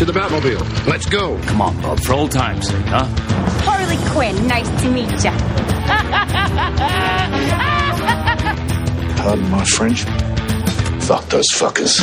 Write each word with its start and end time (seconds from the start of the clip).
To 0.00 0.06
the 0.06 0.12
Batmobile. 0.12 0.86
Let's 0.86 1.04
go. 1.04 1.38
Come 1.42 1.60
on, 1.60 1.76
Bob, 1.82 2.00
for 2.00 2.14
old 2.14 2.30
time's 2.32 2.66
sake, 2.66 2.86
huh? 2.86 3.04
Harley 3.68 3.98
Quinn, 4.12 4.48
nice 4.48 4.70
to 4.80 4.90
meet 4.90 5.10
you. 5.10 5.30
Pardon 9.20 9.50
my 9.50 9.62
French. 9.66 10.04
Fuck 11.04 11.28
those 11.28 11.44
fuckers. 11.52 11.98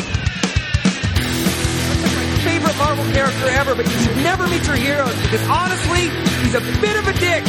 That's 1.97 2.15
my 2.15 2.25
favorite 2.45 2.77
Marvel 2.77 3.05
character 3.13 3.47
ever, 3.49 3.73
but 3.73 3.85
you 3.87 3.97
should 3.97 4.17
never 4.17 4.45
meet 4.45 4.67
your 4.67 4.75
heroes 4.75 5.19
because 5.23 5.41
honestly, 5.49 6.11
he's 6.43 6.53
a 6.53 6.61
bit 6.79 6.97
of 6.99 7.07
a 7.07 7.13
dick. 7.13 7.43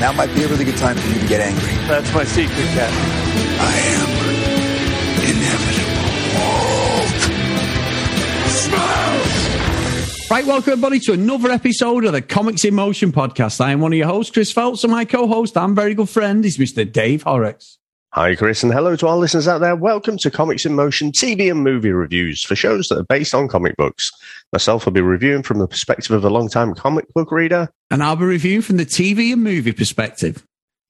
Now 0.00 0.12
might 0.12 0.34
be 0.34 0.44
a 0.44 0.48
really 0.48 0.64
good 0.64 0.78
time 0.78 0.96
for 0.96 1.06
you 1.12 1.20
to 1.20 1.26
get 1.26 1.42
angry. 1.42 1.74
That's 1.86 2.10
my 2.14 2.24
secret, 2.24 2.56
Captain. 2.72 3.10
I 3.60 3.76
am 4.00 4.27
Right, 10.30 10.44
welcome 10.44 10.72
everybody 10.72 10.98
to 11.00 11.14
another 11.14 11.50
episode 11.50 12.04
of 12.04 12.12
the 12.12 12.20
Comics 12.20 12.62
in 12.62 12.74
Motion 12.74 13.12
podcast. 13.12 13.62
I 13.62 13.72
am 13.72 13.80
one 13.80 13.94
of 13.94 13.98
your 13.98 14.08
hosts, 14.08 14.30
Chris 14.30 14.52
Phelps, 14.52 14.84
and 14.84 14.90
my 14.90 15.06
co-host 15.06 15.56
and 15.56 15.74
very 15.74 15.94
good 15.94 16.10
friend 16.10 16.44
is 16.44 16.58
Mr. 16.58 16.90
Dave 16.90 17.22
Horrocks. 17.22 17.78
Hi, 18.12 18.36
Chris, 18.36 18.62
and 18.62 18.70
hello 18.70 18.94
to 18.96 19.08
our 19.08 19.16
listeners 19.16 19.48
out 19.48 19.62
there. 19.62 19.74
Welcome 19.74 20.18
to 20.18 20.30
Comics 20.30 20.66
in 20.66 20.74
Motion 20.74 21.12
TV 21.12 21.50
and 21.50 21.64
movie 21.64 21.92
reviews 21.92 22.42
for 22.42 22.54
shows 22.54 22.88
that 22.88 22.98
are 22.98 23.04
based 23.04 23.34
on 23.34 23.48
comic 23.48 23.74
books. 23.76 24.10
Myself 24.52 24.84
will 24.84 24.92
be 24.92 25.00
reviewing 25.00 25.42
from 25.42 25.60
the 25.60 25.66
perspective 25.66 26.10
of 26.10 26.22
a 26.24 26.30
long-time 26.30 26.74
comic 26.74 27.06
book 27.14 27.32
reader. 27.32 27.70
And 27.90 28.02
I'll 28.02 28.14
be 28.14 28.26
reviewing 28.26 28.60
from 28.60 28.76
the 28.76 28.84
TV 28.84 29.32
and 29.32 29.42
movie 29.42 29.72
perspective. 29.72 30.44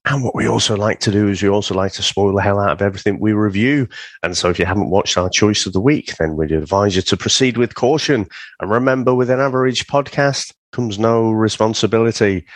And 0.09 0.25
what 0.25 0.35
we 0.35 0.49
also 0.49 0.75
like 0.75 1.01
to 1.01 1.11
do 1.11 1.29
is 1.29 1.43
we 1.43 1.51
also 1.51 1.75
like 1.75 1.93
to 1.93 2.03
spoil 2.03 2.35
the 2.35 2.41
hell 2.41 2.59
out 2.59 2.71
of 2.71 2.81
everything 2.81 3.21
we 3.21 3.33
review. 3.33 3.87
And 4.23 4.37
so 4.37 4.49
if 4.49 4.59
you 4.59 4.65
haven't 4.65 4.89
watched 4.89 5.19
our 5.19 5.29
choice 5.29 5.67
of 5.67 5.75
the 5.75 5.81
week, 5.81 6.17
then 6.17 6.35
we'd 6.35 6.51
advise 6.51 6.97
you 6.97 7.03
to 7.03 7.17
proceed 7.17 7.59
with 7.59 7.75
caution. 7.75 8.27
And 8.61 8.71
remember, 8.71 9.15
with 9.15 9.29
an 9.29 9.39
average 9.39 9.87
podcast 9.87 10.55
comes 10.73 10.99
no 10.99 11.31
responsibility. 11.31 12.47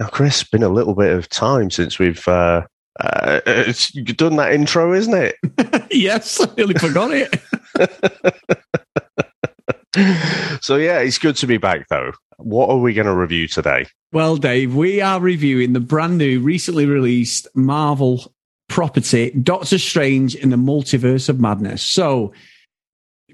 Now, 0.00 0.08
Chris, 0.08 0.42
been 0.42 0.64
a 0.64 0.68
little 0.68 0.94
bit 0.94 1.12
of 1.12 1.28
time 1.28 1.70
since 1.70 1.98
we've 2.00 2.26
uh, 2.26 2.62
uh, 2.98 3.40
it's 3.46 3.92
done 3.92 4.36
that 4.36 4.52
intro, 4.52 4.92
isn't 4.92 5.14
it? 5.14 5.36
yes, 5.92 6.40
I 6.40 6.48
nearly 6.56 6.74
forgot 6.74 7.10
it. 7.12 7.40
so 10.62 10.76
yeah, 10.76 10.98
it's 10.98 11.18
good 11.18 11.36
to 11.36 11.46
be 11.46 11.58
back 11.58 11.86
though. 11.88 12.12
What 12.38 12.68
are 12.68 12.78
we 12.78 12.94
going 12.94 13.06
to 13.06 13.14
review 13.14 13.48
today? 13.48 13.86
Well, 14.16 14.38
Dave, 14.38 14.74
we 14.74 15.02
are 15.02 15.20
reviewing 15.20 15.74
the 15.74 15.80
brand 15.80 16.16
new, 16.16 16.40
recently 16.40 16.86
released 16.86 17.48
Marvel 17.54 18.32
property, 18.66 19.30
Doctor 19.32 19.76
Strange 19.76 20.34
in 20.34 20.48
the 20.48 20.56
Multiverse 20.56 21.28
of 21.28 21.38
Madness. 21.38 21.82
So, 21.82 22.32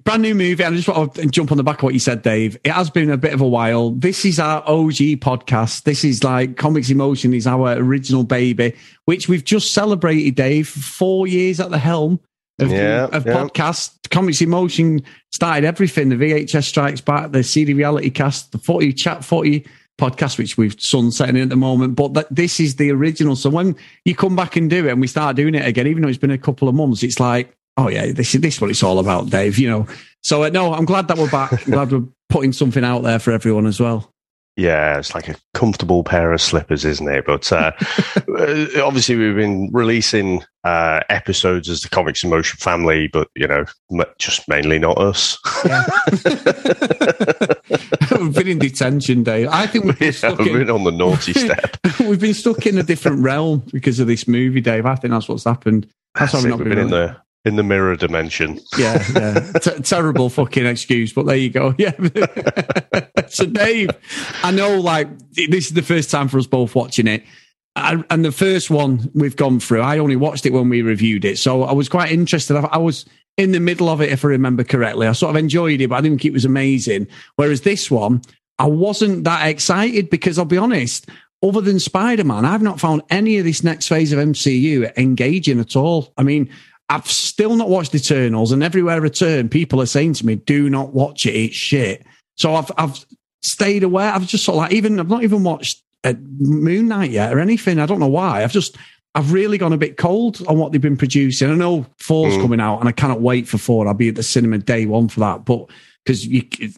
brand 0.03 0.23
new 0.23 0.35
movie. 0.35 0.65
I 0.65 0.71
just 0.73 0.89
want 0.89 1.15
to 1.15 1.27
jump 1.27 1.53
on 1.53 1.57
the 1.57 1.63
back 1.63 1.79
of 1.79 1.83
what 1.85 1.95
you 1.95 2.01
said, 2.01 2.23
Dave. 2.23 2.59
It 2.65 2.73
has 2.73 2.91
been 2.91 3.13
a 3.13 3.17
bit 3.17 3.33
of 3.33 3.41
a 3.41 3.47
while. 3.47 3.93
This 3.93 4.25
is 4.25 4.41
our 4.41 4.61
OG 4.69 5.21
podcast. 5.21 5.85
This 5.85 6.03
is 6.03 6.25
like 6.25 6.57
Comics 6.57 6.91
in 6.91 6.97
Motion 6.97 7.33
is 7.33 7.47
our 7.47 7.75
original 7.75 8.25
baby, 8.25 8.75
which 9.05 9.29
we've 9.29 9.45
just 9.45 9.73
celebrated, 9.73 10.35
Dave, 10.35 10.67
four 10.67 11.29
years 11.29 11.61
at 11.61 11.71
the 11.71 11.79
helm 11.79 12.19
of, 12.59 12.73
Yeah, 12.73 13.05
of 13.05 13.25
yeah. 13.25 13.35
podcast. 13.35 14.11
Comics 14.11 14.41
in 14.41 14.51
Motion 14.51 15.03
started 15.31 15.65
everything. 15.65 16.09
The 16.09 16.17
VHS 16.17 16.65
Strikes 16.65 17.01
Back, 17.01 17.31
the 17.31 17.45
CD 17.45 17.73
Reality 17.73 18.11
Cast, 18.11 18.51
the 18.51 18.59
40 18.59 18.93
Chat 18.95 19.25
40 19.25 19.65
podcast, 19.99 20.39
which 20.39 20.57
we've 20.57 20.81
sunsetting 20.81 21.41
at 21.41 21.49
the 21.49 21.57
moment. 21.57 21.97
But 21.97 22.15
that, 22.15 22.35
this 22.35 22.61
is 22.61 22.77
the 22.77 22.91
original. 22.91 23.37
So 23.37 23.51
when 23.51 23.77
you 24.05 24.15
come 24.15 24.37
back 24.37 24.57
and 24.57 24.69
do 24.69 24.87
it 24.87 24.93
and 24.93 25.01
we 25.01 25.07
start 25.07 25.37
doing 25.37 25.55
it 25.55 25.67
again, 25.67 25.87
even 25.87 26.03
though 26.03 26.09
it's 26.09 26.19
been 26.19 26.31
a 26.31 26.39
couple 26.39 26.69
of 26.69 26.75
months, 26.75 27.03
it's 27.03 27.21
like, 27.21 27.57
oh 27.77 27.89
yeah, 27.89 28.13
this 28.13 28.35
is 28.35 28.41
this 28.41 28.57
is 28.57 28.61
what 28.61 28.71
it's 28.71 28.83
all 28.83 28.99
about, 28.99 29.31
Dave. 29.31 29.59
You 29.59 29.71
know. 29.71 29.87
So 30.23 30.45
uh, 30.45 30.49
no, 30.51 30.73
I'm 30.73 30.85
glad 30.85 31.09
that 31.09 31.19
we're 31.19 31.31
back. 31.31 31.53
I'm 31.53 31.73
glad 31.73 31.93
we're 31.93 32.07
putting 32.29 32.53
something 32.53 32.85
out 32.85 33.03
there 33.03 33.19
for 33.19 33.33
everyone 33.33 33.67
as 33.67 33.81
well. 33.81 34.12
Yeah, 34.57 34.99
it's 34.99 35.15
like 35.15 35.29
a 35.29 35.37
comfortable 35.55 36.05
pair 36.05 36.31
of 36.33 36.41
slippers, 36.41 36.85
isn't 36.85 37.09
it? 37.09 37.25
But 37.25 37.51
uh, 37.51 37.73
uh, 38.39 38.67
obviously, 38.83 39.17
we've 39.17 39.35
been 39.35 39.71
releasing 39.73 40.43
uh, 40.63 41.01
episodes 41.09 41.71
as 41.71 41.81
the 41.81 41.89
Comics 41.89 42.23
in 42.23 42.29
Motion 42.29 42.59
family, 42.59 43.09
but 43.09 43.29
you 43.35 43.47
know, 43.49 43.65
m- 43.91 44.05
just 44.19 44.47
mainly 44.49 44.79
not 44.79 44.99
us. 44.99 45.39
we've 48.21 48.35
been 48.35 48.49
in 48.49 48.59
detention, 48.59 49.23
Dave. 49.23 49.49
I 49.51 49.67
think 49.67 49.87
we've 49.87 49.99
been, 49.99 50.13
yeah, 50.23 50.35
we've 50.35 50.47
in, 50.49 50.59
been 50.59 50.71
on 50.71 50.85
the 50.85 50.91
naughty 50.93 51.33
step. 51.35 51.77
we've 52.01 52.21
been 52.21 52.35
stuck 52.35 52.67
in 52.67 52.77
a 52.79 52.83
different 52.83 53.23
realm 53.23 53.63
because 53.73 54.01
of 54.01 54.07
this 54.07 54.29
movie, 54.29 54.61
Dave. 54.61 54.85
I 54.87 54.97
think 54.97 55.13
that's 55.13 55.29
what's 55.29 55.45
happened. 55.45 55.89
That's, 56.15 56.33
That's 56.33 56.45
why 56.45 56.51
we've 56.51 56.59
not 56.59 56.59
been, 56.59 56.69
been 56.69 56.79
in 56.79 56.91
really- 56.91 57.07
the 57.07 57.17
in 57.45 57.57
the 57.57 57.63
mirror 57.63 57.97
dimension. 57.97 58.61
Yeah, 58.79 59.03
yeah. 59.15 59.53
T- 59.59 59.83
terrible 59.83 60.29
fucking 60.29 60.67
excuse, 60.67 61.13
but 61.13 61.27
there 61.27 61.37
you 61.37 61.51
go. 61.51 61.75
Yeah. 61.79 61.93
so, 63.29 63.47
Dave, 63.47 63.91
I 64.43 64.53
know 64.53 64.81
like 64.81 65.09
this 65.33 65.67
is 65.67 65.73
the 65.73 65.83
first 65.83 66.11
time 66.11 66.29
for 66.29 66.39
us 66.39 66.47
both 66.47 66.75
watching 66.75 67.07
it. 67.07 67.25
And, 67.75 68.05
and 68.11 68.25
the 68.25 68.33
first 68.33 68.71
one 68.71 69.11
we've 69.15 69.35
gone 69.35 69.59
through, 69.59 69.81
I 69.81 69.99
only 69.99 70.17
watched 70.17 70.47
it 70.47 70.53
when 70.53 70.69
we 70.69 70.83
reviewed 70.83 71.25
it. 71.25 71.39
So 71.39 71.65
I 71.65 71.73
was 71.73 71.89
quite 71.89 72.13
interested. 72.13 72.57
I, 72.57 72.69
I 72.73 72.79
was 72.79 73.07
in 73.37 73.53
the 73.53 73.61
middle 73.61 73.89
of 73.89 74.01
it, 74.01 74.13
if 74.13 74.25
I 74.25 74.29
remember 74.29 74.63
correctly. 74.63 75.07
I 75.07 75.13
sort 75.13 75.31
of 75.31 75.37
enjoyed 75.37 75.81
it, 75.81 75.89
but 75.89 75.97
I 75.97 76.01
didn't 76.03 76.19
think 76.19 76.27
it 76.27 76.33
was 76.33 76.45
amazing. 76.45 77.09
Whereas 77.37 77.63
this 77.63 77.91
one, 77.91 78.23
I 78.59 78.67
wasn't 78.67 79.25
that 79.25 79.49
excited 79.49 80.11
because 80.11 80.39
I'll 80.39 80.45
be 80.45 80.59
honest, 80.59 81.09
other 81.43 81.61
than 81.61 81.81
Spider 81.81 82.25
Man, 82.25 82.45
I've 82.45 82.63
not 82.63 82.79
found 82.79 83.03
any 83.11 83.39
of 83.39 83.45
this 83.45 83.65
next 83.65 83.89
phase 83.89 84.13
of 84.13 84.19
MCU 84.19 84.97
engaging 84.97 85.59
at 85.59 85.75
all. 85.75 86.13
I 86.17 86.23
mean, 86.23 86.51
I've 86.93 87.11
still 87.11 87.57
not 87.57 87.71
watched 87.71 87.95
Eternals, 87.95 88.53
and 88.53 88.63
everywhere 88.63 89.03
I 89.03 89.09
turn, 89.09 89.49
people 89.49 89.81
are 89.81 89.87
saying 89.87 90.13
to 90.15 90.27
me, 90.27 90.35
"Do 90.35 90.69
not 90.69 90.93
watch 90.93 91.25
it; 91.25 91.35
it's 91.35 91.57
shit." 91.57 92.05
So 92.37 92.55
I've 92.55 92.71
I've 92.77 93.07
stayed 93.43 93.83
away. 93.83 94.05
I've 94.05 94.27
just 94.27 94.45
sort 94.45 94.57
of 94.57 94.59
like 94.59 94.73
even 94.73 95.01
I've 95.01 95.09
not 95.09 95.23
even 95.23 95.43
watched 95.43 95.83
uh, 96.05 96.13
Moon 96.39 96.89
Knight 96.89 97.11
yet 97.11 97.33
or 97.33 97.41
anything. 97.41 97.79
I 97.79 97.87
don't 97.87 97.99
know 97.99 98.09
why. 98.09 98.45
I've 98.45 98.53
just 98.53 98.77
I've 99.15 99.33
really 99.33 99.57
gone 99.57 99.73
a 99.73 99.79
bit 99.79 99.97
cold 99.97 100.47
on 100.49 100.59
what 100.59 100.73
they've 100.73 100.83
been 100.83 100.99
producing. 100.99 101.51
I 101.51 101.55
know 101.55 101.87
Thor's 101.99 102.37
coming 102.37 102.61
out, 102.61 102.81
and 102.81 102.89
I 102.91 102.93
cannot 102.93 103.23
wait 103.23 103.49
for 103.49 103.57
Four. 103.57 103.89
I'll 103.89 103.95
be 103.95 104.11
at 104.11 104.17
the 104.17 104.23
cinema 104.23 104.59
day 104.59 104.85
one 104.85 105.09
for 105.09 105.21
that, 105.21 105.47
but 105.47 105.71
because 106.05 106.27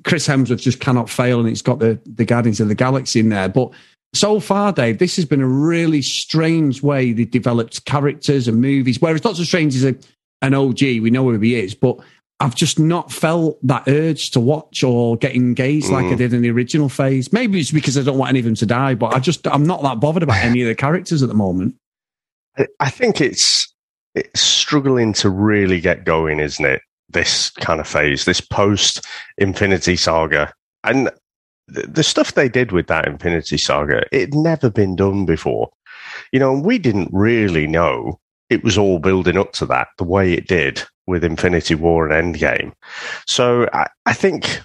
Chris 0.04 0.28
Hemsworth 0.28 0.60
just 0.60 0.78
cannot 0.78 1.10
fail, 1.10 1.40
and 1.40 1.48
it's 1.48 1.62
got 1.62 1.80
the 1.80 1.98
the 2.06 2.24
Guardians 2.24 2.60
of 2.60 2.68
the 2.68 2.76
Galaxy 2.76 3.18
in 3.18 3.30
there, 3.30 3.48
but 3.48 3.72
so 4.14 4.40
far, 4.40 4.72
Dave, 4.72 4.98
this 4.98 5.16
has 5.16 5.24
been 5.24 5.40
a 5.40 5.48
really 5.48 6.02
strange 6.02 6.82
way 6.82 7.12
they 7.12 7.24
developed 7.24 7.84
characters 7.84 8.48
and 8.48 8.60
movies. 8.60 9.00
Whereas 9.00 9.20
Doctor 9.20 9.44
Strange 9.44 9.74
is 9.74 9.84
a, 9.84 9.96
an 10.42 10.54
OG, 10.54 10.80
we 10.80 11.10
know 11.10 11.24
who 11.24 11.38
he 11.38 11.56
is, 11.56 11.74
but 11.74 11.98
I've 12.40 12.54
just 12.54 12.78
not 12.78 13.12
felt 13.12 13.58
that 13.66 13.84
urge 13.86 14.30
to 14.32 14.40
watch 14.40 14.82
or 14.82 15.16
get 15.16 15.34
engaged 15.34 15.88
like 15.88 16.06
I 16.06 16.14
mm. 16.14 16.18
did 16.18 16.32
in 16.32 16.42
the 16.42 16.50
original 16.50 16.88
phase. 16.88 17.32
Maybe 17.32 17.60
it's 17.60 17.70
because 17.70 17.96
I 17.96 18.02
don't 18.02 18.18
want 18.18 18.30
any 18.30 18.40
of 18.40 18.44
them 18.44 18.56
to 18.56 18.66
die, 18.66 18.94
but 18.94 19.14
I 19.14 19.20
just 19.20 19.46
I'm 19.46 19.64
not 19.64 19.82
that 19.82 20.00
bothered 20.00 20.22
about 20.22 20.38
any 20.38 20.62
of 20.62 20.68
the 20.68 20.74
characters 20.74 21.22
at 21.22 21.28
the 21.28 21.34
moment. 21.34 21.76
I- 22.58 22.66
I 22.80 22.90
think 22.90 23.20
it's 23.20 23.72
it's 24.14 24.40
struggling 24.40 25.12
to 25.14 25.30
really 25.30 25.80
get 25.80 26.04
going, 26.04 26.38
isn't 26.38 26.64
it? 26.64 26.82
This 27.08 27.50
kind 27.50 27.80
of 27.80 27.86
phase, 27.86 28.24
this 28.24 28.40
post 28.40 29.04
Infinity 29.38 29.96
Saga, 29.96 30.52
and 30.82 31.10
the, 31.66 32.02
stuff 32.02 32.34
they 32.34 32.48
did 32.48 32.72
with 32.72 32.86
that 32.88 33.06
Infinity 33.06 33.56
Saga, 33.56 34.04
it'd 34.12 34.34
never 34.34 34.70
been 34.70 34.96
done 34.96 35.24
before. 35.24 35.70
You 36.32 36.38
know, 36.38 36.52
and 36.52 36.64
we 36.64 36.78
didn't 36.78 37.10
really 37.12 37.66
know 37.66 38.20
it 38.50 38.62
was 38.62 38.76
all 38.76 38.98
building 38.98 39.36
up 39.36 39.52
to 39.54 39.66
that 39.66 39.88
the 39.98 40.04
way 40.04 40.32
it 40.32 40.46
did 40.46 40.82
with 41.06 41.24
Infinity 41.24 41.74
War 41.74 42.08
and 42.08 42.34
Endgame. 42.34 42.72
So 43.26 43.68
I, 43.72 43.86
I 44.06 44.12
think. 44.12 44.60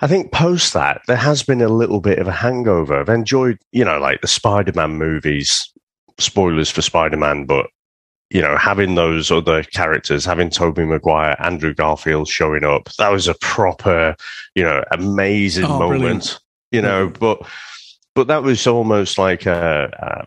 I 0.00 0.06
think 0.06 0.30
post 0.30 0.74
that 0.74 1.00
there 1.08 1.16
has 1.16 1.42
been 1.42 1.60
a 1.60 1.68
little 1.68 2.00
bit 2.00 2.20
of 2.20 2.28
a 2.28 2.32
hangover. 2.32 3.00
I've 3.00 3.08
enjoyed, 3.08 3.58
you 3.72 3.84
know, 3.84 3.98
like 3.98 4.20
the 4.20 4.28
Spider-Man 4.28 4.92
movies, 4.92 5.68
spoilers 6.20 6.70
for 6.70 6.82
Spider-Man, 6.82 7.46
but 7.46 7.66
you 8.30 8.42
know, 8.42 8.56
having 8.56 8.94
those 8.94 9.30
other 9.30 9.62
characters, 9.62 10.24
having 10.24 10.50
Tobey 10.50 10.84
Maguire, 10.84 11.36
Andrew 11.38 11.72
Garfield 11.74 12.28
showing 12.28 12.64
up, 12.64 12.88
that 12.98 13.08
was 13.10 13.26
a 13.26 13.34
proper, 13.40 14.14
you 14.54 14.62
know, 14.62 14.84
amazing 14.92 15.64
Oh, 15.64 15.78
moment. 15.78 16.00
brilliant. 16.00 16.40
You 16.70 16.82
know, 16.82 17.08
but 17.08 17.48
but 18.14 18.26
that 18.26 18.42
was 18.42 18.66
almost 18.66 19.16
like 19.18 19.46
a. 19.46 20.26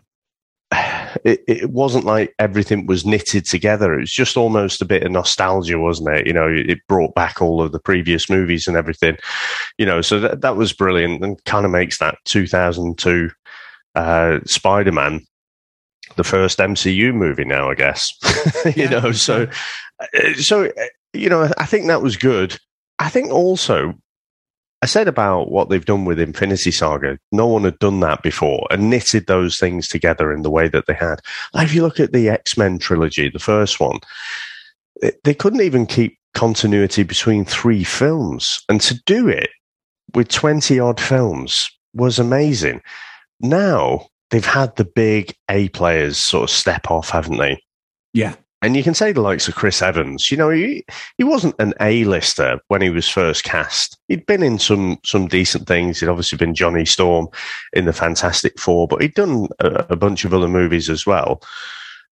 it, 1.24 1.44
it 1.46 1.70
wasn't 1.70 2.04
like 2.04 2.34
everything 2.38 2.86
was 2.86 3.04
knitted 3.06 3.44
together. 3.44 3.94
It 3.94 4.00
was 4.00 4.12
just 4.12 4.36
almost 4.36 4.82
a 4.82 4.86
bit 4.86 5.02
of 5.04 5.12
nostalgia, 5.12 5.78
wasn't 5.78 6.08
it? 6.16 6.26
You 6.26 6.32
know, 6.32 6.48
it 6.48 6.78
brought 6.88 7.14
back 7.14 7.40
all 7.42 7.62
of 7.62 7.70
the 7.72 7.78
previous 7.78 8.28
movies 8.30 8.66
and 8.66 8.76
everything. 8.76 9.16
You 9.78 9.86
know, 9.86 10.00
so 10.00 10.18
that 10.20 10.40
that 10.40 10.56
was 10.56 10.72
brilliant 10.72 11.22
and 11.22 11.44
kind 11.44 11.64
of 11.66 11.70
makes 11.70 11.98
that 11.98 12.16
2002 12.24 13.30
uh, 13.94 14.38
Spider-Man 14.46 15.20
the 16.16 16.24
first 16.24 16.58
MCU 16.58 17.14
movie 17.14 17.44
now, 17.44 17.70
I 17.70 17.74
guess. 17.74 18.10
you 18.76 18.88
Yeah, 18.88 18.88
know, 18.88 19.12
so 19.12 19.46
uh, 20.00 20.32
so 20.34 20.66
uh, 20.66 20.84
you 21.12 21.28
know, 21.28 21.50
I 21.58 21.66
think 21.66 21.86
that 21.86 22.02
was 22.02 22.16
good. 22.16 22.58
I 22.98 23.08
think 23.08 23.30
also 23.30 23.94
I 24.82 24.86
said 24.86 25.06
about 25.08 25.50
what 25.50 25.68
they've 25.68 25.84
done 25.84 26.04
with 26.04 26.18
Infinity 26.18 26.70
Saga. 26.72 27.18
No 27.30 27.46
one 27.46 27.64
had 27.64 27.78
done 27.78 28.00
that 28.00 28.22
before 28.22 28.66
and 28.70 28.90
knitted 28.90 29.26
those 29.26 29.58
things 29.58 29.86
together 29.88 30.32
in 30.32 30.42
the 30.42 30.50
way 30.50 30.68
that 30.68 30.86
they 30.86 30.94
had. 30.94 31.20
Like 31.54 31.66
if 31.66 31.74
you 31.74 31.82
look 31.82 32.00
at 32.00 32.12
the 32.12 32.28
X 32.28 32.56
Men 32.56 32.78
trilogy, 32.78 33.28
the 33.28 33.38
first 33.38 33.78
one, 33.80 34.00
they- 35.00 35.12
they 35.24 35.34
couldn't 35.34 35.60
even 35.60 35.86
keep 35.86 36.18
continuity 36.34 37.02
between 37.02 37.44
three 37.44 37.84
films. 37.84 38.62
And 38.68 38.80
to 38.82 39.00
do 39.06 39.28
it 39.28 39.50
with 40.14 40.28
20 40.28 40.80
odd 40.80 41.00
films 41.00 41.70
was 41.94 42.18
amazing. 42.18 42.80
Now 43.40 44.08
they've 44.32 44.44
had 44.44 44.74
the 44.74 44.84
big 44.84 45.34
A 45.48 45.68
players 45.68 46.18
sort 46.18 46.44
of 46.44 46.50
step 46.50 46.90
off, 46.90 47.10
haven't 47.10 47.36
they? 47.38 47.62
Yeah. 48.12 48.34
And 48.62 48.76
you 48.76 48.82
can 48.82 48.94
say 48.94 49.12
the 49.12 49.20
likes 49.20 49.48
of 49.48 49.56
Chris 49.56 49.82
Evans. 49.82 50.30
You 50.30 50.36
know, 50.36 50.50
he 50.50 50.84
he 51.18 51.24
wasn't 51.24 51.56
an 51.58 51.74
A-lister 51.80 52.60
when 52.68 52.80
he 52.80 52.90
was 52.90 53.08
first 53.08 53.42
cast. 53.44 53.98
He'd 54.08 54.26
been 54.26 54.42
in 54.42 54.58
some 54.58 54.98
some 55.04 55.26
decent 55.26 55.66
things. 55.66 56.00
He'd 56.00 56.08
obviously 56.08 56.38
been 56.38 56.54
Johnny 56.54 56.84
Storm 56.84 57.28
in 57.72 57.84
the 57.86 57.92
Fantastic 57.92 58.58
Four, 58.58 58.86
but 58.86 59.02
he'd 59.02 59.14
done 59.14 59.48
a, 59.58 59.86
a 59.90 59.96
bunch 59.96 60.24
of 60.24 60.32
other 60.32 60.48
movies 60.48 60.88
as 60.88 61.06
well. 61.06 61.42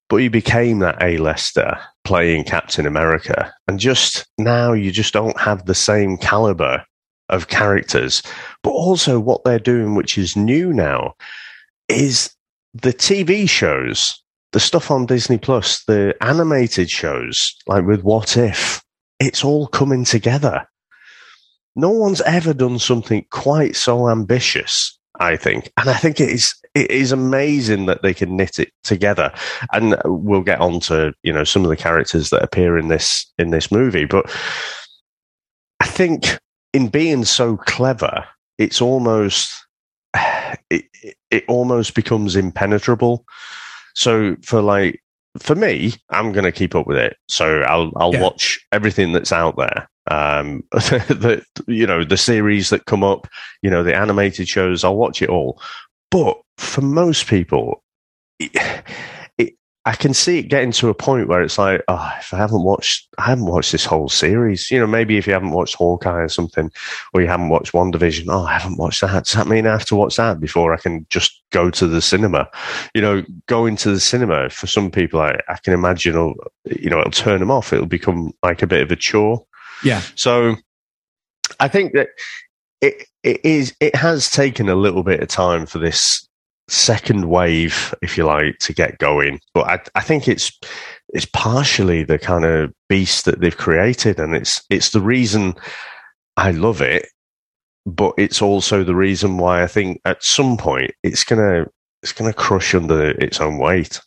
But 0.08 0.16
he 0.16 0.28
became 0.28 0.80
that 0.80 1.00
A-lister 1.00 1.78
playing 2.02 2.44
Captain 2.44 2.84
America, 2.84 3.54
and 3.68 3.78
just 3.78 4.26
now 4.36 4.72
you 4.72 4.90
just 4.90 5.14
don't 5.14 5.38
have 5.38 5.66
the 5.66 5.74
same 5.74 6.16
caliber 6.16 6.84
of 7.28 7.46
characters. 7.46 8.24
But 8.64 8.70
also, 8.70 9.20
what 9.20 9.44
they're 9.44 9.60
doing, 9.60 9.94
which 9.94 10.18
is 10.18 10.34
new 10.34 10.72
now, 10.72 11.14
is 11.90 12.34
the 12.74 12.92
TV 12.92 13.48
shows 13.48 14.22
the 14.52 14.60
stuff 14.60 14.90
on 14.90 15.06
Disney 15.06 15.38
Plus, 15.38 15.84
the 15.84 16.14
animated 16.20 16.90
shows, 16.90 17.54
like 17.66 17.84
with 17.86 18.02
What 18.02 18.36
If, 18.36 18.82
it's 19.20 19.44
all 19.44 19.68
coming 19.68 20.04
together. 20.04 20.66
No 21.76 21.90
one's 21.90 22.20
ever 22.22 22.52
done 22.52 22.78
something 22.78 23.24
quite 23.30 23.76
so 23.76 24.08
ambitious, 24.08 24.98
I 25.20 25.36
think. 25.36 25.70
And 25.76 25.88
I 25.88 25.94
think 25.94 26.20
it 26.20 26.30
is, 26.30 26.54
it 26.74 26.90
is 26.90 27.12
amazing 27.12 27.86
that 27.86 28.02
they 28.02 28.12
can 28.12 28.36
knit 28.36 28.58
it 28.58 28.72
together. 28.82 29.32
And 29.72 29.96
we'll 30.04 30.42
get 30.42 30.60
on 30.60 30.80
to, 30.80 31.12
you 31.22 31.32
know, 31.32 31.44
some 31.44 31.62
of 31.62 31.70
the 31.70 31.76
characters 31.76 32.30
that 32.30 32.42
appear 32.42 32.76
in 32.76 32.88
this, 32.88 33.30
in 33.38 33.50
this 33.50 33.70
movie. 33.70 34.04
But 34.04 34.28
I 35.78 35.86
think 35.86 36.38
in 36.72 36.88
being 36.88 37.24
so 37.24 37.56
clever, 37.56 38.24
it's 38.58 38.82
almost, 38.82 39.52
it, 40.70 40.84
it 41.30 41.44
almost 41.48 41.94
becomes 41.94 42.36
impenetrable. 42.36 43.24
So 43.94 44.36
for 44.42 44.62
like 44.62 45.02
for 45.38 45.54
me, 45.54 45.94
I'm 46.10 46.32
going 46.32 46.44
to 46.44 46.52
keep 46.52 46.74
up 46.74 46.86
with 46.86 46.96
it. 46.96 47.16
So 47.28 47.60
I'll 47.62 47.92
I'll 47.96 48.14
yeah. 48.14 48.22
watch 48.22 48.60
everything 48.72 49.12
that's 49.12 49.32
out 49.32 49.56
there. 49.56 49.88
Um, 50.10 50.64
the 50.72 51.44
you 51.66 51.86
know 51.86 52.04
the 52.04 52.16
series 52.16 52.70
that 52.70 52.86
come 52.86 53.04
up, 53.04 53.28
you 53.62 53.70
know 53.70 53.82
the 53.82 53.94
animated 53.94 54.48
shows. 54.48 54.84
I'll 54.84 54.96
watch 54.96 55.22
it 55.22 55.28
all. 55.28 55.60
But 56.10 56.40
for 56.56 56.80
most 56.80 57.26
people, 57.26 57.82
I 59.86 59.94
can 59.94 60.12
see 60.12 60.38
it 60.38 60.50
getting 60.50 60.72
to 60.72 60.90
a 60.90 60.94
point 60.94 61.26
where 61.26 61.40
it's 61.40 61.56
like, 61.56 61.82
oh, 61.88 62.12
if 62.18 62.34
I 62.34 62.36
haven't 62.36 62.64
watched, 62.64 63.08
I 63.16 63.22
haven't 63.22 63.46
watched 63.46 63.72
this 63.72 63.86
whole 63.86 64.10
series. 64.10 64.70
You 64.70 64.78
know, 64.78 64.86
maybe 64.86 65.16
if 65.16 65.26
you 65.26 65.32
haven't 65.32 65.52
watched 65.52 65.76
Hawkeye 65.76 66.20
or 66.20 66.28
something, 66.28 66.70
or 67.14 67.22
you 67.22 67.28
haven't 67.28 67.48
watched 67.48 67.72
WandaVision, 67.72 68.26
oh, 68.28 68.44
I 68.44 68.58
haven't 68.58 68.76
watched 68.76 69.00
that. 69.00 69.24
Does 69.24 69.32
that 69.32 69.46
mean 69.46 69.66
I 69.66 69.72
have 69.72 69.86
to 69.86 69.96
watch 69.96 70.16
that 70.16 70.38
before 70.38 70.74
I 70.74 70.76
can 70.76 71.06
just 71.08 71.42
go 71.50 71.70
to 71.70 71.86
the 71.86 72.02
cinema? 72.02 72.46
You 72.94 73.00
know, 73.00 73.24
going 73.46 73.76
to 73.76 73.90
the 73.90 74.00
cinema 74.00 74.50
for 74.50 74.66
some 74.66 74.90
people, 74.90 75.18
I, 75.18 75.40
I 75.48 75.56
can 75.56 75.72
imagine, 75.72 76.34
you 76.66 76.90
know, 76.90 77.00
it'll 77.00 77.10
turn 77.10 77.40
them 77.40 77.50
off. 77.50 77.72
It'll 77.72 77.86
become 77.86 78.34
like 78.42 78.60
a 78.60 78.66
bit 78.66 78.82
of 78.82 78.92
a 78.92 78.96
chore. 78.96 79.46
Yeah. 79.82 80.02
So 80.14 80.56
I 81.58 81.68
think 81.68 81.94
that 81.94 82.08
it, 82.82 83.06
it 83.22 83.42
is, 83.44 83.74
it 83.80 83.96
has 83.96 84.28
taken 84.30 84.68
a 84.68 84.74
little 84.74 85.02
bit 85.02 85.22
of 85.22 85.28
time 85.28 85.64
for 85.64 85.78
this 85.78 86.28
second 86.70 87.28
wave, 87.28 87.94
if 88.02 88.16
you 88.16 88.24
like, 88.24 88.58
to 88.60 88.72
get 88.72 88.98
going. 88.98 89.40
But 89.54 89.66
I, 89.66 89.98
I 89.98 90.00
think 90.02 90.28
it's 90.28 90.56
it's 91.10 91.26
partially 91.26 92.04
the 92.04 92.18
kind 92.18 92.44
of 92.44 92.72
beast 92.88 93.24
that 93.24 93.40
they've 93.40 93.56
created, 93.56 94.18
and 94.18 94.34
it's 94.34 94.62
it's 94.70 94.90
the 94.90 95.00
reason 95.00 95.54
I 96.36 96.52
love 96.52 96.80
it. 96.80 97.06
But 97.86 98.14
it's 98.18 98.42
also 98.42 98.84
the 98.84 98.94
reason 98.94 99.38
why 99.38 99.62
I 99.62 99.66
think 99.66 100.00
at 100.04 100.22
some 100.22 100.56
point 100.56 100.92
it's 101.02 101.24
gonna 101.24 101.66
it's 102.02 102.12
gonna 102.12 102.32
crush 102.32 102.74
under 102.74 103.10
its 103.10 103.40
own 103.40 103.58
weight. 103.58 104.00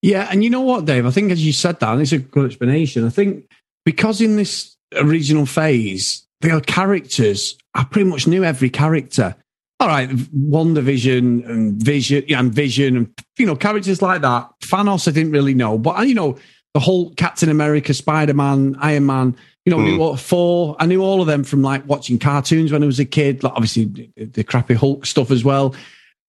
Yeah, 0.00 0.28
and 0.30 0.44
you 0.44 0.50
know 0.50 0.60
what, 0.60 0.84
Dave? 0.84 1.06
I 1.06 1.10
think 1.10 1.32
as 1.32 1.44
you 1.44 1.52
said 1.52 1.80
that, 1.80 1.92
and 1.92 2.02
it's 2.02 2.12
a 2.12 2.18
good 2.18 2.46
explanation. 2.46 3.04
I 3.06 3.10
think 3.10 3.44
because 3.84 4.20
in 4.20 4.36
this 4.36 4.76
original 4.96 5.46
phase, 5.46 6.26
the 6.40 6.60
characters, 6.60 7.56
I 7.74 7.84
pretty 7.84 8.08
much 8.08 8.26
knew 8.26 8.44
every 8.44 8.70
character 8.70 9.34
all 9.80 9.88
right, 9.88 10.08
WandaVision 10.08 11.48
and 11.48 11.80
Vision, 11.82 12.24
and 12.34 12.52
Vision, 12.52 12.96
and 12.96 13.14
you 13.38 13.46
know, 13.46 13.54
characters 13.54 14.02
like 14.02 14.22
that. 14.22 14.50
Thanos, 14.64 15.06
I 15.06 15.12
didn't 15.12 15.32
really 15.32 15.54
know, 15.54 15.78
but 15.78 16.06
you 16.08 16.14
know, 16.14 16.36
the 16.74 16.80
whole 16.80 17.14
Captain 17.14 17.48
America, 17.48 17.94
Spider 17.94 18.34
Man, 18.34 18.76
Iron 18.80 19.06
Man. 19.06 19.36
You 19.64 19.76
know, 19.76 19.78
mm. 19.78 19.98
what 19.98 20.18
four. 20.18 20.76
I 20.78 20.86
knew 20.86 21.02
all 21.02 21.20
of 21.20 21.26
them 21.26 21.44
from 21.44 21.62
like 21.62 21.86
watching 21.86 22.18
cartoons 22.18 22.72
when 22.72 22.82
I 22.82 22.86
was 22.86 22.98
a 22.98 23.04
kid. 23.04 23.42
Like 23.42 23.52
obviously 23.52 23.84
the, 23.84 24.24
the 24.24 24.44
crappy 24.44 24.74
Hulk 24.74 25.04
stuff 25.04 25.30
as 25.30 25.44
well. 25.44 25.74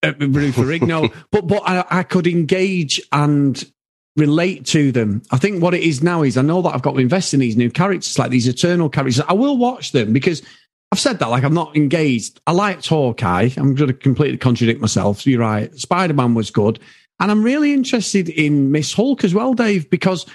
Uh, 0.03 0.11
Ferrigno, 0.11 1.13
but 1.31 1.47
but 1.47 1.63
I, 1.65 1.85
I 1.89 2.03
could 2.03 2.27
engage 2.27 3.01
and 3.11 3.63
relate 4.17 4.65
to 4.67 4.91
them. 4.91 5.21
I 5.31 5.37
think 5.37 5.63
what 5.63 5.73
it 5.73 5.83
is 5.83 6.03
now 6.03 6.21
is 6.21 6.37
I 6.37 6.41
know 6.41 6.61
that 6.61 6.75
I've 6.75 6.81
got 6.81 6.93
to 6.93 6.99
invest 6.99 7.33
in 7.33 7.39
these 7.39 7.55
new 7.55 7.71
characters, 7.71 8.19
like 8.19 8.29
these 8.29 8.47
eternal 8.47 8.89
characters. 8.89 9.21
I 9.21 9.33
will 9.33 9.57
watch 9.57 9.93
them 9.93 10.11
because 10.11 10.41
I've 10.91 10.99
said 10.99 11.19
that, 11.19 11.29
like 11.29 11.43
I'm 11.43 11.53
not 11.53 11.75
engaged. 11.75 12.39
I 12.47 12.51
liked 12.51 12.87
Hawkeye. 12.87 13.49
I'm 13.57 13.75
going 13.75 13.89
to 13.89 13.93
completely 13.93 14.37
contradict 14.37 14.81
myself. 14.81 15.21
So 15.21 15.29
you're 15.29 15.39
right. 15.39 15.73
Spider 15.75 16.13
Man 16.13 16.33
was 16.33 16.49
good. 16.49 16.79
And 17.19 17.29
I'm 17.29 17.43
really 17.43 17.73
interested 17.73 18.29
in 18.29 18.71
Miss 18.71 18.93
Hulk 18.93 19.23
as 19.23 19.33
well, 19.33 19.53
Dave, 19.53 19.89
because 19.89 20.25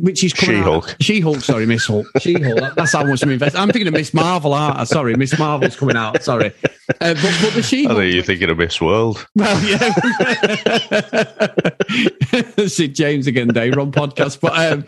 which 0.00 0.22
is 0.24 0.32
She 0.32 0.56
Hulk. 0.56 0.96
She 1.00 1.20
Hulk, 1.20 1.40
sorry, 1.40 1.66
Miss 1.66 1.86
Hulk. 1.86 2.06
She 2.20 2.34
Hulk. 2.34 2.74
That's 2.74 2.92
how 2.92 3.04
much 3.04 3.22
I'm 3.22 3.30
invested. 3.30 3.58
I'm 3.58 3.70
thinking 3.70 3.88
of 3.88 3.94
Miss 3.94 4.12
Marvel, 4.12 4.52
aren't 4.52 4.78
I? 4.78 4.84
Sorry, 4.84 5.14
Miss 5.14 5.38
Marvel's 5.38 5.76
coming 5.76 5.96
out. 5.96 6.22
Sorry. 6.22 6.52
Uh, 7.00 7.14
but, 7.14 7.38
but 7.42 7.54
the 7.54 7.62
She 7.62 7.86
I 7.86 7.94
think 7.94 8.14
you're 8.14 8.22
thinking 8.22 8.50
of 8.50 8.58
Miss 8.58 8.80
World. 8.80 9.26
Well, 9.34 9.62
yeah. 9.64 9.78
Sid 12.66 12.94
James 12.94 13.26
again, 13.26 13.48
Dave, 13.48 13.78
on 13.78 13.92
podcast. 13.92 14.40
But 14.40 14.72
um, 14.72 14.84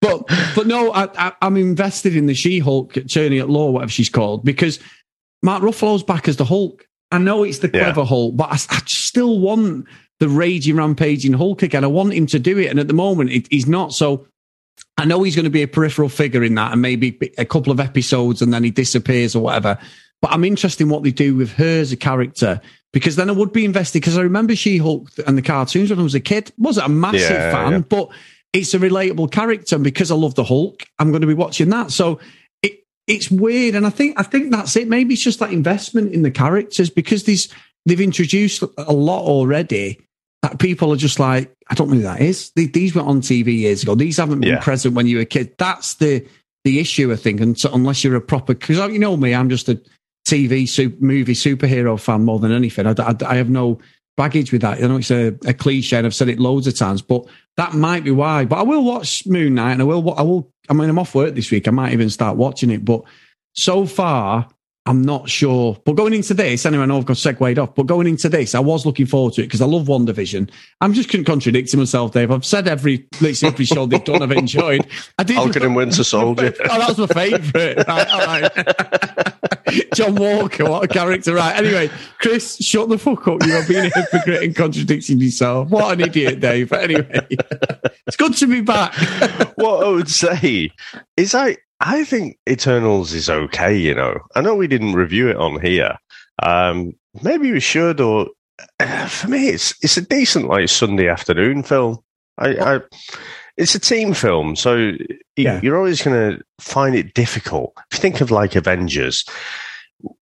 but 0.00 0.24
but 0.54 0.66
no, 0.66 0.92
I, 0.92 1.32
am 1.42 1.56
invested 1.56 2.14
in 2.14 2.26
the 2.26 2.34
She 2.34 2.58
Hulk, 2.60 2.96
Attorney 2.96 3.40
at 3.40 3.48
Law, 3.48 3.70
whatever 3.70 3.90
she's 3.90 4.10
called, 4.10 4.44
because 4.44 4.78
Mark 5.42 5.62
Ruffalo's 5.62 6.02
back 6.02 6.28
as 6.28 6.36
the 6.36 6.44
Hulk. 6.44 6.86
I 7.10 7.18
know 7.18 7.44
it's 7.44 7.58
the 7.58 7.68
clever 7.68 8.00
yeah. 8.00 8.06
Hulk, 8.06 8.36
but 8.36 8.50
I, 8.50 8.54
I 8.54 8.80
still 8.86 9.38
want 9.38 9.86
the 10.24 10.30
raging, 10.30 10.76
rampaging 10.76 11.34
Hulk 11.34 11.62
again. 11.62 11.84
I 11.84 11.88
want 11.88 12.14
him 12.14 12.26
to 12.28 12.38
do 12.38 12.58
it. 12.58 12.68
And 12.68 12.80
at 12.80 12.88
the 12.88 12.94
moment, 12.94 13.30
it, 13.30 13.46
he's 13.50 13.66
not. 13.66 13.92
So 13.92 14.26
I 14.96 15.04
know 15.04 15.22
he's 15.22 15.36
going 15.36 15.44
to 15.44 15.50
be 15.50 15.62
a 15.62 15.68
peripheral 15.68 16.08
figure 16.08 16.42
in 16.42 16.54
that 16.54 16.72
and 16.72 16.80
maybe 16.80 17.18
a 17.36 17.44
couple 17.44 17.70
of 17.70 17.78
episodes 17.78 18.40
and 18.40 18.54
then 18.54 18.64
he 18.64 18.70
disappears 18.70 19.36
or 19.36 19.42
whatever. 19.42 19.78
But 20.22 20.32
I'm 20.32 20.44
interested 20.44 20.84
in 20.84 20.88
what 20.88 21.02
they 21.02 21.10
do 21.10 21.36
with 21.36 21.52
her 21.52 21.80
as 21.80 21.92
a 21.92 21.96
character 21.98 22.58
because 22.94 23.16
then 23.16 23.28
I 23.28 23.34
would 23.34 23.52
be 23.52 23.66
invested 23.66 24.00
because 24.00 24.16
I 24.16 24.22
remember 24.22 24.56
She 24.56 24.78
Hulk 24.78 25.10
and 25.26 25.36
the 25.36 25.42
cartoons 25.42 25.90
when 25.90 25.98
I 25.98 26.02
was 26.02 26.14
a 26.14 26.20
kid. 26.20 26.50
Wasn't 26.56 26.86
a 26.86 26.88
massive 26.88 27.20
yeah, 27.20 27.52
fan, 27.52 27.72
yeah. 27.72 27.78
but 27.80 28.08
it's 28.54 28.72
a 28.72 28.78
relatable 28.78 29.30
character. 29.30 29.74
And 29.74 29.84
because 29.84 30.10
I 30.10 30.14
love 30.14 30.36
the 30.36 30.44
Hulk, 30.44 30.84
I'm 30.98 31.10
going 31.10 31.20
to 31.20 31.26
be 31.26 31.34
watching 31.34 31.68
that. 31.68 31.90
So 31.90 32.18
it, 32.62 32.82
it's 33.06 33.30
weird. 33.30 33.74
And 33.74 33.84
I 33.86 33.90
think, 33.90 34.18
I 34.18 34.22
think 34.22 34.52
that's 34.52 34.74
it. 34.76 34.88
Maybe 34.88 35.12
it's 35.12 35.22
just 35.22 35.40
that 35.40 35.52
investment 35.52 36.14
in 36.14 36.22
the 36.22 36.30
characters 36.30 36.88
because 36.88 37.24
these, 37.24 37.52
they've 37.84 38.00
introduced 38.00 38.62
a 38.78 38.92
lot 38.92 39.24
already 39.24 40.00
people 40.58 40.92
are 40.92 40.96
just 40.96 41.18
like, 41.18 41.54
I 41.68 41.74
don't 41.74 41.88
know 41.88 41.96
who 41.96 42.02
that 42.02 42.20
is. 42.20 42.50
These 42.56 42.94
were 42.94 43.02
on 43.02 43.20
TV 43.20 43.58
years 43.58 43.82
ago. 43.82 43.94
These 43.94 44.18
haven't 44.18 44.40
been 44.40 44.54
yeah. 44.54 44.60
present 44.60 44.94
when 44.94 45.06
you 45.06 45.16
were 45.16 45.22
a 45.22 45.26
kid. 45.26 45.54
That's 45.58 45.94
the 45.94 46.26
the 46.64 46.80
issue, 46.80 47.12
I 47.12 47.16
think. 47.16 47.40
And 47.40 47.58
so, 47.58 47.72
unless 47.72 48.02
you're 48.02 48.16
a 48.16 48.20
proper, 48.20 48.54
because 48.54 48.78
you 48.92 48.98
know 48.98 49.16
me, 49.16 49.34
I'm 49.34 49.50
just 49.50 49.68
a 49.68 49.80
TV 50.26 50.68
super, 50.68 50.96
movie 51.04 51.34
superhero 51.34 52.00
fan 52.00 52.24
more 52.24 52.38
than 52.38 52.52
anything. 52.52 52.86
I, 52.86 52.94
I, 52.98 53.14
I, 53.26 53.36
have 53.36 53.50
no 53.50 53.78
baggage 54.16 54.50
with 54.50 54.62
that. 54.62 54.82
I 54.82 54.86
know 54.86 54.96
it's 54.96 55.10
a, 55.10 55.36
a, 55.46 55.52
cliche, 55.52 55.98
and 55.98 56.06
I've 56.06 56.14
said 56.14 56.28
it 56.28 56.40
loads 56.40 56.66
of 56.66 56.76
times, 56.76 57.02
but 57.02 57.26
that 57.56 57.74
might 57.74 58.04
be 58.04 58.10
why. 58.10 58.46
But 58.46 58.60
I 58.60 58.62
will 58.62 58.84
watch 58.84 59.26
Moon 59.26 59.54
Knight, 59.54 59.72
and 59.72 59.82
I 59.82 59.84
will. 59.84 60.14
I 60.14 60.22
will. 60.22 60.50
I 60.68 60.72
mean, 60.72 60.88
I'm 60.88 60.98
off 60.98 61.14
work 61.14 61.34
this 61.34 61.50
week. 61.50 61.68
I 61.68 61.70
might 61.70 61.92
even 61.92 62.08
start 62.08 62.36
watching 62.36 62.70
it. 62.70 62.84
But 62.84 63.02
so 63.52 63.84
far, 63.86 64.48
I'm 64.86 65.00
not 65.00 65.30
sure. 65.30 65.80
But 65.84 65.94
going 65.94 66.12
into 66.12 66.34
this, 66.34 66.66
anyway, 66.66 66.82
I 66.82 66.86
know 66.86 66.98
I've 66.98 67.06
got 67.06 67.16
segued 67.16 67.58
off, 67.58 67.74
but 67.74 67.86
going 67.86 68.06
into 68.06 68.28
this, 68.28 68.54
I 68.54 68.60
was 68.60 68.84
looking 68.84 69.06
forward 69.06 69.32
to 69.34 69.42
it 69.42 69.46
because 69.46 69.62
I 69.62 69.66
love 69.66 69.86
WandaVision. 69.86 70.50
I'm 70.82 70.92
just 70.92 71.08
contradicting 71.08 71.80
myself, 71.80 72.12
Dave. 72.12 72.30
I've 72.30 72.44
said 72.44 72.68
every, 72.68 73.08
every 73.22 73.64
show 73.64 73.86
they've 73.86 74.04
done, 74.04 74.22
I've 74.22 74.32
enjoyed. 74.32 74.86
I 75.18 75.22
did. 75.22 75.36
Falcon 75.36 75.62
and 75.62 75.76
Winter 75.76 76.04
Soldier. 76.04 76.54
oh, 76.70 76.78
that 76.78 76.88
was 76.88 76.98
my 76.98 77.06
favourite. 77.06 77.86
Right, 77.88 78.08
all 78.08 78.26
right. 78.26 79.34
John 79.94 80.16
Walker, 80.16 80.68
what 80.68 80.84
a 80.84 80.88
character. 80.88 81.34
Right. 81.34 81.56
Anyway, 81.56 81.90
Chris, 82.20 82.56
shut 82.58 82.88
the 82.90 82.98
fuck 82.98 83.26
up. 83.26 83.42
You're 83.46 83.66
being 83.66 83.86
a 83.86 83.88
hypocrite 83.88 84.42
and 84.42 84.54
contradicting 84.54 85.18
yourself. 85.18 85.70
What 85.70 85.94
an 85.94 86.00
idiot, 86.02 86.40
Dave. 86.40 86.68
But 86.68 86.84
anyway, 86.84 87.26
it's 88.06 88.16
good 88.16 88.36
to 88.36 88.46
be 88.46 88.60
back. 88.60 88.94
what 89.56 89.86
I 89.86 89.88
would 89.88 90.10
say 90.10 90.70
is 91.16 91.34
I, 91.34 91.56
I 91.86 92.04
think 92.04 92.38
Eternals 92.48 93.12
is 93.12 93.28
okay. 93.28 93.76
You 93.76 93.94
know, 93.94 94.18
I 94.34 94.40
know 94.40 94.54
we 94.54 94.66
didn't 94.66 94.94
review 94.94 95.28
it 95.28 95.36
on 95.36 95.60
here. 95.60 95.96
Um, 96.42 96.92
maybe 97.22 97.52
we 97.52 97.60
should. 97.60 98.00
Or 98.00 98.28
uh, 98.80 99.06
for 99.06 99.28
me, 99.28 99.48
it's 99.48 99.74
it's 99.82 99.96
a 99.98 100.02
decent 100.02 100.46
like 100.48 100.68
Sunday 100.68 101.08
afternoon 101.08 101.62
film. 101.62 101.98
I, 102.38 102.48
I 102.76 102.80
it's 103.56 103.74
a 103.74 103.78
team 103.80 104.14
film, 104.14 104.56
so 104.56 104.92
Yeah. 105.36 105.60
you're 105.62 105.76
always 105.76 106.02
going 106.02 106.36
to 106.38 106.42
find 106.58 106.96
it 106.96 107.14
difficult. 107.14 107.72
If 107.92 107.98
you 107.98 108.02
think 108.02 108.20
of 108.20 108.30
like 108.30 108.56
Avengers, 108.56 109.24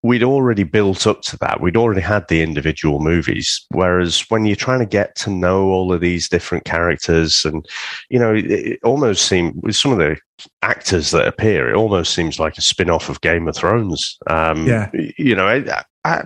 we'd 0.03 0.23
already 0.23 0.63
built 0.65 1.07
up 1.07 1.23
to 1.23 1.37
that. 1.39 1.61
We'd 1.61 1.77
already 1.77 2.01
had 2.01 2.29
the 2.29 2.43
individual 2.43 3.01
movies. 3.01 3.65
Whereas 3.71 4.21
when 4.29 4.45
you're 4.45 4.57
trying 4.57 4.81
to 4.81 4.87
get 4.87 5.15
to 5.17 5.31
know 5.31 5.65
all 5.69 5.93
of 5.93 6.01
these 6.01 6.29
different 6.29 6.65
characters, 6.65 7.45
and 7.45 7.67
you 8.11 8.19
know, 8.19 8.35
it, 8.35 8.51
it 8.51 8.81
almost 8.85 9.27
seemed 9.27 9.55
with 9.63 9.77
some 9.77 9.93
of 9.93 9.99
the 9.99 10.17
actors 10.63 11.11
that 11.11 11.27
appear, 11.29 11.71
it 11.71 11.77
almost 11.77 12.15
seems 12.15 12.39
like 12.39 12.59
a 12.59 12.63
spin 12.63 12.91
off 12.91 13.09
of 13.09 13.21
Game 13.21 13.49
of 13.49 13.57
Thrones. 13.57 14.17
Um, 14.29 14.67
Yeah. 14.67 14.91
you 15.19 15.35
know, 15.35 15.47
I, 15.47 15.83
I, 16.05 16.25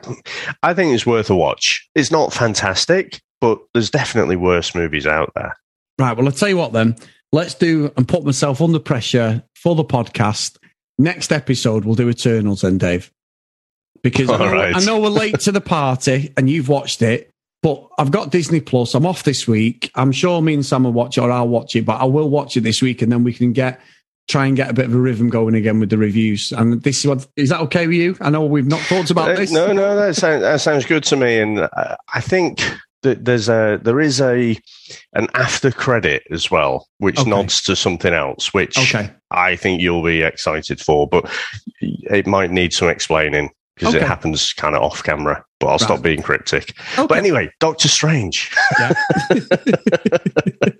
I 0.62 0.74
think 0.74 0.94
it's 0.94 1.06
worth 1.06 1.30
a 1.30 1.36
watch. 1.36 1.86
It's 1.94 2.10
not 2.10 2.32
fantastic, 2.32 3.20
but 3.40 3.58
there's 3.74 3.90
definitely 3.90 4.36
worse 4.36 4.74
movies 4.74 5.06
out 5.06 5.32
there. 5.34 5.54
Right. 5.98 6.16
Well, 6.16 6.26
I'll 6.26 6.32
tell 6.32 6.48
you 6.48 6.56
what 6.56 6.72
then. 6.72 6.96
Let's 7.32 7.54
do 7.54 7.92
and 7.96 8.06
put 8.06 8.24
myself 8.24 8.60
under 8.62 8.78
pressure 8.78 9.42
for 9.54 9.74
the 9.74 9.84
podcast. 9.84 10.56
Next 10.98 11.32
episode, 11.32 11.84
we'll 11.84 11.94
do 11.94 12.08
Eternals 12.08 12.62
then, 12.62 12.78
Dave. 12.78 13.10
Because 14.10 14.30
I 14.30 14.38
know, 14.38 14.52
right. 14.52 14.76
I 14.76 14.80
know 14.84 15.00
we're 15.00 15.08
late 15.08 15.40
to 15.40 15.52
the 15.52 15.60
party 15.60 16.32
and 16.36 16.48
you've 16.48 16.68
watched 16.68 17.02
it, 17.02 17.30
but 17.62 17.88
I've 17.98 18.12
got 18.12 18.30
Disney 18.30 18.60
Plus. 18.60 18.94
I'm 18.94 19.04
off 19.04 19.24
this 19.24 19.48
week. 19.48 19.90
I'm 19.96 20.12
sure 20.12 20.40
me 20.40 20.54
and 20.54 20.64
Sam 20.64 20.84
will 20.84 20.92
watch 20.92 21.18
it 21.18 21.22
or 21.22 21.32
I'll 21.32 21.48
watch 21.48 21.74
it, 21.74 21.84
but 21.84 22.00
I 22.00 22.04
will 22.04 22.30
watch 22.30 22.56
it 22.56 22.60
this 22.60 22.80
week 22.80 23.02
and 23.02 23.10
then 23.10 23.24
we 23.24 23.32
can 23.32 23.52
get 23.52 23.80
try 24.28 24.46
and 24.46 24.56
get 24.56 24.68
a 24.70 24.72
bit 24.72 24.84
of 24.86 24.94
a 24.94 24.98
rhythm 24.98 25.28
going 25.28 25.54
again 25.54 25.80
with 25.80 25.90
the 25.90 25.98
reviews. 25.98 26.52
And 26.52 26.82
this 26.82 26.98
is 27.00 27.06
what 27.06 27.26
is 27.36 27.48
that 27.48 27.60
okay 27.62 27.86
with 27.88 27.96
you? 27.96 28.16
I 28.20 28.30
know 28.30 28.44
we've 28.44 28.66
not 28.66 28.80
talked 28.82 29.10
about 29.10 29.30
Uh, 29.30 29.34
this. 29.36 29.50
No, 29.50 29.72
no, 29.72 29.96
that 29.96 30.14
sounds, 30.16 30.42
that 30.42 30.60
sounds 30.60 30.84
good 30.86 31.02
to 31.04 31.16
me. 31.16 31.38
And 31.40 31.58
uh, 31.60 31.96
I 32.14 32.20
think 32.20 32.60
that 33.02 33.24
there's 33.24 33.48
a 33.48 33.78
there 33.82 34.00
is 34.00 34.20
a 34.20 34.58
an 35.14 35.28
after 35.34 35.70
credit 35.70 36.24
as 36.30 36.50
well, 36.50 36.88
which 36.98 37.18
Okay. 37.20 37.30
nods 37.30 37.60
to 37.62 37.76
something 37.76 38.12
else, 38.12 38.52
which 38.54 38.76
Okay. 38.78 39.10
I 39.30 39.54
think 39.56 39.80
you'll 39.80 40.02
be 40.04 40.22
excited 40.22 40.80
for, 40.80 41.06
but 41.08 41.28
it 41.80 42.26
might 42.26 42.50
need 42.50 42.72
some 42.72 42.88
explaining 42.88 43.50
because 43.76 43.94
it 43.94 44.02
happens 44.02 44.52
kind 44.52 44.74
of 44.74 44.82
off 44.82 45.02
camera. 45.02 45.44
But 45.60 45.66
I'll 45.66 45.72
Right. 45.72 45.80
stop 45.80 46.02
being 46.02 46.22
cryptic. 46.22 46.74
Okay. 46.98 47.06
But 47.06 47.18
anyway, 47.18 47.50
Doctor 47.60 47.88
Strange. 47.88 48.50
Yeah. 48.78 48.92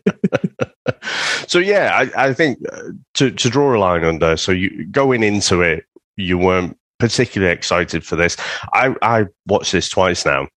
so 1.46 1.58
yeah, 1.58 1.90
I, 2.16 2.28
I 2.28 2.32
think 2.32 2.58
uh, 2.72 2.90
to 3.14 3.30
to 3.30 3.50
draw 3.50 3.74
a 3.74 3.78
line 3.78 4.04
under. 4.04 4.36
So 4.36 4.52
you 4.52 4.86
going 4.86 5.22
into 5.22 5.60
it, 5.62 5.84
you 6.16 6.38
weren't 6.38 6.76
particularly 6.98 7.52
excited 7.52 8.04
for 8.04 8.16
this. 8.16 8.36
I 8.72 8.94
I 9.02 9.26
watched 9.46 9.72
this 9.72 9.88
twice 9.88 10.24
now. 10.26 10.48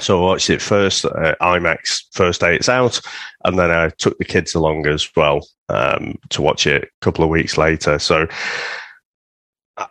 So 0.00 0.18
I 0.20 0.22
watched 0.22 0.48
it 0.50 0.62
first 0.62 1.04
uh, 1.04 1.34
IMAX 1.42 2.04
first 2.12 2.40
day 2.40 2.56
it's 2.56 2.68
out, 2.68 3.00
and 3.44 3.58
then 3.58 3.70
I 3.70 3.90
took 3.98 4.16
the 4.18 4.24
kids 4.24 4.54
along 4.54 4.86
as 4.86 5.08
well 5.16 5.46
um, 5.68 6.18
to 6.30 6.40
watch 6.42 6.66
it 6.66 6.84
a 6.84 7.04
couple 7.04 7.24
of 7.24 7.30
weeks 7.30 7.58
later. 7.58 7.98
So 7.98 8.26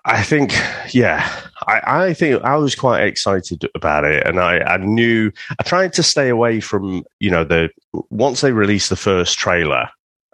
I 0.05 0.23
think, 0.23 0.53
yeah, 0.93 1.29
I, 1.67 2.05
I 2.07 2.13
think 2.13 2.41
I 2.43 2.55
was 2.57 2.75
quite 2.75 3.03
excited 3.03 3.69
about 3.75 4.03
it, 4.03 4.25
and 4.25 4.39
I, 4.39 4.59
I 4.59 4.77
knew 4.77 5.31
I 5.59 5.63
tried 5.63 5.93
to 5.93 6.03
stay 6.03 6.29
away 6.29 6.59
from 6.59 7.03
you 7.19 7.29
know 7.29 7.43
the 7.43 7.69
once 8.09 8.41
they 8.41 8.51
released 8.51 8.89
the 8.89 8.95
first 8.95 9.37
trailer. 9.37 9.89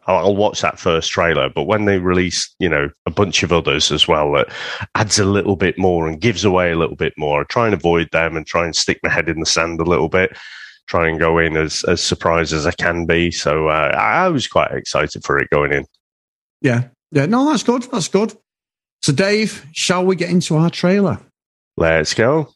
I'll, 0.08 0.38
watch 0.38 0.62
that 0.62 0.80
first 0.80 1.12
trailer, 1.12 1.50
but 1.50 1.64
when 1.64 1.84
they 1.84 2.00
release, 2.00 2.56
you 2.60 2.70
know, 2.70 2.90
a 3.06 3.12
bunch 3.12 3.44
of 3.44 3.52
others 3.52 3.92
as 3.92 4.08
well 4.08 4.32
that 4.34 4.48
adds 4.96 5.20
a 5.20 5.26
little 5.26 5.58
bit 5.58 5.78
more 5.78 6.08
and 6.08 6.22
gives 6.22 6.46
away 6.46 6.72
a 6.72 6.78
little 6.78 6.96
bit 6.96 7.12
more, 7.18 7.42
I 7.42 7.44
try 7.44 7.66
and 7.66 7.74
avoid 7.74 8.10
them 8.14 8.38
and 8.38 8.48
try 8.48 8.64
and 8.64 8.74
stick 8.74 9.02
my 9.04 9.10
head 9.10 9.28
in 9.28 9.42
the 9.42 9.46
sand 9.46 9.82
a 9.82 9.84
little 9.84 10.08
bit. 10.08 10.38
Try 10.86 11.10
and 11.10 11.20
go 11.20 11.38
in 11.40 11.58
as 11.58 11.84
as 11.84 12.02
surprised 12.02 12.54
as 12.54 12.66
I 12.66 12.72
can 12.72 13.06
be. 13.06 13.32
So 13.32 13.68
uh, 13.68 13.94
I 13.98 14.30
was 14.30 14.48
quite 14.48 14.72
excited 14.72 15.26
for 15.26 15.38
it 15.38 15.50
going 15.50 15.74
in. 15.74 15.86
Yeah. 16.62 16.86
Yeah. 17.12 17.26
No, 17.26 17.50
that's 17.50 17.64
good. 17.64 17.84
That's 17.92 18.08
good. 18.08 18.34
So, 19.02 19.14
Dave, 19.14 19.66
shall 19.74 20.06
we 20.06 20.16
get 20.16 20.30
into 20.30 20.56
our 20.58 20.70
trailer? 20.70 21.20
Let's 21.78 22.14
go. 22.14 22.50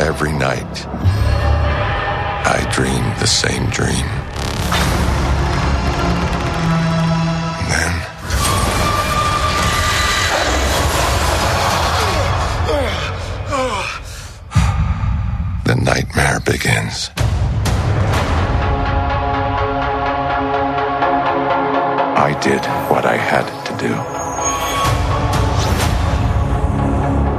Every 0.00 0.32
night, 0.32 0.86
I 0.86 2.66
dream 2.72 3.02
the 3.20 3.26
same 3.26 3.68
dream. 3.70 4.06
And 7.54 7.70
then, 7.70 7.92
the 15.64 15.74
nightmare 15.84 16.40
begins. 16.40 17.10
I 22.30 22.38
did 22.38 22.64
what 22.88 23.04
I 23.06 23.16
had 23.16 23.42
to 23.66 23.72
do 23.74 23.90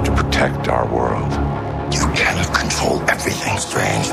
to 0.04 0.12
protect 0.22 0.68
our 0.68 0.86
world. 0.94 1.32
You 1.94 2.04
cannot 2.14 2.54
control 2.54 3.00
everything, 3.10 3.58
Strange. 3.58 4.08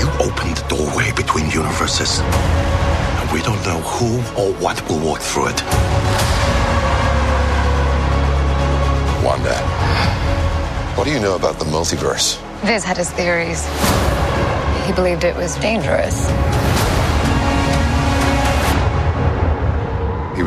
You 0.00 0.08
opened 0.24 0.56
the 0.56 0.64
doorway 0.70 1.12
between 1.12 1.50
universes, 1.50 2.20
and 2.20 3.30
we 3.30 3.42
don't 3.42 3.62
know 3.66 3.80
who 3.92 4.16
or 4.40 4.54
what 4.54 4.80
will 4.88 5.00
walk 5.00 5.20
through 5.20 5.48
it. 5.48 5.62
Wanda, 9.22 9.58
what 10.96 11.04
do 11.04 11.10
you 11.10 11.20
know 11.20 11.36
about 11.36 11.58
the 11.58 11.66
multiverse? 11.66 12.40
Vis 12.62 12.84
had 12.84 12.96
his 12.96 13.10
theories. 13.10 13.68
He 14.86 14.94
believed 14.94 15.24
it 15.24 15.36
was 15.36 15.56
dangerous. 15.56 16.26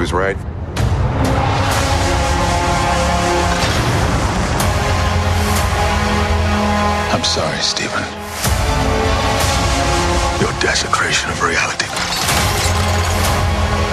Was 0.07 0.13
right. 0.13 0.37
I'm 7.13 7.23
sorry, 7.23 7.57
Stephen. 7.59 8.03
Your 10.39 10.53
desecration 10.61 11.29
of 11.29 11.41
reality 11.41 11.87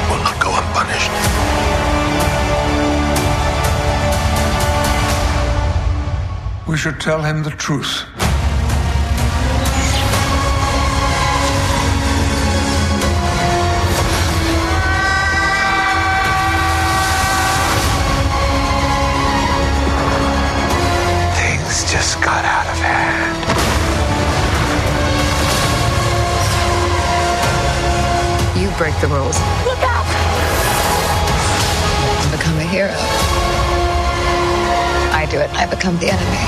will 0.08 0.22
not 0.22 0.38
go 0.40 0.50
unpunished. 0.54 1.10
We 6.68 6.76
should 6.76 7.00
tell 7.00 7.22
him 7.22 7.42
the 7.42 7.50
truth. 7.50 8.13
Break 28.84 29.00
the 29.00 29.08
rules. 29.08 29.38
Look 29.64 29.78
out! 29.80 30.04
And 32.20 32.30
become 32.30 32.54
a 32.58 32.64
hero. 32.64 32.92
I 35.10 35.26
do 35.30 35.38
it, 35.38 35.50
I 35.54 35.64
become 35.64 35.96
the 35.96 36.10
enemy. 36.12 36.44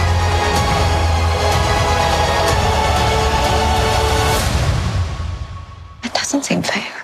It 6.05 6.13
doesn't 6.13 6.45
seem 6.45 6.63
fair. 6.63 6.96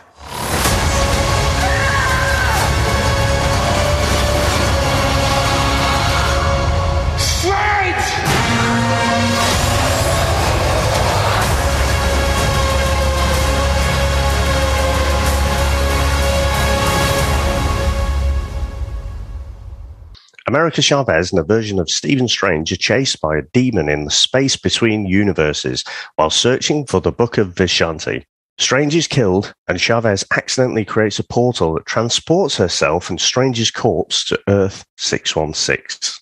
America 20.53 20.83
Chavez 20.83 21.33
and 21.33 21.41
a 21.41 21.45
version 21.45 21.79
of 21.79 21.89
Stephen 21.89 22.29
Strange 22.29 22.71
are 22.73 22.77
chased 22.77 23.23
by 23.23 23.39
a 23.39 23.43
demon 23.55 23.89
in 23.89 24.05
the 24.05 24.11
space 24.11 24.55
between 24.55 25.07
universes 25.07 25.83
while 26.17 26.29
searching 26.29 26.85
for 26.85 27.01
the 27.01 27.11
Book 27.11 27.39
of 27.39 27.55
Vishanti. 27.55 28.23
Strange 28.59 28.95
is 28.95 29.07
killed, 29.07 29.55
and 29.67 29.81
Chavez 29.81 30.27
accidentally 30.31 30.85
creates 30.85 31.19
a 31.19 31.25
portal 31.25 31.73
that 31.73 31.87
transports 31.87 32.55
herself 32.55 33.09
and 33.09 33.19
Strange's 33.19 33.71
corpse 33.71 34.27
to 34.27 34.39
Earth 34.47 34.85
616. 34.99 36.21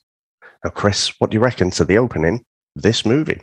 Now, 0.63 0.71
Chris, 0.71 1.13
what 1.19 1.31
do 1.31 1.35
you 1.35 1.41
reckon 1.41 1.73
to 1.73 1.85
the 1.85 1.99
opening 1.99 2.45
of 2.77 2.83
this 2.83 3.05
movie? 3.05 3.43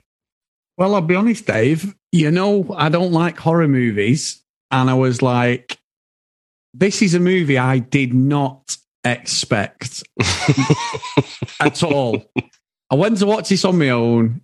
Well, 0.78 0.96
I'll 0.96 1.02
be 1.02 1.16
honest, 1.16 1.46
Dave. 1.46 1.94
You 2.14 2.32
know, 2.32 2.66
I 2.78 2.88
don't 2.88 3.12
like 3.12 3.38
horror 3.38 3.68
movies. 3.68 4.42
And 4.72 4.90
I 4.90 4.94
was 4.94 5.22
like, 5.22 5.80
this 6.74 7.02
is 7.02 7.14
a 7.14 7.20
movie 7.20 7.58
I 7.58 7.80
did 7.80 8.14
not 8.14 8.78
expect 9.12 10.04
at 11.60 11.84
all. 11.84 12.24
I 12.90 12.96
went 12.96 13.18
to 13.20 13.26
watch 13.26 13.50
this 13.50 13.66
on 13.66 13.78
my 13.78 13.90
own. 13.90 14.42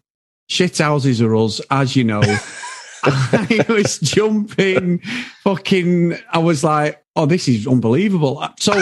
shit 0.50 0.78
houses 0.78 1.22
are 1.22 1.36
us, 1.36 1.62
as 1.70 1.96
you 1.96 2.04
know. 2.04 2.22
I 3.04 3.66
was 3.68 4.00
jumping, 4.00 5.00
fucking. 5.44 6.16
I 6.30 6.38
was 6.38 6.64
like, 6.64 7.04
"Oh, 7.16 7.26
this 7.26 7.48
is 7.48 7.68
unbelievable." 7.68 8.48
So, 8.60 8.82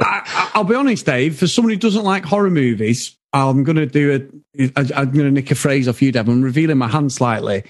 I, 0.00 0.52
will 0.54 0.64
be 0.64 0.74
honest, 0.74 1.04
Dave. 1.04 1.36
For 1.36 1.48
someone 1.48 1.72
who 1.72 1.78
doesn't 1.78 2.04
like 2.04 2.24
horror 2.24 2.50
movies, 2.50 3.16
I'm 3.32 3.64
going 3.64 3.76
to 3.76 3.86
do 3.86 4.30
a. 4.56 4.70
I'm 4.76 5.10
going 5.10 5.26
to 5.26 5.30
nick 5.30 5.50
a 5.50 5.56
phrase 5.56 5.88
off 5.88 6.00
you, 6.02 6.12
Deb. 6.12 6.28
I'm 6.28 6.42
revealing 6.42 6.78
my 6.78 6.88
hand 6.88 7.12
slightly. 7.12 7.64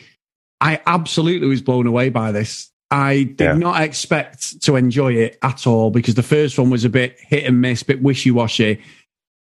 I 0.60 0.80
absolutely 0.86 1.48
was 1.48 1.62
blown 1.62 1.86
away 1.86 2.10
by 2.10 2.32
this. 2.32 2.70
I 2.90 3.24
did 3.24 3.40
yeah. 3.40 3.52
not 3.54 3.82
expect 3.82 4.62
to 4.62 4.76
enjoy 4.76 5.14
it 5.14 5.38
at 5.42 5.66
all 5.66 5.90
because 5.90 6.14
the 6.14 6.22
first 6.22 6.58
one 6.58 6.70
was 6.70 6.84
a 6.84 6.88
bit 6.88 7.16
hit 7.18 7.44
and 7.44 7.60
miss, 7.60 7.82
a 7.82 7.84
bit 7.84 8.02
wishy 8.02 8.30
washy 8.30 8.80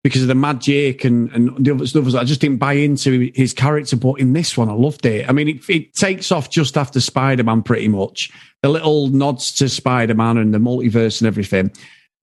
because 0.02 0.22
of 0.22 0.28
the 0.28 0.34
magic 0.34 1.04
and, 1.04 1.30
and 1.32 1.64
the 1.64 1.72
other 1.72 1.86
stuff. 1.86 2.14
I 2.14 2.24
just 2.24 2.40
didn't 2.40 2.58
buy 2.58 2.74
into 2.74 3.30
his 3.34 3.52
character, 3.52 3.96
but 3.96 4.14
in 4.14 4.32
this 4.32 4.56
one, 4.56 4.68
I 4.68 4.72
loved 4.72 5.06
it. 5.06 5.28
I 5.28 5.32
mean, 5.32 5.48
it, 5.48 5.68
it 5.68 5.94
takes 5.94 6.32
off 6.32 6.50
just 6.50 6.76
after 6.76 7.00
Spider 7.00 7.44
Man, 7.44 7.62
pretty 7.62 7.88
much. 7.88 8.30
The 8.62 8.68
little 8.68 9.08
nods 9.08 9.52
to 9.56 9.68
Spider 9.68 10.14
Man 10.14 10.38
and 10.38 10.52
the 10.52 10.58
multiverse 10.58 11.20
and 11.20 11.28
everything. 11.28 11.72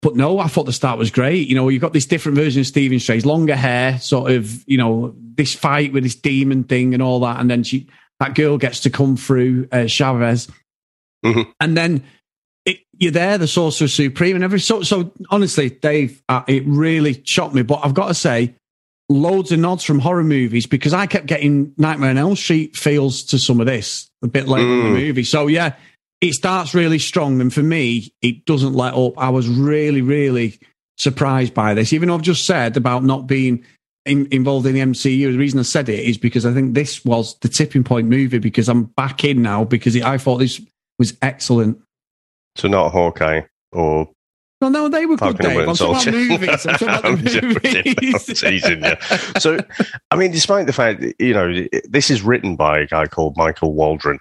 But 0.02 0.16
no, 0.16 0.40
I 0.40 0.48
thought 0.48 0.66
the 0.66 0.74
start 0.74 0.98
was 0.98 1.12
great. 1.12 1.48
You 1.48 1.56
know, 1.56 1.70
you've 1.70 1.82
got 1.82 1.94
this 1.94 2.08
different 2.08 2.38
version 2.38 2.62
of 2.62 2.68
Stephen 2.68 3.00
Strange, 3.00 3.26
longer 3.26 3.56
hair, 3.56 4.00
sort 4.00 4.32
of, 4.32 4.68
you 4.68 4.78
know, 4.78 5.14
this 5.36 5.54
fight 5.54 5.94
with 5.94 6.04
this 6.04 6.16
demon 6.16 6.64
thing 6.64 6.96
and 6.96 7.04
all 7.04 7.20
that. 7.20 7.40
And 7.40 7.50
then 7.50 7.62
she, 7.64 7.88
that 8.20 8.34
girl 8.34 8.58
gets 8.58 8.80
to 8.82 8.90
come 8.90 9.18
through 9.18 9.68
uh, 9.72 9.86
Chavez 9.86 10.48
Mm-hmm. 11.26 11.52
And 11.60 11.78
then 11.78 12.04
it, 12.66 12.80
you're 12.98 13.12
there, 13.12 13.38
the 13.38 13.48
Sorcerer 13.48 13.88
Supreme, 13.88 14.36
and 14.36 14.44
every 14.44 14.60
so. 14.60 14.84
So 14.84 15.12
honestly, 15.30 15.70
Dave, 15.70 16.22
uh, 16.30 16.44
it 16.48 16.64
really 16.66 17.22
shocked 17.26 17.54
me. 17.54 17.64
But 17.64 17.82
I've 17.84 17.94
got 17.94 18.08
to 18.08 18.14
say, 18.14 18.56
loads 19.10 19.52
of 19.52 19.60
nods 19.60 19.84
from 19.84 20.00
horror 20.00 20.24
movies 20.24 20.66
because 20.66 20.94
I 20.94 21.06
kept 21.06 21.26
getting 21.26 21.74
Nightmare 21.78 22.12
on 22.12 22.18
Elm 22.18 22.36
Street 22.36 22.76
feels 22.76 23.24
to 23.26 23.40
some 23.40 23.60
of 23.60 23.66
this 23.66 24.10
a 24.24 24.28
bit 24.28 24.48
later 24.48 24.68
mm. 24.68 24.86
in 24.88 24.94
the 24.94 25.00
movie. 25.00 25.24
So 25.24 25.48
yeah, 25.48 25.76
it 26.22 26.34
starts 26.34 26.74
really 26.74 27.00
strong, 27.00 27.42
and 27.42 27.54
for 27.54 27.64
me, 27.64 28.14
it 28.22 28.46
doesn't 28.46 28.74
let 28.74 28.94
up. 28.94 29.18
I 29.18 29.30
was 29.30 29.48
really, 29.48 30.02
really 30.02 30.60
surprised 30.98 31.54
by 31.54 31.74
this, 31.74 31.94
even 31.94 32.10
though 32.10 32.16
I've 32.16 32.22
just 32.22 32.46
said 32.46 32.78
about 32.78 33.04
not 33.04 33.26
being 33.26 33.66
in, 34.06 34.28
involved 34.32 34.68
in 34.68 34.74
the 34.74 34.82
MCU. 34.82 35.32
The 35.32 35.38
reason 35.38 35.60
I 35.60 35.64
said 35.64 35.90
it 35.90 36.00
is 36.00 36.18
because 36.18 36.46
I 36.46 36.54
think 36.54 36.74
this 36.74 37.04
was 37.04 37.38
the 37.40 37.50
tipping 37.50 37.84
point 37.84 38.08
movie 38.08 38.38
because 38.38 38.70
I'm 38.70 38.84
back 38.84 39.24
in 39.24 39.42
now 39.42 39.64
because 39.64 39.96
it, 39.96 40.04
I 40.04 40.18
thought 40.18 40.38
this 40.38 40.62
was 41.02 41.18
excellent. 41.24 41.80
So 42.56 42.68
not 42.68 42.92
Hawkeye 42.92 43.42
or 43.72 44.08
no, 44.62 44.70
no, 44.70 44.88
they 44.88 45.08
were 45.08 45.18
good. 45.18 45.40
Dave. 45.40 45.68
I'm 45.68 45.76
talking 45.76 46.10
about 46.10 46.30
movies. 46.30 46.68
I'm 46.68 46.76
talking 46.76 46.88
about 46.90 47.02
the 47.24 47.96
movies. 48.00 48.40
teasing. 48.40 48.84
So, 49.40 49.58
I 50.12 50.16
mean, 50.16 50.32
despite 50.32 50.68
the 50.68 50.74
fact 50.74 51.02
that, 51.02 51.16
you 51.18 51.34
know 51.34 51.66
this 51.90 52.12
is 52.12 52.22
written 52.22 52.56
by 52.56 52.78
a 52.78 52.86
guy 52.86 53.08
called 53.08 53.36
Michael 53.36 53.74
Waldron, 53.74 54.20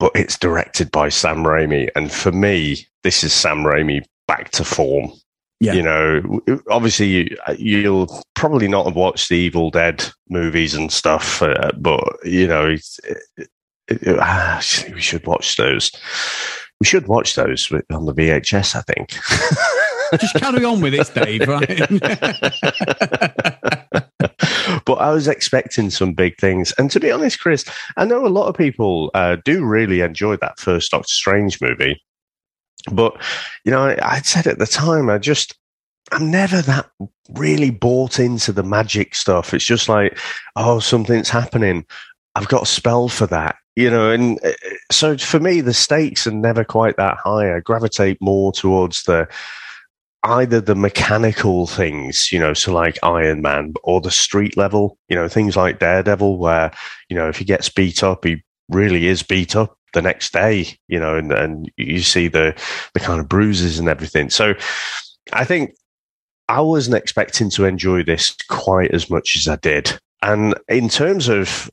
but 0.00 0.12
it's 0.14 0.38
directed 0.38 0.90
by 0.90 1.10
Sam 1.10 1.44
Raimi, 1.44 1.90
and 1.94 2.10
for 2.10 2.32
me, 2.32 2.86
this 3.02 3.22
is 3.22 3.34
Sam 3.34 3.58
Raimi 3.58 4.02
back 4.26 4.50
to 4.52 4.64
form. 4.64 5.12
Yeah. 5.60 5.74
You 5.74 5.82
know, 5.82 6.40
obviously, 6.70 7.36
you'll 7.58 8.22
probably 8.34 8.68
not 8.68 8.86
have 8.86 8.96
watched 8.96 9.28
the 9.28 9.36
Evil 9.36 9.70
Dead 9.70 10.02
movies 10.30 10.72
and 10.72 10.90
stuff, 10.90 11.42
uh, 11.42 11.72
but 11.76 12.02
you 12.24 12.46
know, 12.46 12.74
actually, 13.90 14.94
we 14.94 15.00
should 15.00 15.26
watch 15.26 15.56
those. 15.56 15.90
We 16.80 16.86
should 16.86 17.06
watch 17.06 17.34
those 17.34 17.70
on 17.92 18.06
the 18.06 18.14
VHS. 18.14 18.76
I 18.76 18.82
think. 18.82 19.10
Just 20.20 20.34
carry 20.36 20.64
on 20.64 20.80
with 20.80 20.92
this, 20.92 21.10
Dave. 21.10 21.48
Right? 21.48 21.66
but 24.84 24.94
I 24.94 25.10
was 25.10 25.26
expecting 25.26 25.90
some 25.90 26.12
big 26.12 26.38
things, 26.38 26.72
and 26.78 26.90
to 26.90 27.00
be 27.00 27.10
honest, 27.10 27.40
Chris, 27.40 27.64
I 27.96 28.04
know 28.04 28.26
a 28.26 28.28
lot 28.28 28.48
of 28.48 28.56
people 28.56 29.10
uh, 29.14 29.36
do 29.44 29.64
really 29.64 30.00
enjoy 30.00 30.36
that 30.36 30.58
first 30.58 30.90
Doctor 30.90 31.12
Strange 31.12 31.60
movie. 31.60 32.00
But 32.92 33.20
you 33.64 33.72
know, 33.72 33.80
I, 33.80 33.98
I 34.02 34.20
said 34.20 34.46
at 34.46 34.58
the 34.58 34.66
time, 34.66 35.08
I 35.08 35.18
just 35.18 35.56
I'm 36.12 36.30
never 36.30 36.60
that 36.62 36.90
really 37.30 37.70
bought 37.70 38.18
into 38.18 38.52
the 38.52 38.62
magic 38.62 39.14
stuff. 39.14 39.54
It's 39.54 39.64
just 39.64 39.88
like, 39.88 40.18
oh, 40.56 40.78
something's 40.78 41.30
happening. 41.30 41.86
I've 42.34 42.48
got 42.48 42.64
a 42.64 42.66
spell 42.66 43.08
for 43.08 43.26
that 43.28 43.56
you 43.76 43.90
know, 43.90 44.10
and 44.10 44.44
uh, 44.44 44.52
so 44.92 45.16
for 45.18 45.40
me, 45.40 45.60
the 45.60 45.74
stakes 45.74 46.26
are 46.26 46.32
never 46.32 46.64
quite 46.64 46.96
that 46.96 47.16
high. 47.16 47.54
I 47.54 47.60
gravitate 47.60 48.18
more 48.20 48.52
towards 48.52 49.02
the 49.04 49.28
either 50.22 50.60
the 50.60 50.74
mechanical 50.74 51.66
things, 51.66 52.32
you 52.32 52.38
know, 52.38 52.54
so 52.54 52.72
like 52.72 52.98
Iron 53.02 53.42
Man, 53.42 53.74
or 53.82 54.00
the 54.00 54.10
street 54.10 54.56
level, 54.56 54.96
you 55.08 55.16
know, 55.16 55.28
things 55.28 55.56
like 55.56 55.80
Daredevil, 55.80 56.38
where 56.38 56.72
you 57.08 57.16
know 57.16 57.28
if 57.28 57.38
he 57.38 57.44
gets 57.44 57.68
beat 57.68 58.02
up, 58.02 58.24
he 58.24 58.42
really 58.68 59.06
is 59.06 59.22
beat 59.22 59.56
up 59.56 59.76
the 59.92 60.02
next 60.02 60.32
day, 60.32 60.66
you 60.88 60.98
know, 60.98 61.16
and, 61.16 61.32
and 61.32 61.70
you 61.76 62.00
see 62.00 62.28
the 62.28 62.54
the 62.94 63.00
kind 63.00 63.20
of 63.20 63.28
bruises 63.28 63.78
and 63.78 63.88
everything. 63.88 64.30
So 64.30 64.54
I 65.32 65.44
think 65.44 65.74
I 66.48 66.60
wasn't 66.60 66.96
expecting 66.96 67.50
to 67.50 67.64
enjoy 67.64 68.02
this 68.04 68.36
quite 68.48 68.92
as 68.92 69.10
much 69.10 69.36
as 69.36 69.48
I 69.48 69.56
did. 69.56 69.98
And 70.22 70.54
in 70.68 70.88
terms 70.88 71.28
of 71.28 71.70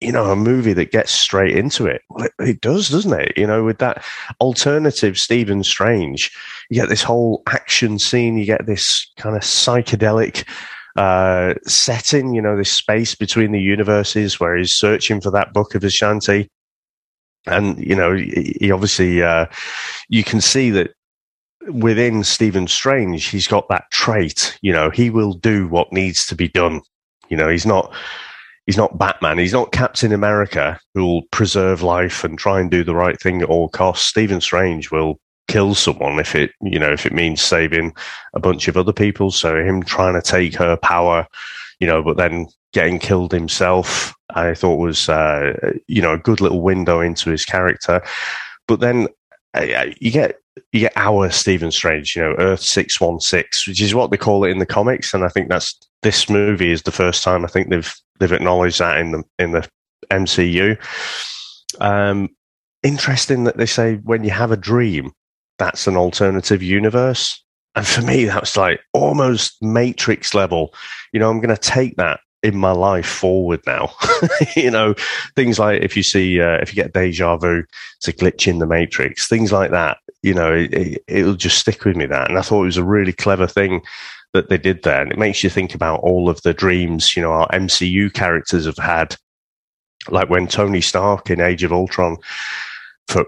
you 0.00 0.12
know, 0.12 0.30
a 0.30 0.36
movie 0.36 0.72
that 0.72 0.92
gets 0.92 1.12
straight 1.12 1.56
into 1.56 1.86
it. 1.86 2.02
Well, 2.08 2.26
it, 2.26 2.32
it, 2.38 2.60
does, 2.60 2.88
doesn't 2.88 3.12
it? 3.12 3.32
You 3.36 3.46
know, 3.46 3.64
with 3.64 3.78
that 3.78 4.04
alternative 4.40 5.18
Stephen 5.18 5.62
Strange, 5.62 6.30
you 6.70 6.80
get 6.80 6.88
this 6.88 7.02
whole 7.02 7.42
action 7.48 7.98
scene, 7.98 8.38
you 8.38 8.46
get 8.46 8.66
this 8.66 9.06
kind 9.16 9.36
of 9.36 9.42
psychedelic 9.42 10.46
uh, 10.96 11.54
setting, 11.66 12.34
you 12.34 12.40
know, 12.40 12.56
this 12.56 12.72
space 12.72 13.14
between 13.14 13.52
the 13.52 13.60
universes 13.60 14.40
where 14.40 14.56
he's 14.56 14.74
searching 14.74 15.20
for 15.20 15.30
that 15.30 15.52
book 15.52 15.74
of 15.74 15.82
Vishanti. 15.82 16.48
And, 17.46 17.78
you 17.78 17.94
know, 17.94 18.14
he 18.14 18.70
obviously, 18.72 19.22
uh, 19.22 19.46
you 20.08 20.24
can 20.24 20.40
see 20.40 20.70
that 20.70 20.92
within 21.68 22.24
Stephen 22.24 22.68
Strange, 22.68 23.26
he's 23.26 23.46
got 23.46 23.68
that 23.68 23.84
trait, 23.90 24.58
you 24.62 24.72
know, 24.72 24.90
he 24.90 25.10
will 25.10 25.34
do 25.34 25.68
what 25.68 25.92
needs 25.92 26.26
to 26.26 26.34
be 26.34 26.48
done. 26.48 26.80
You 27.28 27.36
know, 27.36 27.48
he's 27.48 27.66
not, 27.66 27.94
he's 28.70 28.76
not 28.76 28.98
Batman. 28.98 29.36
He's 29.36 29.52
not 29.52 29.72
Captain 29.72 30.12
America 30.12 30.78
who'll 30.94 31.22
preserve 31.32 31.82
life 31.82 32.22
and 32.22 32.38
try 32.38 32.60
and 32.60 32.70
do 32.70 32.84
the 32.84 32.94
right 32.94 33.20
thing 33.20 33.42
at 33.42 33.48
all 33.48 33.68
costs. 33.68 34.06
Stephen 34.06 34.40
Strange 34.40 34.92
will 34.92 35.18
kill 35.48 35.74
someone 35.74 36.20
if 36.20 36.36
it, 36.36 36.52
you 36.62 36.78
know, 36.78 36.92
if 36.92 37.04
it 37.04 37.12
means 37.12 37.42
saving 37.42 37.92
a 38.32 38.38
bunch 38.38 38.68
of 38.68 38.76
other 38.76 38.92
people. 38.92 39.32
So 39.32 39.56
him 39.56 39.82
trying 39.82 40.14
to 40.14 40.22
take 40.22 40.54
her 40.54 40.76
power, 40.76 41.26
you 41.80 41.88
know, 41.88 42.00
but 42.00 42.16
then 42.16 42.46
getting 42.72 43.00
killed 43.00 43.32
himself, 43.32 44.14
I 44.36 44.54
thought 44.54 44.76
was, 44.76 45.08
uh, 45.08 45.72
you 45.88 46.00
know, 46.00 46.12
a 46.12 46.18
good 46.18 46.40
little 46.40 46.62
window 46.62 47.00
into 47.00 47.28
his 47.28 47.44
character. 47.44 48.00
But 48.68 48.78
then 48.78 49.08
uh, 49.52 49.86
you 49.98 50.12
get 50.12 50.36
you 50.72 50.80
get 50.80 50.92
our 50.96 51.30
Stephen 51.30 51.70
Strange, 51.70 52.16
you 52.16 52.22
know, 52.22 52.34
Earth 52.38 52.60
six 52.60 53.00
one 53.00 53.20
six, 53.20 53.66
which 53.66 53.80
is 53.80 53.94
what 53.94 54.10
they 54.10 54.16
call 54.16 54.44
it 54.44 54.50
in 54.50 54.58
the 54.58 54.66
comics, 54.66 55.14
and 55.14 55.24
I 55.24 55.28
think 55.28 55.48
that's 55.48 55.78
this 56.02 56.28
movie 56.30 56.70
is 56.70 56.82
the 56.82 56.92
first 56.92 57.22
time 57.22 57.44
I 57.44 57.48
think 57.48 57.70
they've 57.70 57.94
they've 58.18 58.32
acknowledged 58.32 58.78
that 58.80 58.98
in 58.98 59.12
the 59.12 59.22
in 59.38 59.52
the 59.52 59.68
MCU. 60.10 60.78
Um, 61.80 62.28
interesting 62.82 63.44
that 63.44 63.56
they 63.56 63.66
say 63.66 63.96
when 63.96 64.24
you 64.24 64.30
have 64.30 64.50
a 64.50 64.56
dream, 64.56 65.12
that's 65.58 65.86
an 65.86 65.96
alternative 65.96 66.62
universe. 66.62 67.42
And 67.76 67.86
for 67.86 68.02
me, 68.02 68.24
that's 68.24 68.56
like 68.56 68.80
almost 68.92 69.56
Matrix 69.62 70.34
level. 70.34 70.74
You 71.12 71.20
know, 71.20 71.30
I'm 71.30 71.40
going 71.40 71.54
to 71.54 71.60
take 71.60 71.96
that 71.96 72.20
in 72.42 72.56
my 72.56 72.72
life 72.72 73.06
forward 73.06 73.60
now. 73.66 73.92
you 74.56 74.70
know, 74.70 74.94
things 75.36 75.58
like 75.58 75.82
if 75.82 75.96
you 75.96 76.02
see, 76.02 76.40
uh, 76.40 76.58
if 76.60 76.74
you 76.74 76.82
get 76.82 76.92
deja 76.92 77.36
vu, 77.36 77.64
it's 77.96 78.08
a 78.08 78.12
glitch 78.12 78.46
in 78.46 78.58
the 78.58 78.66
matrix, 78.66 79.28
things 79.28 79.52
like 79.52 79.70
that. 79.70 79.98
You 80.22 80.34
know, 80.34 80.52
it, 80.52 81.02
will 81.08 81.34
just 81.34 81.58
stick 81.58 81.84
with 81.84 81.96
me 81.96 82.06
that. 82.06 82.28
And 82.28 82.38
I 82.38 82.42
thought 82.42 82.62
it 82.62 82.66
was 82.66 82.76
a 82.76 82.84
really 82.84 83.12
clever 83.12 83.46
thing 83.46 83.82
that 84.32 84.48
they 84.48 84.58
did 84.58 84.82
there. 84.82 85.02
And 85.02 85.10
it 85.10 85.18
makes 85.18 85.42
you 85.42 85.50
think 85.50 85.74
about 85.74 86.00
all 86.00 86.28
of 86.28 86.40
the 86.42 86.54
dreams, 86.54 87.16
you 87.16 87.22
know, 87.22 87.32
our 87.32 87.48
MCU 87.48 88.12
characters 88.12 88.66
have 88.66 88.78
had. 88.78 89.16
Like 90.08 90.30
when 90.30 90.46
Tony 90.46 90.80
Stark 90.80 91.30
in 91.30 91.40
Age 91.40 91.62
of 91.62 91.72
Ultron 91.72 92.16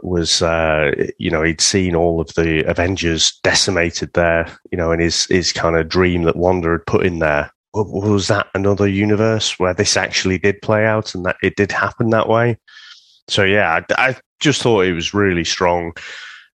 was, 0.02 0.42
uh, 0.42 0.92
you 1.18 1.30
know, 1.30 1.42
he'd 1.42 1.60
seen 1.60 1.94
all 1.94 2.20
of 2.20 2.28
the 2.34 2.64
Avengers 2.68 3.38
decimated 3.42 4.12
there, 4.14 4.46
you 4.70 4.78
know, 4.78 4.90
and 4.90 5.02
his, 5.02 5.24
his 5.24 5.52
kind 5.52 5.76
of 5.76 5.88
dream 5.88 6.22
that 6.22 6.36
Wanda 6.36 6.70
had 6.70 6.86
put 6.86 7.04
in 7.04 7.18
there. 7.18 7.52
Was 7.74 8.28
that 8.28 8.48
another 8.54 8.86
universe 8.86 9.58
where 9.58 9.72
this 9.72 9.96
actually 9.96 10.38
did 10.38 10.60
play 10.60 10.84
out 10.84 11.14
and 11.14 11.24
that 11.24 11.36
it 11.42 11.56
did 11.56 11.72
happen 11.72 12.10
that 12.10 12.28
way? 12.28 12.58
So 13.28 13.44
yeah, 13.44 13.80
I, 13.90 14.10
I 14.10 14.16
just 14.40 14.60
thought 14.60 14.82
it 14.82 14.92
was 14.92 15.14
really 15.14 15.44
strong. 15.44 15.92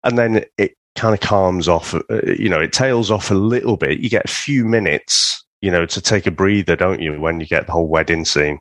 And 0.04 0.18
then 0.18 0.44
it 0.58 0.74
kind 0.94 1.14
of 1.14 1.20
calms 1.20 1.68
off, 1.68 1.94
uh, 1.94 2.00
you 2.38 2.48
know, 2.48 2.60
it 2.60 2.72
tails 2.72 3.10
off 3.10 3.30
a 3.30 3.34
little 3.34 3.76
bit. 3.76 4.00
You 4.00 4.10
get 4.10 4.24
a 4.26 4.28
few 4.28 4.64
minutes, 4.64 5.44
you 5.60 5.70
know, 5.70 5.86
to 5.86 6.00
take 6.00 6.26
a 6.26 6.30
breather, 6.30 6.76
don't 6.76 7.00
you, 7.00 7.18
when 7.20 7.40
you 7.40 7.46
get 7.46 7.66
the 7.66 7.72
whole 7.72 7.88
wedding 7.88 8.24
scene? 8.24 8.58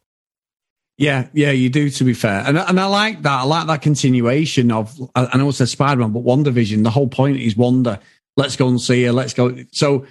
Yeah, 0.97 1.27
yeah, 1.33 1.51
you 1.51 1.69
do. 1.69 1.89
To 1.89 2.03
be 2.05 2.13
fair, 2.13 2.41
and 2.45 2.57
and 2.57 2.79
I 2.79 2.85
like 2.85 3.21
that. 3.23 3.41
I 3.41 3.43
like 3.43 3.67
that 3.67 3.81
continuation 3.81 4.71
of. 4.71 4.97
I 5.13 5.37
know 5.37 5.49
it's 5.49 5.59
a 5.59 5.67
Spider-Man, 5.67 6.13
but 6.13 6.23
WandaVision. 6.23 6.83
The 6.83 6.89
whole 6.89 7.09
point 7.09 7.37
is 7.37 7.57
Wonder. 7.57 7.99
Let's 8.37 8.55
go 8.55 8.69
and 8.69 8.79
see 8.79 9.03
her. 9.03 9.11
Let's 9.11 9.33
go. 9.33 9.57
So 9.73 10.05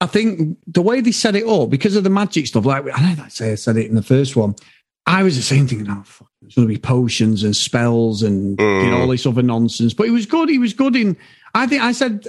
I 0.00 0.06
think 0.06 0.58
the 0.66 0.82
way 0.82 1.00
they 1.00 1.12
set 1.12 1.34
it 1.36 1.46
up, 1.46 1.70
because 1.70 1.96
of 1.96 2.04
the 2.04 2.10
magic 2.10 2.46
stuff, 2.46 2.64
like 2.64 2.84
I 2.94 3.08
know 3.08 3.14
that 3.16 3.32
say 3.32 3.52
I 3.52 3.56
said 3.56 3.76
it 3.76 3.86
in 3.88 3.94
the 3.96 4.02
first 4.02 4.36
one. 4.36 4.54
I 5.06 5.22
was 5.22 5.36
the 5.36 5.42
same 5.42 5.66
thing. 5.66 5.86
Oh, 5.88 6.02
fuck, 6.04 6.28
there's 6.42 6.54
going 6.54 6.68
to 6.68 6.72
be 6.74 6.78
potions 6.78 7.42
and 7.42 7.56
spells 7.56 8.22
and 8.22 8.56
Mm. 8.58 8.84
you 8.84 8.90
know 8.90 8.98
all 9.00 9.08
this 9.08 9.26
other 9.26 9.42
nonsense. 9.42 9.94
But 9.94 10.04
he 10.06 10.10
was 10.12 10.26
good. 10.26 10.48
He 10.48 10.58
was 10.58 10.72
good 10.74 10.94
in. 10.94 11.16
I 11.54 11.66
think 11.66 11.82
I 11.82 11.92
said 11.92 12.26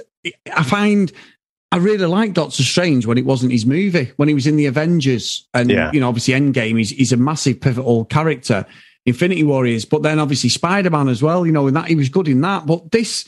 I 0.56 0.62
find 0.62 1.12
I 1.72 1.76
really 1.76 2.06
like 2.06 2.32
Doctor 2.32 2.64
Strange 2.64 3.06
when 3.06 3.18
it 3.18 3.24
wasn't 3.26 3.52
his 3.52 3.64
movie, 3.66 4.10
when 4.16 4.26
he 4.28 4.34
was 4.34 4.46
in 4.48 4.56
the 4.56 4.66
Avengers, 4.66 5.46
and 5.54 5.70
Yeah. 5.70 5.90
you 5.92 6.00
know 6.00 6.08
obviously 6.08 6.34
Endgame. 6.34 6.78
He's 6.78 6.90
he's 6.90 7.12
a 7.12 7.16
massive 7.16 7.60
pivotal 7.60 8.06
character. 8.06 8.66
Infinity 9.06 9.44
Warriors, 9.44 9.84
but 9.86 10.02
then 10.02 10.18
obviously 10.18 10.50
Spider 10.50 10.90
Man 10.90 11.08
as 11.08 11.22
well. 11.22 11.46
You 11.46 11.52
know, 11.52 11.66
in 11.68 11.74
that 11.74 11.86
he 11.88 11.94
was 11.94 12.08
good 12.08 12.28
in 12.28 12.40
that. 12.42 12.66
But 12.66 12.90
this 12.90 13.24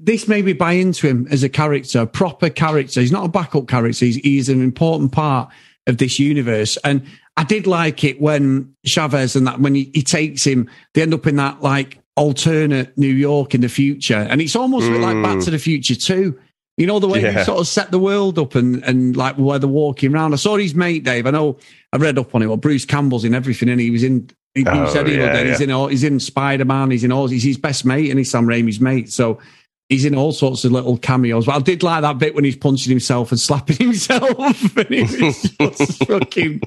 this 0.00 0.28
made 0.28 0.44
me 0.44 0.52
buy 0.52 0.72
into 0.72 1.06
him 1.06 1.26
as 1.30 1.42
a 1.42 1.48
character, 1.48 2.00
a 2.00 2.06
proper 2.06 2.48
character. 2.48 3.00
He's 3.00 3.12
not 3.12 3.24
a 3.24 3.28
backup 3.28 3.66
character. 3.66 4.04
He's, 4.04 4.16
he's 4.16 4.48
an 4.48 4.62
important 4.62 5.12
part 5.12 5.50
of 5.86 5.98
this 5.98 6.18
universe. 6.18 6.76
And 6.84 7.04
I 7.36 7.44
did 7.44 7.66
like 7.66 8.04
it 8.04 8.20
when 8.20 8.74
Chavez 8.84 9.34
and 9.34 9.46
that, 9.46 9.60
when 9.60 9.74
he, 9.74 9.90
he 9.94 10.02
takes 10.02 10.44
him, 10.44 10.70
they 10.94 11.02
end 11.02 11.14
up 11.14 11.26
in 11.26 11.36
that 11.36 11.62
like 11.62 11.98
alternate 12.16 12.96
New 12.96 13.12
York 13.12 13.54
in 13.54 13.60
the 13.60 13.68
future. 13.68 14.26
And 14.30 14.40
it's 14.40 14.56
almost 14.56 14.88
a 14.88 14.90
bit 14.90 15.00
like 15.00 15.22
Back 15.22 15.40
to 15.44 15.50
the 15.50 15.56
hmm. 15.56 15.62
Future 15.62 15.94
too. 15.94 16.38
You 16.76 16.86
know, 16.86 17.00
the 17.00 17.08
way 17.08 17.20
Yeah. 17.20 17.32
they 17.32 17.44
sort 17.44 17.58
of 17.58 17.66
set 17.66 17.90
the 17.90 17.98
world 17.98 18.38
up 18.38 18.54
and, 18.54 18.84
and 18.84 19.16
like 19.16 19.36
where 19.36 19.58
they're 19.58 19.68
walking 19.68 20.14
around. 20.14 20.32
I 20.32 20.36
saw 20.36 20.56
his 20.56 20.76
mate, 20.76 21.02
Dave. 21.02 21.26
I 21.26 21.30
know 21.32 21.58
I 21.92 21.96
read 21.96 22.18
up 22.18 22.34
on 22.36 22.42
it. 22.42 22.46
Well, 22.46 22.56
Bruce 22.56 22.84
Campbell's 22.84 23.24
in 23.24 23.34
everything 23.34 23.68
and 23.68 23.80
he 23.80 23.90
was 23.90 24.04
in, 24.04 24.30
he, 24.54 24.64
Oh, 24.64 24.92
said 24.92 25.08
he 25.08 25.16
yeah, 25.16 25.42
he's 25.42 25.60
in 25.60 25.70
he's 25.90 26.04
in 26.04 26.20
Spider 26.20 26.64
Man, 26.64 26.90
he's 26.90 27.04
in 27.04 27.10
all, 27.10 27.26
he's 27.26 27.42
his 27.42 27.58
best 27.58 27.84
mate 27.84 28.10
and 28.10 28.18
he's 28.18 28.30
Sam 28.30 28.46
Raimi's 28.46 28.80
mate. 28.80 29.12
So 29.12 29.40
he's 29.88 30.04
in 30.04 30.14
all 30.14 30.32
sorts 30.32 30.64
of 30.64 30.72
little 30.72 30.98
cameos. 30.98 31.46
But 31.46 31.56
I 31.56 31.60
did 31.60 31.82
like 31.82 32.02
that 32.02 32.18
bit 32.18 32.34
when 32.34 32.44
he's 32.44 32.56
punching 32.56 32.90
himself 32.90 33.30
and 33.30 33.40
slapping 33.40 33.76
himself. 33.78 34.76
and 34.76 34.88
he 34.88 35.02
was 35.24 35.42
just 35.42 36.04
fucking, 36.06 36.60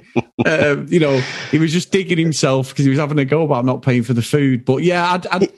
uh, 0.46 0.78
you 0.88 1.00
know, 1.00 1.20
he 1.52 1.60
was 1.60 1.72
just 1.72 1.92
digging 1.92 2.18
himself 2.18 2.70
because 2.70 2.86
he 2.86 2.90
was 2.90 3.00
having 3.00 3.20
a 3.20 3.26
go 3.26 3.44
about 3.44 3.66
not 3.66 3.82
paying 3.82 4.04
for 4.04 4.14
the 4.14 4.22
food. 4.22 4.66
But 4.66 4.84
yeah, 4.84 5.14
I'd, 5.14 5.28
I'd, 5.28 5.52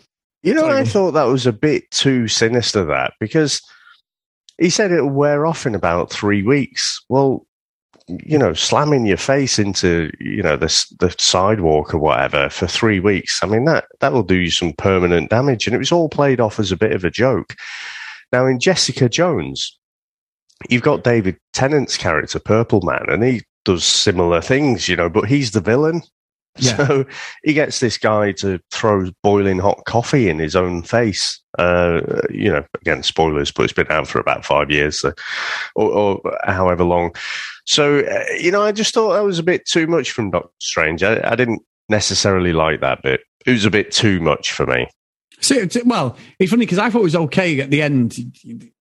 You 0.43 0.53
know, 0.53 0.61
Sorry. 0.61 0.81
I 0.81 0.85
thought 0.85 1.11
that 1.11 1.23
was 1.23 1.45
a 1.45 1.53
bit 1.53 1.89
too 1.91 2.27
sinister. 2.27 2.83
That 2.85 3.13
because 3.19 3.61
he 4.59 4.69
said 4.69 4.91
it'll 4.91 5.09
wear 5.09 5.45
off 5.45 5.65
in 5.65 5.73
about 5.75 6.11
three 6.11 6.43
weeks. 6.43 7.01
Well, 7.09 7.45
you 8.07 8.37
know, 8.37 8.53
slamming 8.53 9.05
your 9.05 9.17
face 9.17 9.59
into 9.59 10.11
you 10.19 10.43
know 10.43 10.57
the 10.57 10.67
the 10.99 11.13
sidewalk 11.17 11.93
or 11.93 11.99
whatever 11.99 12.49
for 12.49 12.67
three 12.67 12.99
weeks. 12.99 13.41
I 13.41 13.47
mean 13.47 13.65
that 13.65 13.85
that 13.99 14.13
will 14.13 14.23
do 14.23 14.35
you 14.35 14.51
some 14.51 14.73
permanent 14.73 15.29
damage, 15.29 15.67
and 15.67 15.75
it 15.75 15.79
was 15.79 15.91
all 15.91 16.09
played 16.09 16.39
off 16.39 16.59
as 16.59 16.71
a 16.71 16.77
bit 16.77 16.91
of 16.91 17.03
a 17.03 17.09
joke. 17.09 17.55
Now 18.31 18.45
in 18.45 18.59
Jessica 18.59 19.09
Jones, 19.09 19.77
you've 20.69 20.81
got 20.81 21.03
David 21.03 21.37
Tennant's 21.53 21.97
character, 21.97 22.39
Purple 22.39 22.81
Man, 22.81 23.05
and 23.07 23.23
he 23.23 23.41
does 23.65 23.85
similar 23.85 24.41
things, 24.41 24.87
you 24.87 24.95
know, 24.95 25.09
but 25.09 25.25
he's 25.25 25.51
the 25.51 25.61
villain. 25.61 26.01
Yeah. 26.57 26.77
So 26.77 27.05
he 27.43 27.53
gets 27.53 27.79
this 27.79 27.97
guy 27.97 28.31
to 28.33 28.59
throw 28.71 29.09
boiling 29.23 29.57
hot 29.57 29.85
coffee 29.85 30.29
in 30.29 30.37
his 30.37 30.55
own 30.55 30.83
face. 30.83 31.39
Uh, 31.57 32.01
you 32.29 32.51
know, 32.51 32.63
again, 32.79 33.01
spoilers, 33.01 33.51
but 33.51 33.63
it's 33.63 33.73
been 33.73 33.91
out 33.91 34.07
for 34.07 34.19
about 34.19 34.45
five 34.45 34.69
years, 34.69 34.99
so, 34.99 35.13
or, 35.75 35.91
or 35.91 36.37
however 36.45 36.83
long. 36.83 37.15
So, 37.65 37.99
uh, 37.99 38.23
you 38.37 38.51
know, 38.51 38.61
I 38.61 38.71
just 38.71 38.93
thought 38.93 39.13
that 39.13 39.23
was 39.23 39.39
a 39.39 39.43
bit 39.43 39.65
too 39.65 39.87
much 39.87 40.11
from 40.11 40.31
Doctor 40.31 40.49
Strange. 40.59 41.03
I, 41.03 41.21
I 41.23 41.35
didn't 41.35 41.61
necessarily 41.89 42.53
like 42.53 42.81
that 42.81 43.01
bit. 43.01 43.21
It 43.45 43.51
was 43.51 43.65
a 43.65 43.71
bit 43.71 43.91
too 43.91 44.19
much 44.19 44.51
for 44.51 44.65
me. 44.65 44.87
So, 45.41 45.65
well, 45.85 46.17
it's 46.39 46.51
funny 46.51 46.65
because 46.65 46.79
I 46.79 46.89
thought 46.89 46.99
it 46.99 47.03
was 47.03 47.15
okay 47.15 47.59
at 47.59 47.69
the 47.69 47.81
end. 47.81 48.15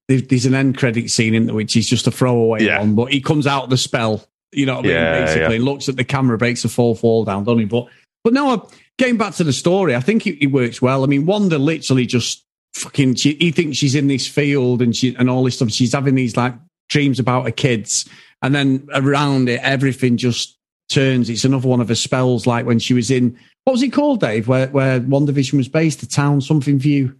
There's 0.07 0.45
an 0.45 0.53
end 0.53 0.77
credit 0.77 1.09
scene 1.09 1.33
in 1.33 1.53
which 1.53 1.73
he's 1.73 1.87
just 1.89 2.07
a 2.07 2.11
throwaway 2.11 2.63
Yeah. 2.63 2.79
one, 2.79 2.95
but 2.95 3.11
he 3.11 3.19
comes 3.21 3.47
out 3.47 3.65
of 3.65 3.69
the 3.69 3.77
spell. 3.77 4.25
You 4.51 4.65
know 4.65 4.75
what 4.75 4.85
I 4.85 4.87
mean? 4.87 4.95
Yeah, 4.97 5.25
Basically, 5.25 5.57
yeah. 5.57 5.63
looks 5.63 5.89
at 5.89 5.95
the 5.95 6.03
camera, 6.03 6.37
breaks 6.37 6.63
a 6.63 6.69
fall 6.69 6.95
fall 6.95 7.25
down, 7.25 7.43
doesn't 7.43 7.59
he? 7.59 7.65
But 7.65 7.87
but 8.23 8.33
no, 8.33 8.53
uh, 8.53 8.67
getting 8.97 9.17
back 9.17 9.33
to 9.35 9.43
the 9.43 9.51
story, 9.51 9.95
I 9.95 9.99
think 9.99 10.27
it, 10.27 10.41
it 10.41 10.47
works 10.47 10.81
well. 10.81 11.03
I 11.03 11.07
mean, 11.07 11.25
Wanda 11.25 11.57
literally 11.57 12.05
just 12.05 12.45
fucking. 12.75 13.15
She, 13.15 13.33
he 13.35 13.51
thinks 13.51 13.77
she's 13.77 13.95
in 13.95 14.07
this 14.07 14.27
field 14.27 14.81
and 14.81 14.95
she 14.95 15.15
and 15.15 15.29
all 15.29 15.43
this 15.43 15.55
stuff. 15.55 15.71
She's 15.71 15.93
having 15.93 16.15
these 16.15 16.37
like 16.37 16.53
dreams 16.89 17.19
about 17.19 17.45
her 17.45 17.51
kids, 17.51 18.07
and 18.43 18.53
then 18.53 18.87
around 18.93 19.49
it, 19.49 19.59
everything 19.63 20.17
just 20.17 20.55
turns. 20.91 21.29
It's 21.29 21.45
another 21.45 21.67
one 21.67 21.81
of 21.81 21.87
her 21.87 21.95
spells, 21.95 22.45
like 22.45 22.65
when 22.67 22.77
she 22.77 22.93
was 22.93 23.09
in 23.09 23.39
what 23.63 23.73
was 23.73 23.81
it 23.81 23.89
called, 23.93 24.19
Dave? 24.19 24.47
Where 24.47 24.67
where 24.67 24.99
WandaVision 24.99 25.53
was 25.57 25.67
based, 25.69 26.01
the 26.01 26.05
town 26.05 26.41
something 26.41 26.77
view. 26.77 27.15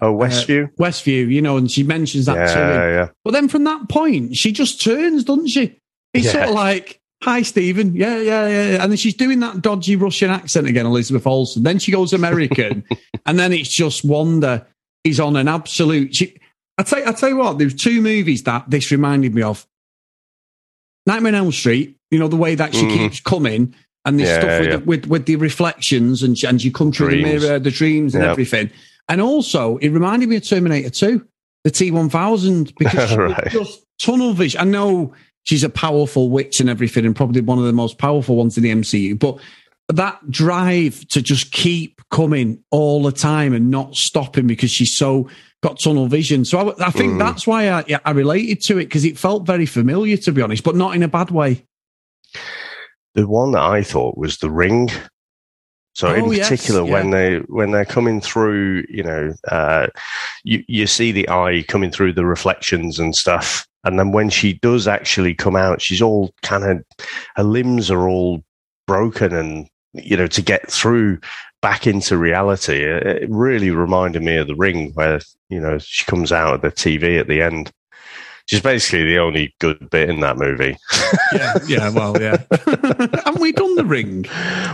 Oh, 0.00 0.14
Westview? 0.14 0.66
Uh, 0.66 0.82
Westview, 0.82 1.28
you 1.28 1.40
know, 1.42 1.56
and 1.56 1.70
she 1.70 1.82
mentions 1.82 2.26
that 2.26 2.34
to 2.34 2.52
him. 2.52 2.68
yeah, 2.70 2.88
yeah. 2.90 3.08
But 3.24 3.32
then 3.32 3.48
from 3.48 3.64
that 3.64 3.88
point, 3.88 4.36
she 4.36 4.52
just 4.52 4.80
turns, 4.82 5.24
doesn't 5.24 5.48
she? 5.48 5.76
It's 6.14 6.26
Yeah. 6.26 6.32
sort 6.32 6.44
of 6.50 6.54
like, 6.54 7.00
hi, 7.22 7.42
Stephen. 7.42 7.96
Yeah, 7.96 8.18
yeah, 8.18 8.46
yeah. 8.46 8.82
And 8.82 8.92
then 8.92 8.96
she's 8.96 9.14
doing 9.14 9.40
that 9.40 9.60
dodgy 9.60 9.96
Russian 9.96 10.30
accent 10.30 10.68
again, 10.68 10.86
Elizabeth 10.86 11.26
Olsen. 11.26 11.64
Then 11.64 11.80
she 11.80 11.90
goes 11.90 12.12
American. 12.12 12.84
and 13.26 13.38
then 13.40 13.52
it's 13.52 13.70
just 13.70 14.04
Wanda 14.04 14.66
is 15.02 15.18
on 15.18 15.34
an 15.34 15.48
absolute. 15.48 16.14
She, 16.14 16.36
I 16.78 16.84
tell, 16.84 17.08
I 17.08 17.10
tell 17.12 17.30
you 17.30 17.36
what, 17.36 17.58
there's 17.58 17.74
two 17.74 18.00
movies 18.00 18.44
that 18.44 18.70
this 18.70 18.92
reminded 18.92 19.34
me 19.34 19.42
of. 19.42 19.66
Nightmare 21.08 21.32
on 21.32 21.38
Elm 21.46 21.52
Street, 21.52 21.96
you 22.10 22.18
know, 22.18 22.28
the 22.28 22.36
way 22.36 22.54
that 22.54 22.74
she 22.74 22.84
Mhm. 22.84 22.96
keeps 22.96 23.20
coming 23.20 23.74
and 24.04 24.18
this 24.20 24.28
Yeah, 24.28 24.38
stuff 24.40 24.60
with, 24.60 24.68
yeah. 24.68 24.76
the, 24.76 24.84
with, 24.84 25.06
with 25.06 25.26
the 25.26 25.36
reflections 25.36 26.22
and, 26.22 26.36
and 26.44 26.62
you 26.62 26.70
come 26.70 26.92
through 26.92 27.08
Dreams. 27.08 27.42
the 27.42 27.48
mirror, 27.48 27.58
the 27.58 27.70
dreams 27.70 28.14
and 28.14 28.22
Yep. 28.22 28.30
everything. 28.32 28.70
And 29.08 29.20
also, 29.20 29.78
it 29.78 29.88
reminded 29.88 30.28
me 30.28 30.36
of 30.36 30.44
Terminator 30.44 30.90
2, 30.90 31.24
the 31.64 31.70
T1000, 31.70 32.74
because 32.78 32.92
she 33.10 33.16
was 33.16 33.32
Right. 33.32 33.48
just 33.50 33.80
tunnel 34.00 34.34
vision. 34.34 34.60
I 34.60 34.64
know 34.64 35.12
she's 35.44 35.64
a 35.64 35.68
powerful 35.70 36.28
witch 36.30 36.60
and 36.60 36.68
everything, 36.68 37.04
and 37.06 37.16
probably 37.16 37.40
one 37.40 37.58
of 37.58 37.64
the 37.64 37.72
most 37.72 37.98
powerful 37.98 38.36
ones 38.36 38.56
in 38.58 38.62
the 38.62 38.70
MCU, 38.70 39.14
but 39.18 39.38
that 39.88 40.30
drive 40.30 41.06
to 41.08 41.22
just 41.22 41.50
keep 41.52 42.00
coming 42.10 42.62
all 42.70 43.02
the 43.02 43.12
time 43.12 43.54
and 43.54 43.70
not 43.70 43.94
stopping 43.96 44.46
because 44.46 44.70
she's 44.70 44.94
so 44.94 45.28
got 45.62 45.80
tunnel 45.80 46.06
vision. 46.06 46.44
So 46.44 46.70
I, 46.70 46.88
I 46.88 46.90
think 46.90 47.14
Mm. 47.14 47.18
that's 47.18 47.46
why 47.46 47.70
I, 47.70 47.84
I 48.04 48.10
related 48.12 48.60
to 48.64 48.78
it 48.78 48.84
because 48.84 49.04
it 49.04 49.18
felt 49.18 49.46
very 49.46 49.66
familiar, 49.66 50.16
to 50.18 50.32
be 50.32 50.42
honest, 50.42 50.62
but 50.62 50.76
not 50.76 50.94
in 50.94 51.02
a 51.02 51.08
bad 51.08 51.30
way. 51.30 51.64
The 53.14 53.26
one 53.26 53.52
that 53.52 53.62
I 53.62 53.82
thought 53.82 54.16
was 54.18 54.38
the 54.38 54.50
ring. 54.50 54.90
So 55.94 56.14
in 56.14 56.26
Oh, 56.26 56.30
yes, 56.30 56.48
particular, 56.48 56.84
yeah. 56.84 56.92
when 56.92 57.10
they 57.10 57.36
when 57.48 57.72
they're 57.72 57.84
coming 57.84 58.20
through, 58.20 58.84
you 58.88 59.02
know, 59.02 59.32
uh, 59.48 59.88
you 60.44 60.62
you 60.68 60.86
see 60.86 61.10
the 61.10 61.28
eye 61.28 61.64
coming 61.66 61.90
through 61.90 62.12
the 62.12 62.24
reflections 62.24 63.00
and 63.00 63.16
stuff, 63.16 63.66
and 63.82 63.98
then 63.98 64.12
when 64.12 64.30
she 64.30 64.52
does 64.52 64.86
actually 64.86 65.34
come 65.34 65.56
out, 65.56 65.80
she's 65.82 66.00
all 66.02 66.30
kind 66.42 66.62
of 66.62 66.84
her 67.34 67.42
limbs 67.42 67.90
are 67.90 68.08
all 68.08 68.44
broken, 68.86 69.34
and 69.34 69.68
you 70.04 70.16
know, 70.16 70.26
to 70.26 70.42
get 70.42 70.70
through 70.70 71.18
back 71.60 71.86
into 71.86 72.16
reality, 72.16 72.82
it, 72.84 73.28
really 73.28 73.70
reminded 73.70 74.22
me 74.22 74.36
of 74.36 74.46
the 74.46 74.54
ring, 74.54 74.92
where 74.92 75.20
you 75.48 75.60
know 75.60 75.78
she 75.78 76.04
comes 76.04 76.32
out 76.32 76.54
of 76.54 76.60
the 76.62 76.70
TV 76.70 77.18
at 77.18 77.28
the 77.28 77.42
end. 77.42 77.72
She's 78.46 78.62
basically 78.62 79.04
the 79.04 79.18
only 79.18 79.54
good 79.58 79.90
bit 79.90 80.08
in 80.08 80.20
that 80.20 80.38
movie. 80.38 80.78
Yeah, 81.34 81.58
yeah, 81.66 81.90
well, 81.90 82.18
yeah. 82.18 82.38
Haven't 83.22 83.42
we 83.42 83.52
done 83.52 83.74
the 83.74 83.84
ring? 83.84 84.24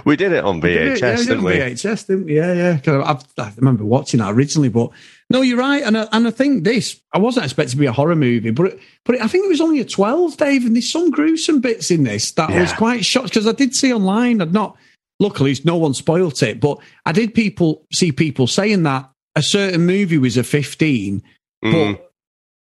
we 0.04 0.14
did 0.14 0.30
it 0.30 0.44
on 0.44 0.60
VHS, 0.60 1.00
yeah, 1.00 1.10
we 1.10 1.16
did 1.16 1.26
didn't 1.26 1.38
on 1.38 1.44
we? 1.44 1.52
VHS, 1.54 2.06
didn't 2.06 2.24
we? 2.26 2.36
Yeah, 2.36 2.78
yeah. 2.86 3.02
I, 3.02 3.42
I 3.42 3.52
remember 3.56 3.84
watching 3.84 4.20
that 4.20 4.32
originally, 4.32 4.68
but 4.68 4.90
no, 5.28 5.42
you're 5.42 5.58
right. 5.58 5.82
And 5.82 5.98
I, 5.98 6.06
and 6.12 6.28
I 6.28 6.30
think 6.30 6.62
this, 6.62 7.00
I 7.12 7.18
wasn't 7.18 7.46
expecting 7.46 7.72
to 7.72 7.76
be 7.78 7.86
a 7.86 7.92
horror 7.92 8.14
movie, 8.14 8.52
but 8.52 8.66
it, 8.66 8.80
but 9.04 9.16
it, 9.16 9.22
I 9.22 9.26
think 9.26 9.44
it 9.44 9.48
was 9.48 9.60
only 9.60 9.80
a 9.80 9.84
12, 9.84 10.36
Dave, 10.36 10.64
and 10.64 10.76
there's 10.76 10.92
some 10.92 11.10
gruesome 11.10 11.60
bits 11.60 11.90
in 11.90 12.04
this 12.04 12.30
that 12.32 12.50
I 12.50 12.60
was 12.60 12.72
quite 12.74 13.04
shocked 13.04 13.30
because 13.30 13.48
I 13.48 13.52
did 13.52 13.74
see 13.74 13.92
online. 13.92 14.40
I'd 14.40 14.52
not, 14.52 14.76
luckily, 15.20 15.56
no 15.64 15.76
one 15.76 15.94
spoilt 15.94 16.42
it, 16.42 16.60
but 16.60 16.78
I 17.06 17.12
did 17.12 17.34
people 17.34 17.84
see 17.92 18.12
people 18.12 18.46
saying 18.46 18.82
that 18.84 19.10
a 19.36 19.42
certain 19.42 19.84
movie 19.86 20.18
was 20.18 20.36
a 20.36 20.44
15, 20.44 21.22
Mm. 21.64 21.92
but 21.96 22.10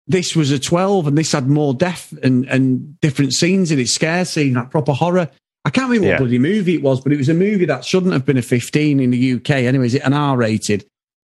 this 0.06 0.36
was 0.36 0.50
a 0.52 0.58
12 0.58 1.08
and 1.08 1.18
this 1.18 1.32
had 1.32 1.48
more 1.48 1.74
death 1.74 2.14
and, 2.22 2.44
and 2.46 2.98
different 3.00 3.32
scenes 3.34 3.72
in 3.72 3.78
it, 3.80 3.88
scare 3.88 4.24
scene, 4.24 4.54
that 4.54 4.70
proper 4.70 4.92
horror. 4.92 5.28
I 5.64 5.70
can't 5.70 5.88
remember 5.88 6.06
Yeah. 6.06 6.12
what 6.14 6.18
bloody 6.20 6.38
movie 6.38 6.74
it 6.74 6.82
was, 6.82 7.00
but 7.00 7.12
it 7.12 7.16
was 7.18 7.28
a 7.28 7.34
movie 7.34 7.64
that 7.66 7.84
shouldn't 7.84 8.12
have 8.12 8.24
been 8.24 8.36
a 8.36 8.42
15 8.42 9.00
in 9.00 9.10
the 9.10 9.18
UK. 9.34 9.50
Anyway, 9.66 9.86
is 9.86 9.94
it 9.94 10.02
an 10.04 10.12
R 10.12 10.36
rated 10.36 10.86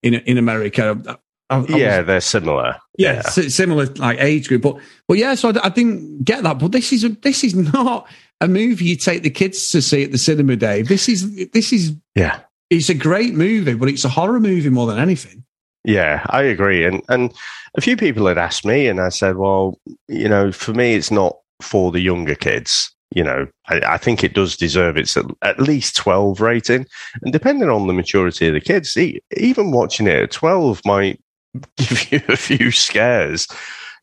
in 0.03 0.15
in 0.15 0.38
America? 0.38 0.99
I- 1.07 1.17
I 1.55 1.59
was- 1.59 1.69
yeah, 1.69 2.01
they're 2.01 2.23
similar. 2.23 2.77
yeah, 2.97 3.21
si- 3.21 3.51
similar 3.51 3.85
like 3.97 4.19
age 4.19 4.49
group, 4.49 4.62
but 4.62 4.79
but 5.07 5.19
yeah. 5.19 5.35
So 5.35 5.51
I, 5.51 5.67
I 5.67 5.69
didn't 5.69 6.25
get 6.25 6.43
that. 6.45 6.59
But 6.59 6.73
this 6.73 6.95
is 6.95 7.05
a, 7.05 7.11
this 7.11 7.45
is 7.45 7.55
not 7.75 8.09
a 8.42 8.48
movie 8.48 8.85
you 8.85 8.96
take 8.96 9.22
the 9.22 9.31
kids 9.31 9.70
to 9.70 9.81
see 9.81 10.02
at 10.02 10.12
the 10.12 10.18
cinema, 10.18 10.57
Dave. 10.57 10.88
This 10.88 11.09
is 11.09 11.50
this 11.52 11.72
is 11.72 11.94
yeah, 12.14 12.40
it's 12.68 12.88
a 12.90 12.94
great 12.94 13.35
movie, 13.35 13.74
but 13.74 13.88
it's 13.88 14.05
a 14.05 14.09
horror 14.11 14.40
movie 14.40 14.68
more 14.68 14.87
than 14.87 14.98
anything. 14.98 15.44
yeah. 15.85 16.26
I 16.28 16.42
agree. 16.42 16.85
And 16.85 17.02
and 17.09 17.33
a 17.76 17.81
few 17.81 17.96
people 17.96 18.26
had 18.26 18.38
asked 18.38 18.66
me, 18.66 18.87
and 18.88 19.00
I 19.00 19.09
said, 19.09 19.37
well, 19.37 19.78
you 20.09 20.28
know, 20.28 20.52
for 20.52 20.74
me, 20.74 20.94
it's 20.94 21.11
not 21.11 21.37
for 21.62 21.90
the 21.90 22.00
younger 22.00 22.35
kids. 22.35 22.92
You 23.14 23.22
know, 23.24 23.46
I, 23.68 23.81
I 23.81 23.98
think 23.98 24.24
it 24.24 24.35
does 24.35 24.57
deserve 24.57 24.96
its 24.96 25.16
at, 25.16 25.26
at 25.42 25.61
least 25.61 25.96
twelve 25.96 26.40
rating, 26.40 26.87
and 27.22 27.33
depending 27.33 27.68
on 27.68 27.87
the 27.87 27.92
maturity 27.92 28.48
of 28.48 28.55
the 28.55 28.61
kids, 28.61 28.96
e- 28.96 29.20
even 29.37 29.70
watching 29.70 30.07
it 30.07 30.22
at 30.22 30.31
twelve 30.33 30.81
might 30.85 31.20
give 31.76 32.11
you 32.11 32.20
a 32.28 32.37
few 32.37 32.70
scares. 32.70 33.46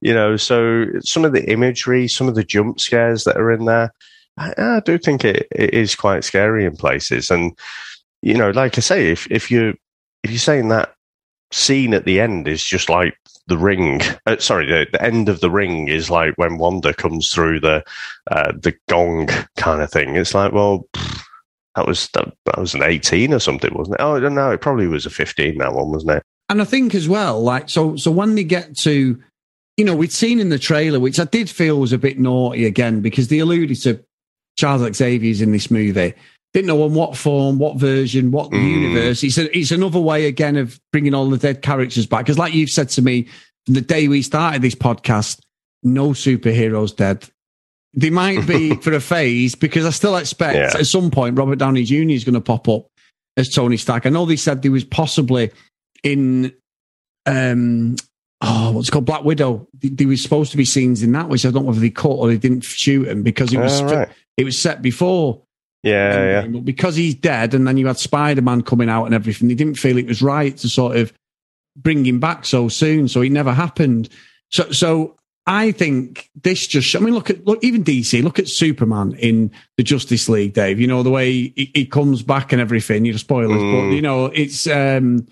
You 0.01 0.13
know, 0.13 0.37
so 0.37 0.85
some 1.01 1.25
of 1.25 1.33
the 1.33 1.43
imagery, 1.51 2.07
some 2.07 2.29
of 2.29 2.35
the 2.35 2.43
jump 2.43 2.79
scares 2.79 3.25
that 3.25 3.35
are 3.35 3.51
in 3.51 3.65
there, 3.65 3.91
I, 4.39 4.53
I 4.57 4.79
do 4.79 4.97
think 4.97 5.25
it, 5.25 5.47
it 5.51 5.73
is 5.73 5.95
quite 5.95 6.23
scary 6.23 6.65
in 6.65 6.75
places. 6.75 7.29
And 7.29 7.57
you 8.21 8.35
know, 8.35 8.51
like 8.51 8.77
I 8.77 8.81
say, 8.81 9.11
if 9.11 9.29
if 9.29 9.51
you 9.51 9.75
if 10.23 10.31
you're 10.31 10.39
saying 10.39 10.69
that 10.69 10.93
scene 11.51 11.93
at 11.93 12.05
the 12.05 12.19
end 12.19 12.47
is 12.47 12.63
just 12.63 12.89
like 12.89 13.15
the 13.47 13.57
ring. 13.57 14.01
Uh, 14.25 14.37
sorry, 14.37 14.67
the, 14.67 14.87
the, 14.91 15.01
end 15.01 15.27
of 15.27 15.41
the 15.41 15.49
ring 15.49 15.87
is 15.87 16.09
like 16.09 16.33
when 16.35 16.57
Wanda 16.57 16.93
comes 16.93 17.29
through 17.31 17.59
the 17.59 17.83
uh, 18.31 18.51
the 18.51 18.75
gong 18.87 19.27
kind 19.57 19.81
of 19.81 19.91
thing. 19.91 20.15
It's 20.15 20.33
like, 20.33 20.53
well, 20.53 20.87
that 21.75 21.85
was 21.85 22.09
that, 22.13 22.33
that, 22.45 22.57
was 22.57 22.73
an 22.73 22.83
eighteen 22.83 23.33
or 23.33 23.39
something, 23.39 23.73
wasn't 23.73 23.95
it? 23.95 24.03
Oh, 24.03 24.17
no. 24.19 24.51
It 24.51 24.61
probably 24.61 24.87
was 24.87 25.05
a 25.05 25.09
fifteen. 25.09 25.57
That 25.57 25.73
one 25.73 25.91
wasn't 25.91 26.17
it? 26.17 26.23
And 26.49 26.61
I 26.61 26.65
think 26.65 26.95
as 26.95 27.07
well, 27.07 27.41
like 27.41 27.69
so. 27.69 27.95
So 27.95 28.11
when 28.11 28.35
they 28.35 28.43
get 28.43 28.75
to, 28.79 29.21
you 29.77 29.85
know, 29.85 29.95
we'd 29.95 30.11
seen 30.11 30.39
in 30.39 30.49
the 30.49 30.59
trailer, 30.59 30.99
which 30.99 31.19
I 31.19 31.25
did 31.25 31.49
feel 31.49 31.79
was 31.79 31.93
a 31.93 31.97
bit 31.97 32.19
naughty 32.19 32.65
again 32.65 33.01
because 33.01 33.27
they 33.27 33.39
alluded 33.39 33.79
to 33.81 34.03
Charles 34.59 34.95
Xavier's 34.95 35.41
in 35.41 35.51
this 35.51 35.71
movie 35.71 36.13
didn't 36.53 36.67
know 36.67 36.83
on 36.83 36.93
what 36.93 37.15
form, 37.15 37.59
what 37.59 37.77
version, 37.77 38.31
what 38.31 38.49
mm. 38.51 38.63
universe. 38.63 39.23
It's, 39.23 39.37
a, 39.37 39.55
it's 39.55 39.71
another 39.71 39.99
way 39.99 40.25
again 40.25 40.55
of 40.55 40.79
bringing 40.91 41.13
all 41.13 41.29
the 41.29 41.37
dead 41.37 41.61
characters 41.61 42.05
back. 42.05 42.25
Because, 42.25 42.39
like 42.39 42.53
you've 42.53 42.71
said 42.71 42.89
to 42.89 43.01
me 43.01 43.27
from 43.65 43.75
the 43.75 43.81
day 43.81 44.07
we 44.07 44.21
started 44.21 44.61
this 44.61 44.75
podcast, 44.75 45.41
no 45.83 46.09
superheroes 46.09 46.95
dead. 46.95 47.29
They 47.93 48.09
might 48.09 48.47
be 48.47 48.75
for 48.81 48.93
a 48.93 48.99
phase 48.99 49.55
because 49.55 49.85
I 49.85 49.91
still 49.91 50.15
expect 50.15 50.55
yeah. 50.55 50.79
at 50.79 50.87
some 50.87 51.11
point 51.11 51.37
Robert 51.37 51.57
Downey 51.57 51.83
Jr. 51.83 52.09
is 52.09 52.23
going 52.23 52.33
to 52.33 52.41
pop 52.41 52.67
up 52.67 52.87
as 53.37 53.49
Tony 53.49 53.77
Stark. 53.77 54.05
I 54.05 54.09
know 54.09 54.25
they 54.25 54.35
said 54.35 54.63
he 54.63 54.69
was 54.69 54.83
possibly 54.83 55.51
in 56.03 56.53
um 57.25 57.95
oh 58.41 58.71
what's 58.71 58.89
called 58.89 59.05
Black 59.05 59.23
Widow. 59.23 59.67
There 59.73 60.07
was 60.07 60.21
supposed 60.21 60.51
to 60.51 60.57
be 60.57 60.65
scenes 60.65 61.03
in 61.03 61.11
that 61.13 61.29
which 61.29 61.45
I 61.45 61.51
don't 61.51 61.63
know 61.63 61.69
whether 61.69 61.79
they 61.79 61.89
cut 61.89 62.11
or 62.11 62.27
they 62.27 62.37
didn't 62.37 62.63
shoot 62.63 63.07
him 63.07 63.23
because 63.23 63.53
it 63.53 63.59
was 63.59 63.81
right. 63.83 64.09
it 64.37 64.43
was 64.43 64.59
set 64.59 64.81
before 64.81 65.41
yeah, 65.83 66.41
yeah. 66.41 66.47
But 66.47 66.65
because 66.65 66.95
he's 66.95 67.15
dead, 67.15 67.53
and 67.53 67.67
then 67.67 67.77
you 67.77 67.87
had 67.87 67.97
Spider 67.97 68.41
Man 68.41 68.61
coming 68.61 68.89
out 68.89 69.05
and 69.05 69.15
everything, 69.15 69.47
they 69.47 69.55
didn't 69.55 69.75
feel 69.75 69.97
it 69.97 70.07
was 70.07 70.21
right 70.21 70.55
to 70.57 70.69
sort 70.69 70.97
of 70.97 71.13
bring 71.75 72.05
him 72.05 72.19
back 72.19 72.45
so 72.45 72.67
soon. 72.67 73.07
So 73.07 73.21
it 73.21 73.31
never 73.31 73.53
happened. 73.53 74.09
So, 74.49 74.71
so 74.71 75.15
I 75.45 75.71
think 75.71 76.29
this 76.35 76.67
just. 76.67 76.95
I 76.95 76.99
mean, 76.99 77.13
look 77.13 77.29
at 77.29 77.45
look 77.45 77.63
even 77.63 77.83
DC. 77.83 78.21
Look 78.23 78.39
at 78.39 78.49
Superman 78.49 79.13
in 79.13 79.51
the 79.77 79.83
Justice 79.83 80.27
League, 80.27 80.53
Dave. 80.53 80.79
You 80.79 80.87
know 80.87 81.01
the 81.01 81.11
way 81.11 81.31
he, 81.31 81.71
he 81.73 81.85
comes 81.85 82.23
back 82.23 82.51
and 82.51 82.61
everything. 82.61 83.05
You 83.05 83.13
know, 83.13 83.17
spoilers, 83.17 83.61
mm. 83.61 83.89
but 83.89 83.95
you 83.95 84.01
know 84.01 84.25
it's. 84.25 84.67
um 84.67 85.27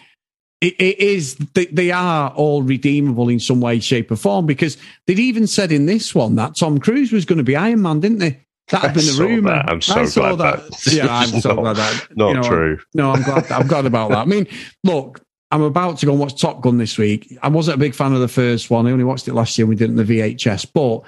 it, 0.62 0.74
it 0.80 1.00
is 1.00 1.36
they, 1.54 1.66
they 1.66 1.92
are 1.92 2.32
all 2.32 2.64
redeemable 2.64 3.30
in 3.30 3.40
some 3.40 3.62
way, 3.62 3.80
shape, 3.80 4.12
or 4.12 4.16
form 4.16 4.46
because 4.46 4.78
they'd 5.06 5.20
even 5.20 5.48
said 5.48 5.72
in 5.72 5.86
this 5.86 6.16
one 6.16 6.36
that 6.36 6.56
Tom 6.56 6.80
Cruise 6.80 7.12
was 7.12 7.26
going 7.26 7.38
to 7.38 7.44
be 7.44 7.56
Iron 7.56 7.82
Man, 7.82 8.00
didn't 8.00 8.20
they? 8.20 8.40
That 8.70 8.82
had 8.82 8.94
been 8.96 9.06
the 9.06 9.24
rumor. 9.24 9.52
That. 9.52 9.70
I'm 9.70 9.82
so 9.82 10.06
glad 10.06 10.38
that. 10.40 10.70
that. 10.70 10.94
Yeah, 10.94 11.08
I'm 11.10 11.40
so 11.40 11.56
glad 11.56 11.78
that. 11.78 12.08
Not 12.18 12.30
you 12.30 12.34
know, 12.36 12.44
true. 12.44 12.80
No, 12.94 13.12
I'm 13.12 13.24
glad. 13.24 13.50
I'm 13.52 13.68
glad 13.68 13.86
about 13.86 14.10
that. 14.10 14.18
I 14.18 14.26
mean, 14.26 14.46
look, 14.84 15.22
I'm 15.52 15.62
about 15.62 16.00
to 16.00 16.06
go 16.06 16.12
and 16.12 16.20
watch 16.20 16.40
Top 16.42 16.62
Gun 16.62 16.78
this 16.78 16.98
week. 16.98 17.38
I 17.42 17.48
wasn't 17.48 17.76
a 17.76 17.80
big 17.80 17.96
fan 17.96 18.14
of 18.14 18.20
the 18.20 18.28
first 18.28 18.70
one. 18.70 18.86
I 18.86 18.92
only 18.92 19.06
watched 19.06 19.28
it 19.28 19.34
last 19.34 19.58
year. 19.58 19.66
We 19.66 19.76
did 19.76 19.90
it 19.90 19.98
in 19.98 20.06
the 20.06 20.20
VHS, 20.20 20.68
but 20.74 21.04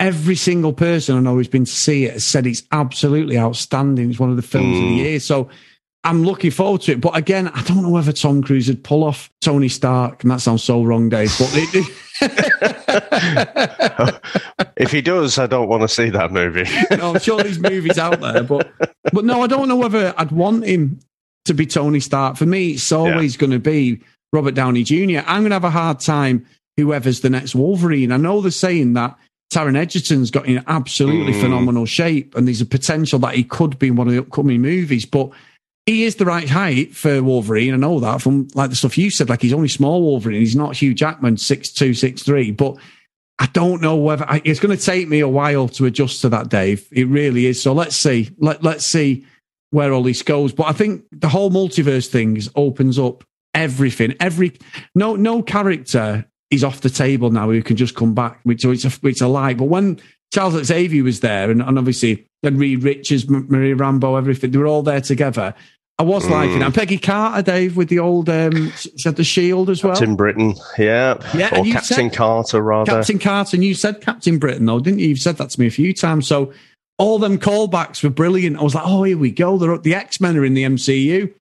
every 0.00 0.36
single 0.36 0.72
person 0.72 1.16
I 1.16 1.20
know 1.20 1.34
who's 1.34 1.48
been 1.48 1.64
to 1.64 1.70
see 1.70 2.06
it 2.06 2.14
has 2.14 2.24
said 2.24 2.46
it's 2.46 2.62
absolutely 2.72 3.38
outstanding. 3.38 4.08
It's 4.08 4.18
one 4.18 4.30
of 4.30 4.36
the 4.36 4.42
films 4.42 4.76
mm. 4.76 4.82
of 4.82 4.88
the 4.88 4.94
mm. 4.94 5.04
year. 5.04 5.20
So 5.20 5.50
I'm 6.04 6.24
looking 6.24 6.50
forward 6.50 6.82
to 6.82 6.92
it. 6.92 7.00
But 7.00 7.16
again, 7.16 7.48
I 7.48 7.62
don't 7.62 7.82
know 7.82 7.90
whether 7.90 8.12
Tom 8.12 8.42
Cruise 8.42 8.68
would 8.68 8.82
pull 8.82 9.04
off 9.04 9.30
Tony 9.40 9.68
Stark, 9.68 10.24
and 10.24 10.30
that 10.30 10.40
sounds 10.40 10.64
so 10.64 10.82
wrong, 10.82 11.08
Dave. 11.08 11.32
But 11.38 11.50
it, 11.54 11.86
if 14.76 14.90
he 14.90 15.00
does, 15.00 15.38
I 15.38 15.46
don't 15.46 15.68
want 15.68 15.82
to 15.82 15.88
see 15.88 16.10
that 16.10 16.32
movie. 16.32 16.64
no, 16.96 17.14
I'm 17.14 17.20
sure 17.20 17.42
there's 17.42 17.58
movies 17.58 17.98
out 17.98 18.20
there, 18.20 18.42
but 18.42 18.72
but 19.12 19.24
no, 19.24 19.42
I 19.42 19.46
don't 19.46 19.68
know 19.68 19.76
whether 19.76 20.12
I'd 20.16 20.32
want 20.32 20.64
him 20.64 20.98
to 21.44 21.54
be 21.54 21.66
Tony 21.66 22.00
Stark. 22.00 22.36
For 22.36 22.46
me, 22.46 22.72
it's 22.72 22.90
always 22.90 23.34
yeah. 23.34 23.40
going 23.40 23.52
to 23.52 23.60
be 23.60 24.00
Robert 24.32 24.54
Downey 24.54 24.82
Jr. 24.82 25.20
I'm 25.26 25.42
going 25.42 25.50
to 25.50 25.56
have 25.56 25.64
a 25.64 25.70
hard 25.70 26.00
time 26.00 26.46
whoever's 26.76 27.20
the 27.20 27.30
next 27.30 27.54
Wolverine. 27.54 28.12
I 28.12 28.16
know 28.16 28.40
they're 28.40 28.50
saying 28.50 28.94
that 28.94 29.16
Taron 29.52 29.76
Egerton's 29.76 30.30
got 30.30 30.46
in 30.46 30.64
absolutely 30.66 31.34
mm. 31.34 31.40
phenomenal 31.40 31.86
shape, 31.86 32.34
and 32.34 32.48
there's 32.48 32.62
a 32.62 32.66
potential 32.66 33.18
that 33.20 33.34
he 33.34 33.44
could 33.44 33.78
be 33.78 33.88
in 33.88 33.96
one 33.96 34.08
of 34.08 34.14
the 34.14 34.20
upcoming 34.20 34.62
movies, 34.62 35.04
but 35.04 35.30
he 35.86 36.04
is 36.04 36.16
the 36.16 36.24
right 36.24 36.48
height 36.48 36.94
for 36.94 37.22
Wolverine. 37.22 37.74
I 37.74 37.76
know 37.76 38.00
that 38.00 38.22
from 38.22 38.48
like 38.54 38.70
the 38.70 38.76
stuff 38.76 38.96
you 38.96 39.10
said. 39.10 39.28
Like 39.28 39.42
he's 39.42 39.52
only 39.52 39.68
small 39.68 40.02
Wolverine. 40.02 40.40
He's 40.40 40.56
not 40.56 40.76
Hugh 40.76 40.94
Jackman, 40.94 41.36
six 41.36 41.72
two, 41.72 41.94
six 41.94 42.22
three. 42.22 42.50
But 42.52 42.76
I 43.38 43.46
don't 43.46 43.82
know 43.82 43.96
whether 43.96 44.24
I, 44.28 44.40
it's 44.44 44.60
going 44.60 44.76
to 44.76 44.82
take 44.82 45.08
me 45.08 45.20
a 45.20 45.28
while 45.28 45.68
to 45.70 45.86
adjust 45.86 46.20
to 46.22 46.28
that, 46.28 46.48
Dave. 46.48 46.86
It 46.92 47.08
really 47.08 47.46
is. 47.46 47.60
So 47.60 47.72
let's 47.72 47.96
see. 47.96 48.30
Let 48.38 48.62
let's 48.62 48.86
see 48.86 49.26
where 49.70 49.92
all 49.92 50.04
this 50.04 50.22
goes. 50.22 50.52
But 50.52 50.68
I 50.68 50.72
think 50.72 51.04
the 51.10 51.28
whole 51.28 51.50
multiverse 51.50 52.06
thing 52.06 52.40
opens 52.54 52.98
up 52.98 53.24
everything. 53.52 54.14
Every 54.20 54.52
no 54.94 55.16
no 55.16 55.42
character 55.42 56.26
is 56.50 56.62
off 56.62 56.82
the 56.82 56.90
table 56.90 57.30
now 57.30 57.50
who 57.50 57.62
can 57.62 57.76
just 57.76 57.96
come 57.96 58.14
back. 58.14 58.38
Which 58.44 58.64
it's 58.64 58.84
a 58.84 58.92
it's 59.02 59.20
a 59.20 59.26
lie. 59.26 59.54
But 59.54 59.64
when 59.64 60.00
Charles 60.32 60.64
Xavier 60.64 61.04
was 61.04 61.20
there, 61.20 61.50
and, 61.50 61.62
and 61.62 61.78
obviously 61.78 62.26
then 62.42 62.56
Reed 62.56 62.82
Richards, 62.82 63.28
Maria 63.28 63.76
Rambeau, 63.76 64.18
everything. 64.18 64.50
They 64.50 64.58
were 64.58 64.66
all 64.66 64.82
there 64.82 65.00
together. 65.00 65.54
I 65.98 66.04
was 66.04 66.24
mm. 66.24 66.30
liking 66.30 66.62
And 66.62 66.74
Peggy 66.74 66.98
Carter, 66.98 67.42
Dave, 67.42 67.76
with 67.76 67.88
the 67.88 67.98
old 67.98 68.28
um, 68.28 68.72
said 68.96 69.16
the 69.16 69.24
Shield 69.24 69.68
as 69.68 69.84
well. 69.84 69.92
Captain 69.92 70.16
Britain, 70.16 70.54
yeah, 70.78 71.18
yeah, 71.34 71.56
or 71.56 71.64
Captain 71.64 72.10
said, 72.10 72.14
Carter 72.14 72.62
rather. 72.62 72.90
Captain 72.90 73.18
Carter, 73.18 73.56
and 73.56 73.64
you 73.64 73.74
said 73.74 74.00
Captain 74.00 74.38
Britain 74.38 74.64
though, 74.66 74.80
didn't 74.80 75.00
you? 75.00 75.08
You've 75.08 75.18
said 75.18 75.36
that 75.36 75.50
to 75.50 75.60
me 75.60 75.66
a 75.66 75.70
few 75.70 75.92
times. 75.92 76.26
So 76.26 76.52
all 76.98 77.18
them 77.18 77.38
callbacks 77.38 78.02
were 78.02 78.10
brilliant. 78.10 78.58
I 78.58 78.62
was 78.62 78.74
like, 78.74 78.86
oh, 78.86 79.02
here 79.02 79.18
we 79.18 79.30
go. 79.30 79.58
They're, 79.58 79.74
up. 79.74 79.82
the 79.82 79.94
X 79.94 80.20
Men 80.20 80.36
are 80.38 80.44
in 80.44 80.54
the 80.54 80.64
MCU. 80.64 81.32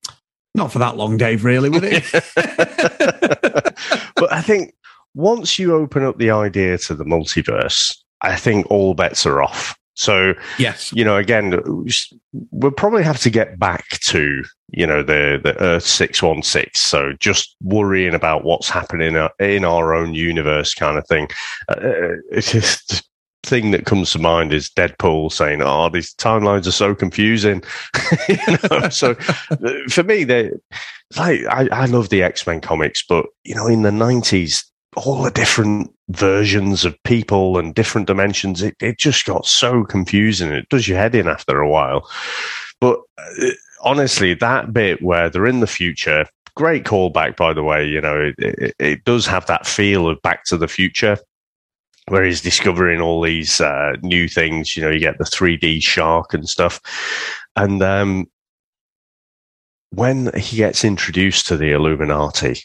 Not 0.54 0.72
for 0.72 0.80
that 0.80 0.98
long, 0.98 1.16
Dave. 1.16 1.46
Really, 1.46 1.70
with 1.70 1.86
it. 1.86 2.04
but 4.16 4.34
I 4.34 4.42
think 4.42 4.74
once 5.16 5.58
you 5.58 5.74
open 5.74 6.04
up 6.04 6.18
the 6.18 6.32
idea 6.32 6.78
to 6.78 6.94
the 6.94 7.06
multiverse, 7.06 7.98
I 8.24 8.36
think 8.36 8.70
all 8.70 8.94
bets 8.94 9.26
are 9.26 9.42
off. 9.42 9.78
So, 9.96 10.34
yes, 10.58 10.92
you 10.94 11.04
know, 11.04 11.18
again, 11.18 11.62
we'll 12.52 12.72
probably 12.72 13.04
have 13.04 13.20
to 13.20 13.30
get 13.30 13.60
back 13.60 13.88
to, 14.06 14.44
you 14.70 14.88
know, 14.88 15.04
the, 15.04 15.40
the 15.44 15.56
Earth 15.62 15.86
616. 15.86 16.72
So 16.76 17.14
just 17.20 17.56
worrying 17.62 18.16
about 18.16 18.44
what's 18.44 18.70
happening 18.70 19.16
in 19.40 19.66
our 19.66 19.94
own 19.94 20.14
universe 20.16 20.74
kind 20.74 20.98
of 20.98 21.06
thing. 21.08 21.28
Uh, 21.68 22.16
it's 22.32 22.52
just, 22.52 23.04
thing 23.44 23.72
that 23.72 23.86
comes 23.86 24.12
to 24.12 24.20
mind 24.20 24.54
is 24.54 24.70
Deadpool 24.70 25.32
saying, 25.32 25.62
"Oh, 25.62 25.90
these 25.90 26.14
timelines 26.16 26.68
are 26.68 26.72
so 26.72 26.94
confusing." 26.94 27.64
you 28.30 28.38
know? 28.70 28.90
so 28.90 29.16
uh, 29.50 29.72
for 29.90 30.04
me, 30.04 30.24
they 30.24 30.52
like 31.18 31.42
I, 31.50 31.68
I 31.72 31.86
love 31.86 32.10
the 32.10 32.24
X 32.24 32.46
Men 32.46 32.62
comics, 32.62 33.04
but 33.08 33.26
you 33.44 33.56
know, 33.56 33.68
in 33.68 33.82
the 33.82 33.92
nineties, 33.92 34.71
all 34.98 35.24
the 35.24 35.32
different 35.32 35.94
versions 36.10 36.84
of 36.84 37.02
people 37.04 37.58
and 37.58 37.74
different 37.74 38.08
dimensions. 38.08 38.62
It, 38.62 38.76
it 38.82 38.98
just 38.98 39.26
got 39.26 39.46
so 39.46 39.84
confusing. 39.86 40.52
It 40.52 40.70
does 40.70 40.88
your 40.88 40.98
head 40.98 41.16
in 41.16 41.28
after 41.28 41.60
a 41.60 41.70
while. 41.70 42.10
But 42.80 43.00
uh, 43.18 43.52
honestly, 43.82 44.34
that 44.36 44.74
bit 44.74 45.02
where 45.02 45.30
they're 45.30 45.48
in 45.48 45.62
the 45.62 45.68
future, 45.68 46.26
great 46.56 46.84
callback, 46.84 47.38
by 47.38 47.54
the 47.54 47.64
way. 47.64 47.88
You 47.88 48.02
know, 48.02 48.20
it, 48.20 48.36
it, 48.38 48.76
it, 48.80 49.04
does 49.06 49.26
have 49.28 49.46
that 49.46 49.66
feel 49.66 50.10
of 50.10 50.22
Back 50.22 50.44
to 50.46 50.58
the 50.58 50.68
Future. 50.68 51.18
Where 52.08 52.24
he's 52.24 52.42
discovering 52.42 53.00
all 53.00 53.22
these 53.22 53.62
uh, 53.62 53.94
new 54.02 54.28
things, 54.28 54.76
you 54.76 54.84
know, 54.84 54.90
you 54.90 55.00
get 55.00 55.20
the 55.20 55.24
3D 55.24 55.84
shark 55.84 56.34
and 56.34 56.50
stuff. 56.50 56.82
And 57.56 57.82
um, 57.82 58.26
when 59.92 60.32
he 60.38 60.58
gets 60.58 60.84
introduced 60.84 61.48
to 61.48 61.58
the 61.58 61.72
Illuminati, 61.72 62.64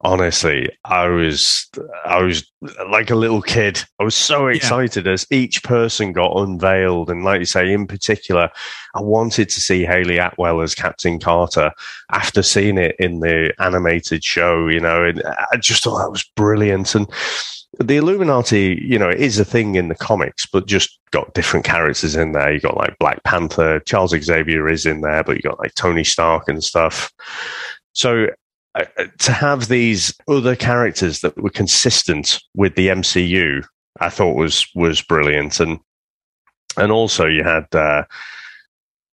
honestly, 0.00 0.70
I 0.84 1.08
was, 1.08 1.66
I 2.04 2.22
was 2.22 2.48
like 2.88 3.10
a 3.10 3.16
little 3.16 3.42
kid. 3.42 3.82
I 3.98 4.04
was 4.04 4.14
so 4.14 4.46
excited 4.46 5.06
yeah. 5.06 5.12
as 5.12 5.26
each 5.30 5.62
person 5.62 6.12
got 6.12 6.36
unveiled. 6.36 7.10
And 7.10 7.24
like 7.24 7.40
you 7.40 7.46
say, 7.46 7.72
in 7.72 7.86
particular, 7.86 8.50
I 8.94 9.02
wanted 9.02 9.48
to 9.48 9.60
see 9.60 9.84
Hayley 9.84 10.18
Atwell 10.18 10.60
as 10.60 10.74
Captain 10.74 11.18
Carter 11.18 11.72
after 12.12 12.42
seeing 12.42 12.78
it 12.78 12.96
in 12.98 13.20
the 13.20 13.52
animated 13.58 14.22
show, 14.22 14.68
you 14.68 14.80
know, 14.80 15.04
and 15.04 15.22
I 15.52 15.56
just 15.56 15.84
thought 15.84 15.98
that 15.98 16.10
was 16.10 16.24
brilliant. 16.36 16.94
And 16.94 17.10
the 17.78 17.96
Illuminati, 17.96 18.80
you 18.82 18.98
know, 18.98 19.10
is 19.10 19.38
a 19.38 19.44
thing 19.44 19.74
in 19.74 19.88
the 19.88 19.94
comics, 19.94 20.46
but 20.46 20.66
just 20.66 20.98
got 21.10 21.34
different 21.34 21.64
characters 21.66 22.16
in 22.16 22.32
there. 22.32 22.52
You 22.52 22.60
got 22.60 22.76
like 22.76 22.98
Black 22.98 23.22
Panther, 23.24 23.80
Charles 23.80 24.14
Xavier 24.18 24.68
is 24.68 24.86
in 24.86 25.00
there, 25.00 25.22
but 25.22 25.36
you 25.36 25.42
got 25.42 25.58
like 25.58 25.74
Tony 25.74 26.04
Stark 26.04 26.48
and 26.48 26.62
stuff. 26.62 27.12
So 27.92 28.28
to 29.18 29.32
have 29.32 29.68
these 29.68 30.14
other 30.28 30.56
characters 30.56 31.20
that 31.20 31.40
were 31.40 31.50
consistent 31.50 32.40
with 32.54 32.74
the 32.74 32.88
MCU, 32.88 33.64
I 34.00 34.10
thought 34.10 34.36
was 34.36 34.66
was 34.74 35.02
brilliant, 35.02 35.60
and 35.60 35.80
and 36.76 36.92
also 36.92 37.26
you 37.26 37.44
had 37.44 37.66
uh, 37.74 38.04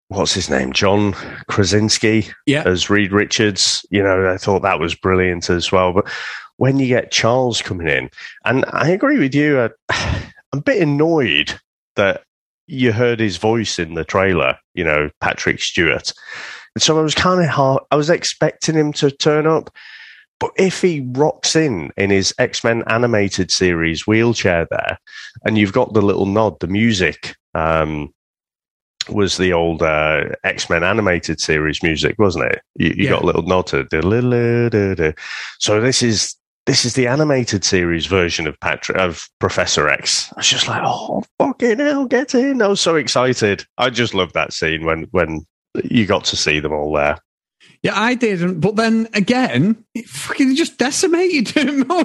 what's 0.08 0.34
his 0.34 0.50
name, 0.50 0.72
John 0.72 1.12
Krasinski, 1.48 2.28
yeah. 2.46 2.62
as 2.64 2.90
Reed 2.90 3.12
Richards. 3.12 3.84
You 3.90 4.02
know, 4.02 4.30
I 4.30 4.36
thought 4.36 4.62
that 4.62 4.80
was 4.80 4.94
brilliant 4.94 5.50
as 5.50 5.72
well. 5.72 5.92
But 5.92 6.08
when 6.56 6.78
you 6.78 6.86
get 6.86 7.12
Charles 7.12 7.62
coming 7.62 7.88
in, 7.88 8.10
and 8.44 8.64
I 8.70 8.90
agree 8.90 9.18
with 9.18 9.34
you. 9.34 9.58
Uh, 9.58 9.68
I'm 10.52 10.60
a 10.60 10.62
bit 10.62 10.80
annoyed 10.80 11.58
that 11.96 12.22
you 12.68 12.92
heard 12.92 13.20
his 13.20 13.36
voice 13.36 13.78
in 13.78 13.94
the 13.94 14.04
trailer. 14.04 14.58
You 14.74 14.84
know, 14.84 15.10
Patrick 15.20 15.60
Stewart. 15.60 16.12
And 16.76 16.82
so 16.82 16.98
I 16.98 17.02
was 17.02 17.14
kind 17.14 17.40
of 17.40 17.46
hard. 17.48 17.82
I 17.90 17.96
was 17.96 18.10
expecting 18.10 18.74
him 18.74 18.92
to 18.92 19.10
turn 19.10 19.46
up. 19.46 19.70
But 20.38 20.50
if 20.58 20.82
he 20.82 21.08
rocks 21.12 21.56
in 21.56 21.90
in 21.96 22.10
his 22.10 22.34
X 22.38 22.62
Men 22.62 22.82
animated 22.86 23.50
series 23.50 24.06
wheelchair 24.06 24.66
there, 24.70 24.98
and 25.46 25.56
you've 25.56 25.72
got 25.72 25.94
the 25.94 26.02
little 26.02 26.26
nod, 26.26 26.60
the 26.60 26.66
music 26.66 27.34
um, 27.54 28.12
was 29.08 29.38
the 29.38 29.54
old 29.54 29.82
uh, 29.82 30.24
X 30.44 30.68
Men 30.68 30.84
animated 30.84 31.40
series 31.40 31.82
music, 31.82 32.16
wasn't 32.18 32.44
it? 32.52 32.60
You, 32.74 32.88
you 32.88 33.04
Yeah. 33.04 33.10
got 33.12 33.22
a 33.22 33.26
little 33.26 33.42
nod 33.44 33.68
to. 33.68 35.14
So 35.58 35.80
this 35.80 36.02
is 36.02 36.36
this 36.66 36.84
is 36.84 36.92
the 36.92 37.06
animated 37.06 37.64
series 37.64 38.04
version 38.04 38.46
of 38.46 38.60
Patrick 38.60 38.98
of 38.98 39.26
Professor 39.38 39.88
X. 39.88 40.30
I 40.34 40.40
was 40.40 40.48
just 40.48 40.68
like, 40.68 40.82
oh 40.84 41.22
fucking 41.38 41.78
hell, 41.78 42.04
get 42.04 42.34
in! 42.34 42.60
I 42.60 42.66
was 42.68 42.82
so 42.82 42.96
excited. 42.96 43.64
I 43.78 43.88
just 43.88 44.12
loved 44.12 44.34
that 44.34 44.52
scene 44.52 44.84
when 44.84 45.04
when 45.12 45.46
you 45.84 46.06
got 46.06 46.24
to 46.26 46.36
see 46.36 46.60
them 46.60 46.72
all 46.72 46.92
there. 46.92 47.18
Yeah, 47.82 47.98
I 47.98 48.14
didn't. 48.14 48.60
But 48.60 48.76
then 48.76 49.08
again, 49.14 49.84
it 49.94 50.08
fucking 50.08 50.56
just 50.56 50.78
decimated 50.78 51.48
him. 51.48 51.86
I 51.90 52.02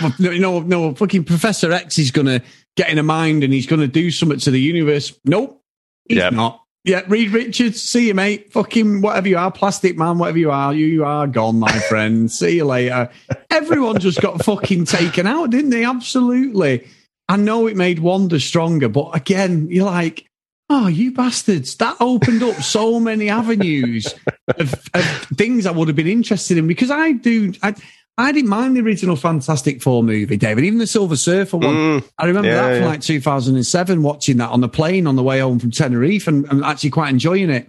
like, 0.00 0.20
no, 0.20 0.32
no, 0.32 0.60
no, 0.60 0.94
fucking 0.94 1.24
Professor 1.24 1.72
X 1.72 1.98
is 1.98 2.10
going 2.10 2.26
to 2.26 2.42
get 2.76 2.90
in 2.90 2.98
a 2.98 3.02
mind 3.02 3.44
and 3.44 3.52
he's 3.52 3.66
going 3.66 3.80
to 3.80 3.88
do 3.88 4.10
something 4.10 4.38
to 4.40 4.50
the 4.50 4.60
universe. 4.60 5.18
Nope, 5.24 5.62
he's 6.08 6.18
not. 6.32 6.62
Yeah, 6.84 7.02
Reed 7.08 7.32
Richards, 7.32 7.82
see 7.82 8.06
you, 8.08 8.14
mate. 8.14 8.52
Fucking 8.52 9.02
whatever 9.02 9.28
you 9.28 9.36
are, 9.36 9.50
plastic 9.50 9.98
man, 9.98 10.18
whatever 10.18 10.38
you 10.38 10.50
are, 10.50 10.72
you, 10.72 10.86
you 10.86 11.04
are 11.04 11.26
gone, 11.26 11.58
my 11.58 11.72
friend. 11.88 12.30
see 12.30 12.56
you 12.56 12.64
later. 12.64 13.10
Everyone 13.50 13.98
just 13.98 14.20
got 14.20 14.42
fucking 14.44 14.84
taken 14.84 15.26
out, 15.26 15.50
didn't 15.50 15.70
they? 15.70 15.84
Absolutely. 15.84 16.86
I 17.28 17.36
know 17.36 17.66
it 17.66 17.76
made 17.76 17.98
Wanda 17.98 18.40
stronger, 18.40 18.88
but 18.88 19.14
again, 19.14 19.68
you're 19.70 19.84
like, 19.84 20.27
oh, 20.70 20.86
you 20.86 21.12
bastards. 21.12 21.76
That 21.76 21.96
opened 22.00 22.42
up 22.42 22.56
so 22.56 23.00
many 23.00 23.28
avenues 23.28 24.14
of, 24.48 24.72
of 24.94 25.04
things 25.34 25.66
I 25.66 25.70
would 25.70 25.88
have 25.88 25.96
been 25.96 26.06
interested 26.06 26.58
in 26.58 26.66
because 26.66 26.90
I 26.90 27.12
do. 27.12 27.52
I, 27.62 27.74
I 28.16 28.32
didn't 28.32 28.50
mind 28.50 28.76
the 28.76 28.80
original 28.80 29.14
Fantastic 29.14 29.80
Four 29.80 30.02
movie, 30.02 30.36
David. 30.36 30.64
Even 30.64 30.80
the 30.80 30.88
Silver 30.88 31.16
Surfer 31.16 31.56
one. 31.56 31.74
Mm, 31.74 32.08
I 32.18 32.26
remember 32.26 32.48
yeah, 32.48 32.62
that 32.62 32.74
from 32.74 32.82
yeah. 32.82 32.88
like 32.88 33.00
2007, 33.00 34.02
watching 34.02 34.38
that 34.38 34.50
on 34.50 34.60
the 34.60 34.68
plane 34.68 35.06
on 35.06 35.14
the 35.14 35.22
way 35.22 35.38
home 35.38 35.60
from 35.60 35.70
Tenerife 35.70 36.26
and, 36.26 36.44
and 36.50 36.64
actually 36.64 36.90
quite 36.90 37.10
enjoying 37.10 37.48
it. 37.48 37.68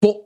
But 0.00 0.16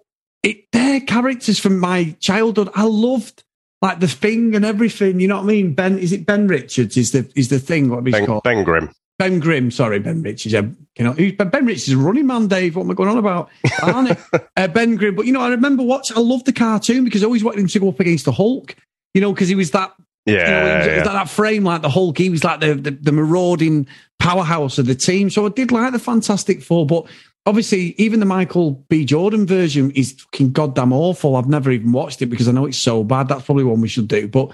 it, 0.42 0.70
they're 0.72 1.00
characters 1.00 1.58
from 1.58 1.78
my 1.78 2.14
childhood. 2.20 2.68
I 2.74 2.85
loved 2.85 3.44
like 3.80 4.00
the 4.00 4.08
thing 4.08 4.54
and 4.54 4.64
everything. 4.64 5.20
You 5.20 5.28
know 5.28 5.37
what 5.37 5.44
I 5.44 5.46
mean? 5.46 5.74
Ben, 5.74 5.98
is 5.98 6.12
it 6.12 6.26
Ben 6.26 6.48
Richards? 6.48 6.98
Is 6.98 7.12
the 7.12 7.30
is 7.35 7.48
the 7.48 7.58
thing? 7.58 7.88
What 7.88 8.04
he's 8.04 8.12
Ben, 8.12 8.26
called? 8.26 8.42
ben 8.42 8.64
Grimm. 8.64 8.90
Ben 9.18 9.40
Grimm, 9.40 9.70
sorry, 9.70 10.00
Ben 10.00 10.22
Richards. 10.22 10.52
Yeah, 10.52 10.62
you 10.98 11.05
know, 11.05 11.12
he's- 11.12 11.35
Ben 11.37 11.64
Richards 11.66 11.88
is 11.88 11.94
a 11.94 11.98
running 11.98 12.26
man, 12.26 12.48
Dave. 12.48 12.76
What 12.76 12.85
am 12.85 12.90
I 12.90 12.94
going 12.94 13.09
on 13.09 13.18
about? 13.18 13.50
Aren't 13.83 14.11
it? 14.11 14.18
uh, 14.57 14.68
ben 14.68 14.96
Grimm. 14.96 15.14
But 15.14 15.26
you 15.26 15.33
know, 15.33 15.40
I 15.40 15.48
remember 15.48 15.83
watching. 15.83 16.16
I 16.16 16.20
loved 16.20 16.46
the 16.46 16.52
cartoon 16.52 17.05
because 17.05 17.22
I 17.22 17.26
always 17.26 17.42
wanted 17.44 17.61
him 17.61 17.68
to 17.68 17.81
go 17.81 17.88
up 17.88 18.00
against 18.00 18.24
the 18.24 18.33
Hulk. 18.33 18.74
You 19.14 19.20
know, 19.20 19.33
because 19.33 19.48
he 19.48 19.55
was 19.55 19.70
that. 19.72 19.94
Yeah, 20.24 20.35
you 20.35 20.44
know, 20.44 20.94
yeah. 20.94 21.02
that, 21.02 21.12
that 21.12 21.28
frame 21.28 21.64
like 21.64 21.83
the 21.83 21.88
Hulk. 21.88 22.16
He 22.18 22.31
was 22.31 22.44
like 22.44 22.61
the, 22.61 22.74
the 22.74 22.90
the 22.92 23.12
marauding 23.12 23.88
powerhouse 24.18 24.78
of 24.78 24.87
the 24.87 24.94
team. 24.94 25.31
So 25.31 25.46
I 25.46 25.48
did 25.48 25.72
like 25.72 25.92
the 25.92 25.98
Fantastic 25.98 26.62
Four, 26.62 26.87
but. 26.87 27.07
Obviously, 27.44 27.96
even 27.98 28.20
the 28.20 28.26
Michael 28.26 28.70
B. 28.88 29.05
Jordan 29.05 29.48
version 29.48 29.90
is 29.96 30.12
fucking 30.12 30.52
goddamn 30.52 30.92
awful. 30.92 31.35
I've 31.35 31.48
never 31.48 31.72
even 31.72 31.90
watched 31.90 32.22
it 32.22 32.26
because 32.26 32.46
I 32.46 32.52
know 32.52 32.66
it's 32.66 32.78
so 32.78 33.02
bad. 33.02 33.26
That's 33.26 33.44
probably 33.44 33.64
one 33.64 33.81
we 33.81 33.88
should 33.88 34.07
do. 34.07 34.28
But 34.28 34.52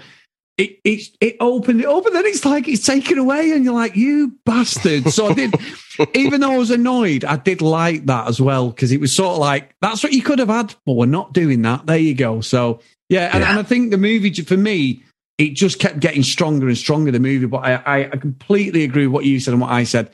it 0.59 0.79
it 0.83 1.09
it 1.21 1.37
opened 1.39 1.79
it 1.81 1.87
up 1.87 2.05
and 2.05 2.13
then 2.15 2.25
it's 2.25 2.45
like 2.45 2.67
it's 2.67 2.85
taken 2.85 3.17
away 3.17 3.51
and 3.51 3.63
you're 3.65 3.73
like 3.73 3.95
you 3.95 4.35
bastard 4.45 5.07
so 5.09 5.27
i 5.27 5.33
did 5.33 5.53
even 6.13 6.41
though 6.41 6.51
i 6.51 6.57
was 6.57 6.69
annoyed 6.71 7.23
i 7.25 7.35
did 7.35 7.61
like 7.61 8.05
that 8.05 8.27
as 8.27 8.39
well 8.41 8.69
because 8.69 8.91
it 8.91 8.99
was 8.99 9.13
sort 9.15 9.31
of 9.33 9.37
like 9.39 9.73
that's 9.81 10.03
what 10.03 10.11
you 10.13 10.21
could 10.21 10.39
have 10.39 10.49
had 10.49 10.75
but 10.85 10.93
we're 10.93 11.05
not 11.05 11.33
doing 11.33 11.61
that. 11.63 11.85
There 11.85 11.97
you 11.97 12.13
go. 12.13 12.41
So 12.41 12.81
yeah 13.09 13.29
and, 13.33 13.41
Yeah. 13.43 13.49
and 13.51 13.59
i 13.59 13.63
think 13.63 13.91
the 13.91 13.97
movie 13.97 14.33
for 14.33 14.57
me 14.57 15.03
it 15.37 15.51
just 15.55 15.79
kept 15.79 15.99
getting 16.01 16.21
stronger 16.21 16.67
and 16.67 16.77
stronger 16.77 17.11
the 17.11 17.19
movie 17.19 17.45
but 17.45 17.59
I, 17.65 18.03
I 18.11 18.17
completely 18.17 18.83
agree 18.83 19.07
with 19.07 19.13
what 19.13 19.25
you 19.25 19.39
said 19.39 19.53
and 19.53 19.61
what 19.61 19.71
i 19.71 19.83
said. 19.85 20.11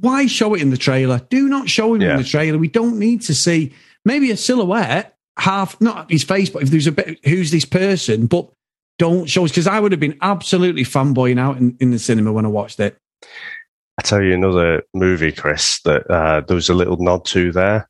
Why 0.00 0.26
show 0.26 0.54
it 0.54 0.62
in 0.62 0.70
the 0.70 0.76
trailer? 0.76 1.20
Do 1.28 1.48
not 1.48 1.68
show 1.68 1.94
him 1.94 2.02
Yeah. 2.02 2.12
in 2.12 2.18
the 2.18 2.24
trailer. 2.24 2.56
We 2.56 2.68
don't 2.68 3.00
need 3.00 3.22
to 3.22 3.34
see 3.34 3.72
maybe 4.04 4.30
a 4.30 4.36
silhouette 4.36 5.16
half 5.38 5.80
not 5.80 6.10
his 6.10 6.22
face 6.24 6.50
but 6.50 6.62
if 6.62 6.70
there's 6.70 6.86
a 6.88 6.92
bit 6.92 7.18
who's 7.24 7.50
this 7.50 7.64
person 7.64 8.26
but 8.26 8.48
don't 8.98 9.26
show 9.26 9.44
us 9.44 9.50
because 9.50 9.66
I 9.66 9.80
would 9.80 9.92
have 9.92 10.00
been 10.00 10.18
absolutely 10.20 10.84
fanboying 10.84 11.38
out 11.38 11.56
in, 11.56 11.76
in 11.80 11.90
the 11.90 11.98
cinema 11.98 12.32
when 12.32 12.44
I 12.44 12.48
watched 12.48 12.80
it. 12.80 12.96
I 13.98 14.02
tell 14.02 14.22
you 14.22 14.34
another 14.34 14.82
movie, 14.94 15.32
Chris, 15.32 15.80
that 15.84 16.08
uh, 16.10 16.40
there 16.42 16.54
was 16.54 16.68
a 16.68 16.74
little 16.74 16.96
nod 16.98 17.24
to 17.26 17.50
there. 17.52 17.88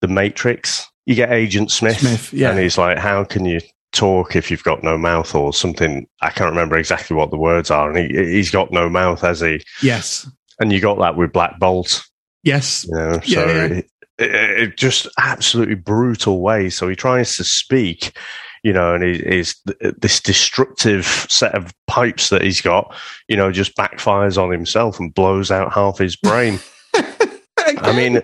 The 0.00 0.08
Matrix. 0.08 0.86
You 1.06 1.14
get 1.14 1.32
Agent 1.32 1.70
Smith, 1.70 1.98
Smith, 1.98 2.32
yeah. 2.32 2.50
and 2.50 2.58
he's 2.58 2.78
like, 2.78 2.98
"How 2.98 3.24
can 3.24 3.44
you 3.44 3.60
talk 3.92 4.36
if 4.36 4.50
you've 4.50 4.62
got 4.62 4.84
no 4.84 4.96
mouth?" 4.96 5.34
Or 5.34 5.52
something. 5.52 6.06
I 6.22 6.30
can't 6.30 6.50
remember 6.50 6.78
exactly 6.78 7.16
what 7.16 7.30
the 7.30 7.36
words 7.36 7.70
are, 7.70 7.90
and 7.90 7.98
he, 7.98 8.34
he's 8.34 8.50
got 8.50 8.70
no 8.70 8.88
mouth, 8.88 9.20
has 9.22 9.40
he? 9.40 9.62
Yes, 9.82 10.30
And 10.60 10.72
you 10.72 10.80
got 10.80 10.98
that 11.00 11.16
with 11.16 11.32
Black 11.32 11.58
Bolt. 11.58 12.04
yes, 12.44 12.86
You 12.88 12.94
know, 12.94 13.12
Yeah, 13.12 13.20
so 13.20 13.46
yeah. 13.46 13.64
It, 13.64 13.90
it, 14.18 14.62
it 14.62 14.76
just 14.76 15.08
absolutely 15.18 15.74
brutal 15.74 16.40
way. 16.40 16.70
So 16.70 16.88
he 16.88 16.94
tries 16.94 17.36
to 17.36 17.44
speak, 17.44 18.16
you 18.62 18.72
know, 18.72 18.94
and 18.94 19.02
he 19.02 19.12
is 19.12 19.56
this 19.98 20.20
destructive 20.20 21.06
set 21.28 21.54
of 21.54 21.74
pipes 21.86 22.28
that 22.30 22.42
he's 22.42 22.60
got, 22.60 22.94
you 23.28 23.36
know, 23.36 23.50
just 23.50 23.76
backfires 23.76 24.42
on 24.42 24.50
himself 24.50 25.00
and 25.00 25.14
blows 25.14 25.50
out 25.50 25.72
half 25.72 25.98
his 25.98 26.16
brain. 26.16 26.58
I 26.94 27.92
mean, 27.94 28.22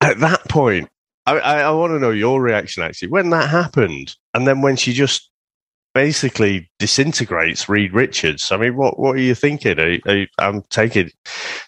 at 0.00 0.18
that 0.20 0.48
point, 0.48 0.88
I, 1.26 1.38
I, 1.38 1.60
I 1.60 1.70
want 1.70 1.92
to 1.92 1.98
know 1.98 2.10
your 2.10 2.40
reaction 2.40 2.82
actually 2.82 3.08
when 3.08 3.30
that 3.30 3.48
happened, 3.48 4.16
and 4.34 4.46
then 4.46 4.60
when 4.60 4.76
she 4.76 4.92
just 4.92 5.30
basically 5.94 6.68
disintegrates 6.78 7.68
Reed 7.68 7.94
Richards. 7.94 8.50
I 8.52 8.56
mean, 8.56 8.76
what 8.76 8.98
what 8.98 9.16
are 9.16 9.20
you 9.20 9.34
thinking? 9.34 9.78
Are, 9.78 9.98
are 10.06 10.26
I'm 10.38 10.62
taking 10.62 11.10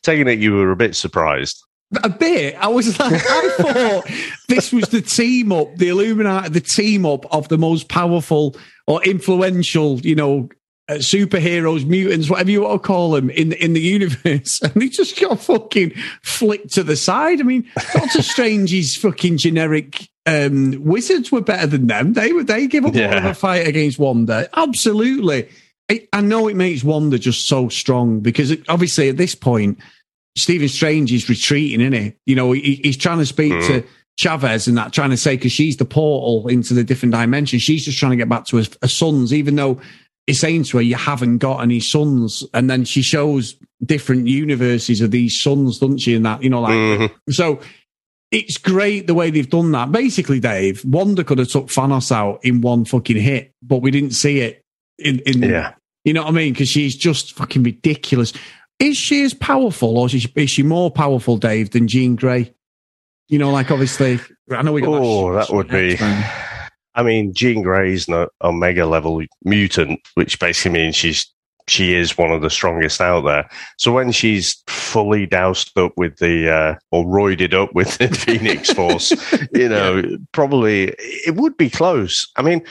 taking 0.03 0.29
it 0.29 0.39
you 0.39 0.55
were 0.55 0.73
a 0.73 0.77
bit 0.77 0.95
surprised. 0.95 1.63
A 2.03 2.09
bit. 2.09 2.55
I 2.57 2.69
was 2.69 2.99
like, 2.99 3.13
I 3.15 3.49
thought 3.59 4.11
this 4.49 4.73
was 4.73 4.89
the 4.89 5.01
team 5.01 5.53
up, 5.53 5.77
the 5.77 5.89
Illuminati, 5.89 6.49
the 6.51 6.61
team 6.61 7.07
up 7.07 7.25
of 7.33 7.49
the 7.49 7.59
most 7.59 7.89
powerful 7.89 8.57
or 8.87 9.03
influential, 9.05 10.01
you 10.01 10.15
know, 10.15 10.49
uh, 10.89 10.95
superheroes, 10.95 11.85
mutants, 11.85 12.31
whatever 12.31 12.51
you 12.51 12.63
want 12.63 12.81
to 12.81 12.87
call 12.87 13.11
them 13.11 13.29
in 13.31 13.53
in 13.55 13.73
the 13.73 13.81
universe, 13.81 14.61
and 14.63 14.73
they 14.75 14.89
just 14.89 15.21
got 15.21 15.41
fucking 15.41 15.91
flicked 16.23 16.75
to 16.75 16.85
the 16.85 16.95
side. 16.97 17.41
I 17.41 17.45
mean, 17.45 17.69
Doctor 17.93 18.23
Strange's 18.23 18.97
fucking 18.97 19.39
generic 19.39 20.09
um, 20.27 20.85
wizards 20.85 21.33
were 21.33 21.41
better 21.41 21.67
than 21.67 21.89
them. 21.89 22.13
They 22.13 22.33
were 22.33 22.45
they 22.45 22.69
give 22.69 22.85
up 22.85 22.95
Yeah. 22.95 23.29
a 23.31 23.35
fight 23.35 23.67
against 23.67 23.99
Wanda. 23.99 24.49
Absolutely. 24.57 25.49
I, 25.91 26.07
I 26.13 26.21
know 26.21 26.47
it 26.49 26.55
makes 26.57 26.85
Wanda 26.85 27.19
just 27.19 27.47
so 27.49 27.69
strong 27.69 28.21
because 28.21 28.51
it, 28.53 28.63
obviously 28.69 29.09
at 29.09 29.17
this 29.17 29.35
point, 29.35 29.79
Stephen 30.37 30.69
Strange 30.69 31.13
is 31.13 31.29
retreating, 31.29 31.81
isn't 31.81 31.93
he? 31.93 32.15
You 32.27 32.37
know, 32.37 32.53
he, 32.53 32.81
he's 32.85 32.97
trying 32.97 33.19
to 33.19 33.27
speak 33.27 33.53
to 33.53 33.85
Chavez 34.19 34.69
and 34.69 34.77
that, 34.79 34.93
trying 34.93 35.11
to 35.11 35.17
say 35.17 35.37
because 35.37 35.53
she's 35.53 35.77
the 35.77 35.85
portal 35.85 36.49
into 36.49 36.75
the 36.75 36.85
different 36.85 37.13
dimensions. 37.13 37.63
She's 37.63 37.85
just 37.85 37.99
trying 37.99 38.11
to 38.13 38.17
get 38.17 38.29
back 38.29 38.45
to 38.47 38.59
her, 38.59 38.65
her 38.83 38.89
sons, 38.89 39.33
even 39.33 39.57
though 39.57 39.81
he's 40.27 40.41
saying 40.41 40.65
to 40.65 40.77
her, 40.79 40.83
"You 40.83 40.97
haven't 40.97 41.39
got 41.39 41.63
any 41.63 41.81
sons." 41.81 42.45
And 42.55 42.69
then 42.69 42.85
she 42.85 43.03
shows 43.03 43.57
different 43.85 44.27
universes 44.27 45.01
of 45.01 45.11
these 45.11 45.41
sons, 45.41 45.79
doesn't 45.79 45.99
she? 45.99 46.15
And 46.15 46.25
that, 46.27 46.43
you 46.43 46.51
know, 46.51 46.61
like 46.63 46.73
Mhm. 46.75 47.11
so. 47.31 47.61
It's 48.33 48.59
great 48.59 49.07
the 49.07 49.15
way 49.15 49.31
they've 49.31 49.49
done 49.49 49.71
that. 49.71 49.93
Basically, 49.93 50.41
Dave, 50.41 50.85
Wanda 50.85 51.23
could 51.23 51.39
have 51.39 51.49
took 51.49 51.69
Thanos 51.69 52.11
out 52.11 52.41
in 52.45 52.61
one 52.61 52.85
fucking 52.85 53.17
hit, 53.17 53.53
but 53.63 53.83
we 53.83 53.93
didn't 53.93 54.11
see 54.11 54.41
it 54.41 54.63
in, 54.99 55.21
in 55.21 55.43
Yeah. 55.45 55.75
you 56.05 56.13
know 56.13 56.23
what 56.25 56.31
I 56.31 56.33
mean? 56.33 56.53
Because 56.53 56.69
she's 56.69 56.97
just 56.97 57.35
fucking 57.35 57.63
ridiculous. 57.63 58.33
Is 58.79 58.97
she 58.97 59.25
as 59.25 59.35
powerful, 59.35 59.99
or 59.99 60.07
is 60.07 60.23
she, 60.23 60.33
is 60.35 60.51
she 60.51 60.63
more 60.63 60.91
powerful, 60.91 61.39
Dave, 61.39 61.71
than 61.71 61.89
Jean 61.89 62.15
Grey? 62.15 62.53
You 63.29 63.39
know, 63.39 63.51
like 63.51 63.71
obviously, 63.71 64.21
I 64.51 64.63
know 64.63 64.73
we 64.73 64.83
got. 64.83 65.01
Oh, 65.03 65.33
that 65.33 65.51
would 65.51 65.69
be. 65.69 65.97
I 66.95 67.03
mean, 67.03 67.35
Jean 67.35 67.63
Grey's 67.63 68.09
an 68.09 68.27
omega 68.43 68.87
level 68.87 69.23
mutant, 69.45 70.01
which 70.15 70.39
basically 70.39 70.79
means 70.79 70.97
she's 70.97 71.27
she 71.69 71.95
is 71.95 72.17
one 72.17 72.31
of 72.31 72.43
the 72.43 72.51
strongest 72.51 73.01
out 73.01 73.23
there. 73.23 73.49
So 73.77 73.93
when 73.93 74.13
she's 74.13 74.63
fully 74.69 75.27
doused 75.27 75.77
up 75.77 75.93
with 75.97 76.19
the 76.19 76.51
uh, 76.51 76.75
or 76.91 77.05
roided 77.05 77.55
up 77.55 77.75
with 77.75 77.99
the 77.99 78.09
Phoenix 78.15 78.73
Force, 78.73 79.13
you 79.53 79.69
know, 79.69 80.03
probably 80.33 80.95
it 80.99 81.35
would 81.35 81.57
be 81.57 81.69
close. 81.69 82.31
I 82.37 82.43
mean, 82.43 82.63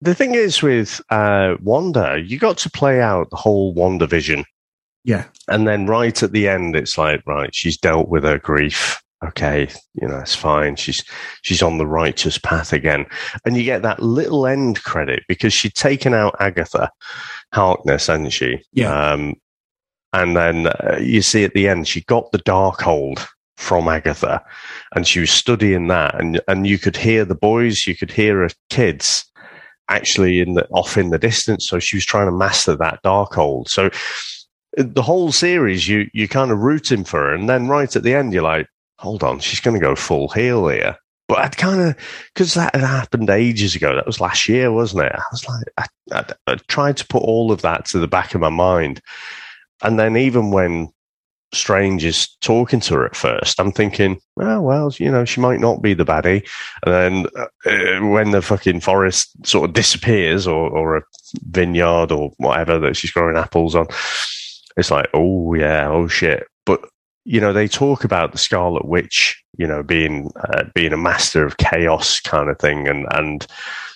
the 0.00 0.14
thing 0.14 0.34
is 0.34 0.62
with 0.62 1.00
uh, 1.10 1.56
Wanda, 1.62 2.22
you 2.24 2.38
got 2.38 2.58
to 2.58 2.70
play 2.70 3.00
out 3.00 3.30
the 3.30 3.36
whole 3.36 3.74
WandaVision. 3.74 4.44
Yeah, 5.06 5.24
And 5.48 5.68
then 5.68 5.86
right 5.86 6.20
at 6.20 6.32
the 6.32 6.48
end, 6.48 6.74
it's 6.74 6.98
like, 6.98 7.22
right, 7.26 7.54
she's 7.54 7.78
dealt 7.78 8.08
with 8.08 8.24
her 8.24 8.38
grief. 8.38 9.00
okay, 9.24 9.68
you 9.94 10.06
know, 10.08 10.18
it's 10.18 10.34
fine. 10.34 10.74
She's 10.74 11.02
she's 11.42 11.62
on 11.62 11.78
the 11.78 11.86
righteous 11.86 12.38
path 12.38 12.72
again, 12.72 13.06
and 13.44 13.56
you 13.56 13.62
get 13.62 13.82
that 13.82 14.02
little 14.02 14.46
end 14.48 14.82
credit 14.82 15.22
because 15.28 15.52
she'd 15.52 15.74
taken 15.74 16.12
out 16.12 16.34
Agatha 16.40 16.90
Harkness, 17.54 18.08
hadn't 18.08 18.30
she? 18.30 18.60
Yeah. 18.72 18.92
Um, 19.12 19.36
and 20.12 20.36
then 20.36 20.66
uh, 20.66 20.98
you 21.00 21.22
see 21.22 21.44
at 21.44 21.54
the 21.54 21.68
end, 21.68 21.86
she 21.86 22.00
got 22.02 22.32
the 22.32 22.40
Darkhold 22.40 23.24
from 23.56 23.86
Agatha, 23.88 24.44
and 24.96 25.06
she 25.06 25.20
was 25.20 25.30
studying 25.30 25.86
that, 25.86 26.20
and 26.20 26.40
and 26.48 26.66
you 26.66 26.78
could 26.80 26.96
hear 26.96 27.24
the 27.24 27.34
boys, 27.36 27.86
you 27.86 27.94
could 27.96 28.10
hear 28.10 28.38
her 28.42 28.50
kids 28.70 29.24
actually 29.88 30.40
in 30.40 30.54
the 30.54 30.66
off 30.70 30.96
in 30.98 31.10
the 31.10 31.18
distance. 31.18 31.68
So 31.68 31.78
she 31.78 31.96
was 31.96 32.04
trying 32.04 32.26
to 32.26 32.32
master 32.32 32.76
that 32.76 33.00
Darkhold. 33.04 33.68
So 33.68 33.88
the 34.76 35.02
whole 35.02 35.32
series, 35.32 35.88
you 35.88 36.08
you 36.12 36.28
kind 36.28 36.50
of 36.50 36.58
rooting 36.58 37.04
for 37.04 37.20
her, 37.20 37.34
and 37.34 37.48
then 37.48 37.68
right 37.68 37.94
at 37.96 38.02
the 38.02 38.14
end, 38.14 38.32
you're 38.32 38.42
like, 38.42 38.68
hold 38.98 39.22
on, 39.22 39.40
she's 39.40 39.60
going 39.60 39.78
to 39.78 39.84
go 39.84 39.94
full 39.94 40.28
heel 40.28 40.68
here. 40.68 40.96
But 41.28 41.38
I'd 41.38 41.56
kind 41.56 41.80
of 41.80 41.96
because 42.34 42.54
that 42.54 42.74
had 42.74 42.84
happened 42.84 43.30
ages 43.30 43.74
ago. 43.74 43.94
That 43.94 44.06
was 44.06 44.20
last 44.20 44.48
year, 44.48 44.70
wasn't 44.70 45.04
it? 45.04 45.12
I 45.12 45.22
was 45.32 45.48
like, 45.48 45.64
I, 45.76 45.86
I, 46.12 46.52
I 46.52 46.54
tried 46.68 46.98
to 46.98 47.06
put 47.06 47.22
all 47.22 47.50
of 47.50 47.62
that 47.62 47.84
to 47.86 47.98
the 47.98 48.06
back 48.06 48.34
of 48.34 48.40
my 48.40 48.50
mind, 48.50 49.00
and 49.82 49.98
then 49.98 50.16
even 50.16 50.50
when 50.50 50.92
Strange 51.54 52.04
is 52.04 52.28
talking 52.40 52.80
to 52.80 52.94
her 52.94 53.06
at 53.06 53.16
first, 53.16 53.58
I'm 53.58 53.72
thinking, 53.72 54.20
oh, 54.40 54.60
well, 54.60 54.92
you 54.98 55.10
know, 55.10 55.24
she 55.24 55.40
might 55.40 55.60
not 55.60 55.80
be 55.80 55.94
the 55.94 56.04
baddie. 56.04 56.46
And 56.84 56.94
then 56.94 57.26
uh, 57.36 58.06
when 58.08 58.32
the 58.32 58.42
fucking 58.42 58.80
forest 58.80 59.30
sort 59.46 59.70
of 59.70 59.74
disappears 59.74 60.46
or, 60.46 60.68
or 60.70 60.96
a 60.96 61.02
vineyard 61.48 62.12
or 62.12 62.30
whatever 62.36 62.78
that 62.80 62.96
she's 62.96 63.12
growing 63.12 63.36
apples 63.36 63.74
on, 63.74 63.86
it's 64.76 64.90
like, 64.90 65.08
oh, 65.14 65.54
yeah, 65.54 65.88
oh, 65.88 66.08
shit. 66.08 66.46
But, 66.64 66.88
you 67.24 67.40
know, 67.40 67.52
they 67.52 67.68
talk 67.68 68.04
about 68.04 68.32
the 68.32 68.38
Scarlet 68.38 68.86
Witch, 68.86 69.42
you 69.58 69.66
know, 69.66 69.82
being, 69.82 70.30
uh, 70.48 70.64
being 70.74 70.92
a 70.92 70.98
master 70.98 71.44
of 71.44 71.56
chaos 71.56 72.20
kind 72.20 72.50
of 72.50 72.58
thing. 72.58 72.88
And, 72.88 73.06
and, 73.10 73.46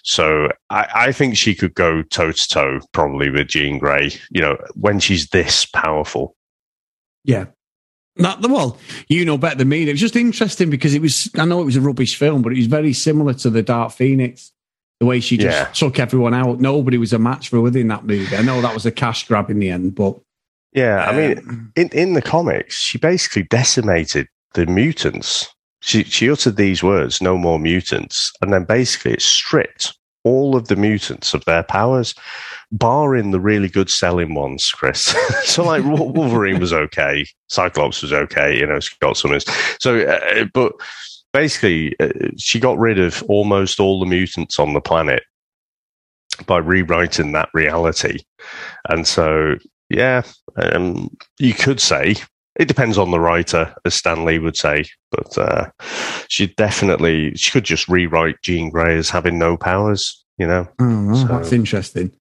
so 0.02 0.48
I, 0.70 0.88
I 0.94 1.12
think 1.12 1.36
she 1.36 1.54
could 1.54 1.74
go 1.74 2.02
toe 2.02 2.32
to 2.32 2.48
toe 2.48 2.80
probably 2.92 3.30
with 3.30 3.48
Jean 3.48 3.78
Grey, 3.78 4.12
you 4.30 4.40
know, 4.40 4.56
when 4.74 4.98
she's 4.98 5.28
this 5.28 5.66
powerful. 5.66 6.36
Yeah. 7.24 7.46
Not 8.16 8.42
the 8.42 8.48
well, 8.48 8.78
you 9.08 9.24
know 9.24 9.38
better 9.38 9.56
than 9.56 9.68
me. 9.68 9.88
It 9.88 9.92
was 9.92 10.00
just 10.00 10.16
interesting 10.16 10.68
because 10.68 10.94
it 10.94 11.00
was. 11.00 11.30
I 11.36 11.44
know 11.44 11.60
it 11.60 11.64
was 11.64 11.76
a 11.76 11.80
rubbish 11.80 12.16
film, 12.16 12.42
but 12.42 12.52
it 12.52 12.56
was 12.56 12.66
very 12.66 12.92
similar 12.92 13.34
to 13.34 13.50
the 13.50 13.62
Dark 13.62 13.92
Phoenix. 13.92 14.52
The 14.98 15.06
way 15.06 15.20
she 15.20 15.38
just 15.38 15.56
Yeah. 15.56 15.64
took 15.66 15.98
everyone 15.98 16.34
out. 16.34 16.60
Nobody 16.60 16.98
was 16.98 17.12
a 17.12 17.18
match 17.18 17.48
for 17.48 17.56
her 17.56 17.62
within 17.62 17.88
that 17.88 18.04
movie. 18.04 18.36
I 18.36 18.42
know 18.42 18.60
that 18.60 18.74
was 18.74 18.84
a 18.84 18.90
cash 18.90 19.26
grab 19.26 19.48
in 19.48 19.58
the 19.58 19.70
end, 19.70 19.94
but 19.94 20.18
Yeah, 20.72 21.04
I 21.04 21.16
mean, 21.16 21.38
um, 21.38 21.72
in 21.74 21.88
in 21.88 22.12
the 22.14 22.22
comics, 22.22 22.76
she 22.76 22.98
basically 22.98 23.42
decimated 23.42 24.28
the 24.54 24.66
mutants. 24.66 25.48
She 25.80 26.04
she 26.04 26.30
uttered 26.30 26.56
these 26.56 26.82
words, 26.82 27.20
"No 27.20 27.36
more 27.36 27.58
mutants," 27.58 28.32
and 28.40 28.52
then 28.52 28.64
basically 28.64 29.12
it 29.12 29.22
stripped 29.22 29.96
all 30.24 30.54
of 30.54 30.68
the 30.68 30.76
mutants 30.76 31.34
of 31.34 31.44
their 31.44 31.62
powers, 31.62 32.14
barring 32.70 33.30
the 33.30 33.40
really 33.40 33.68
good 33.68 33.90
selling 33.90 34.34
ones, 34.34 34.70
Chris. 34.70 35.14
so 35.44 35.64
like 35.64 35.84
Wolverine 35.84 36.60
was 36.60 36.72
okay, 36.72 37.26
Cyclops 37.48 38.02
was 38.02 38.12
okay, 38.12 38.58
you 38.58 38.66
know, 38.66 38.80
Scott 38.80 39.16
Summers. 39.16 39.44
So, 39.80 40.00
uh, 40.00 40.44
but 40.52 40.72
basically, 41.32 41.98
uh, 42.00 42.10
she 42.36 42.60
got 42.60 42.78
rid 42.78 42.98
of 42.98 43.22
almost 43.24 43.80
all 43.80 43.98
the 43.98 44.06
mutants 44.06 44.58
on 44.58 44.74
the 44.74 44.80
planet 44.80 45.22
by 46.46 46.58
rewriting 46.58 47.32
that 47.32 47.48
reality, 47.54 48.18
and 48.88 49.06
so 49.06 49.56
yeah, 49.90 50.22
um, 50.56 51.14
you 51.38 51.52
could 51.54 51.80
say 51.80 52.14
it 52.58 52.68
depends 52.68 52.96
on 52.98 53.10
the 53.10 53.20
writer, 53.20 53.74
as 53.84 53.94
Stan 53.94 54.24
Lee 54.24 54.38
would 54.38 54.56
say, 54.56 54.84
but 55.10 55.36
uh, 55.38 55.70
she 56.28 56.46
definitely 56.48 57.34
she 57.36 57.50
could 57.50 57.64
just 57.64 57.88
rewrite 57.88 58.40
Jean 58.42 58.70
Grey 58.70 58.96
as 58.96 59.10
having 59.10 59.38
no 59.38 59.56
powers. 59.56 60.24
You 60.38 60.46
know, 60.46 60.68
Oh, 60.78 61.14
So- 61.14 61.26
that's 61.28 61.52
interesting. 61.52 62.12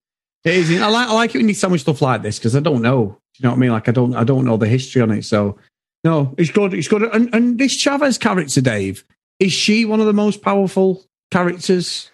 It 0.45 0.53
is. 0.55 0.81
I 0.81 0.87
like. 0.87 1.07
I 1.09 1.13
like 1.13 1.35
it 1.35 1.39
when 1.39 1.49
you 1.49 1.53
so 1.53 1.67
much 1.69 1.81
stuff 1.81 2.01
like 2.01 2.21
this 2.21 2.39
because 2.39 2.55
I 2.55 2.61
don't 2.61 2.81
know. 2.81 2.97
Do 3.35 3.39
you 3.39 3.43
know 3.43 3.49
what 3.49 3.55
I 3.57 3.59
mean? 3.59 3.71
Like 3.71 3.89
I 3.89 3.91
don't. 3.91 4.15
I 4.15 4.23
don't 4.23 4.45
know 4.45 4.55
the 4.57 4.67
history 4.67 5.01
on 5.01 5.11
it. 5.11 5.25
So 5.25 5.57
no, 6.05 6.33
it's 6.37 6.49
good. 6.49 6.73
It's 6.73 6.87
good. 6.87 7.03
And, 7.03 7.33
and 7.35 7.59
this 7.59 7.73
Chavez 7.75 8.17
character, 8.17 8.61
Dave, 8.61 9.03
is 9.41 9.51
she 9.51 9.83
one 9.83 9.99
of 9.99 10.05
the 10.05 10.13
most 10.13 10.41
powerful 10.41 11.03
characters 11.29 12.09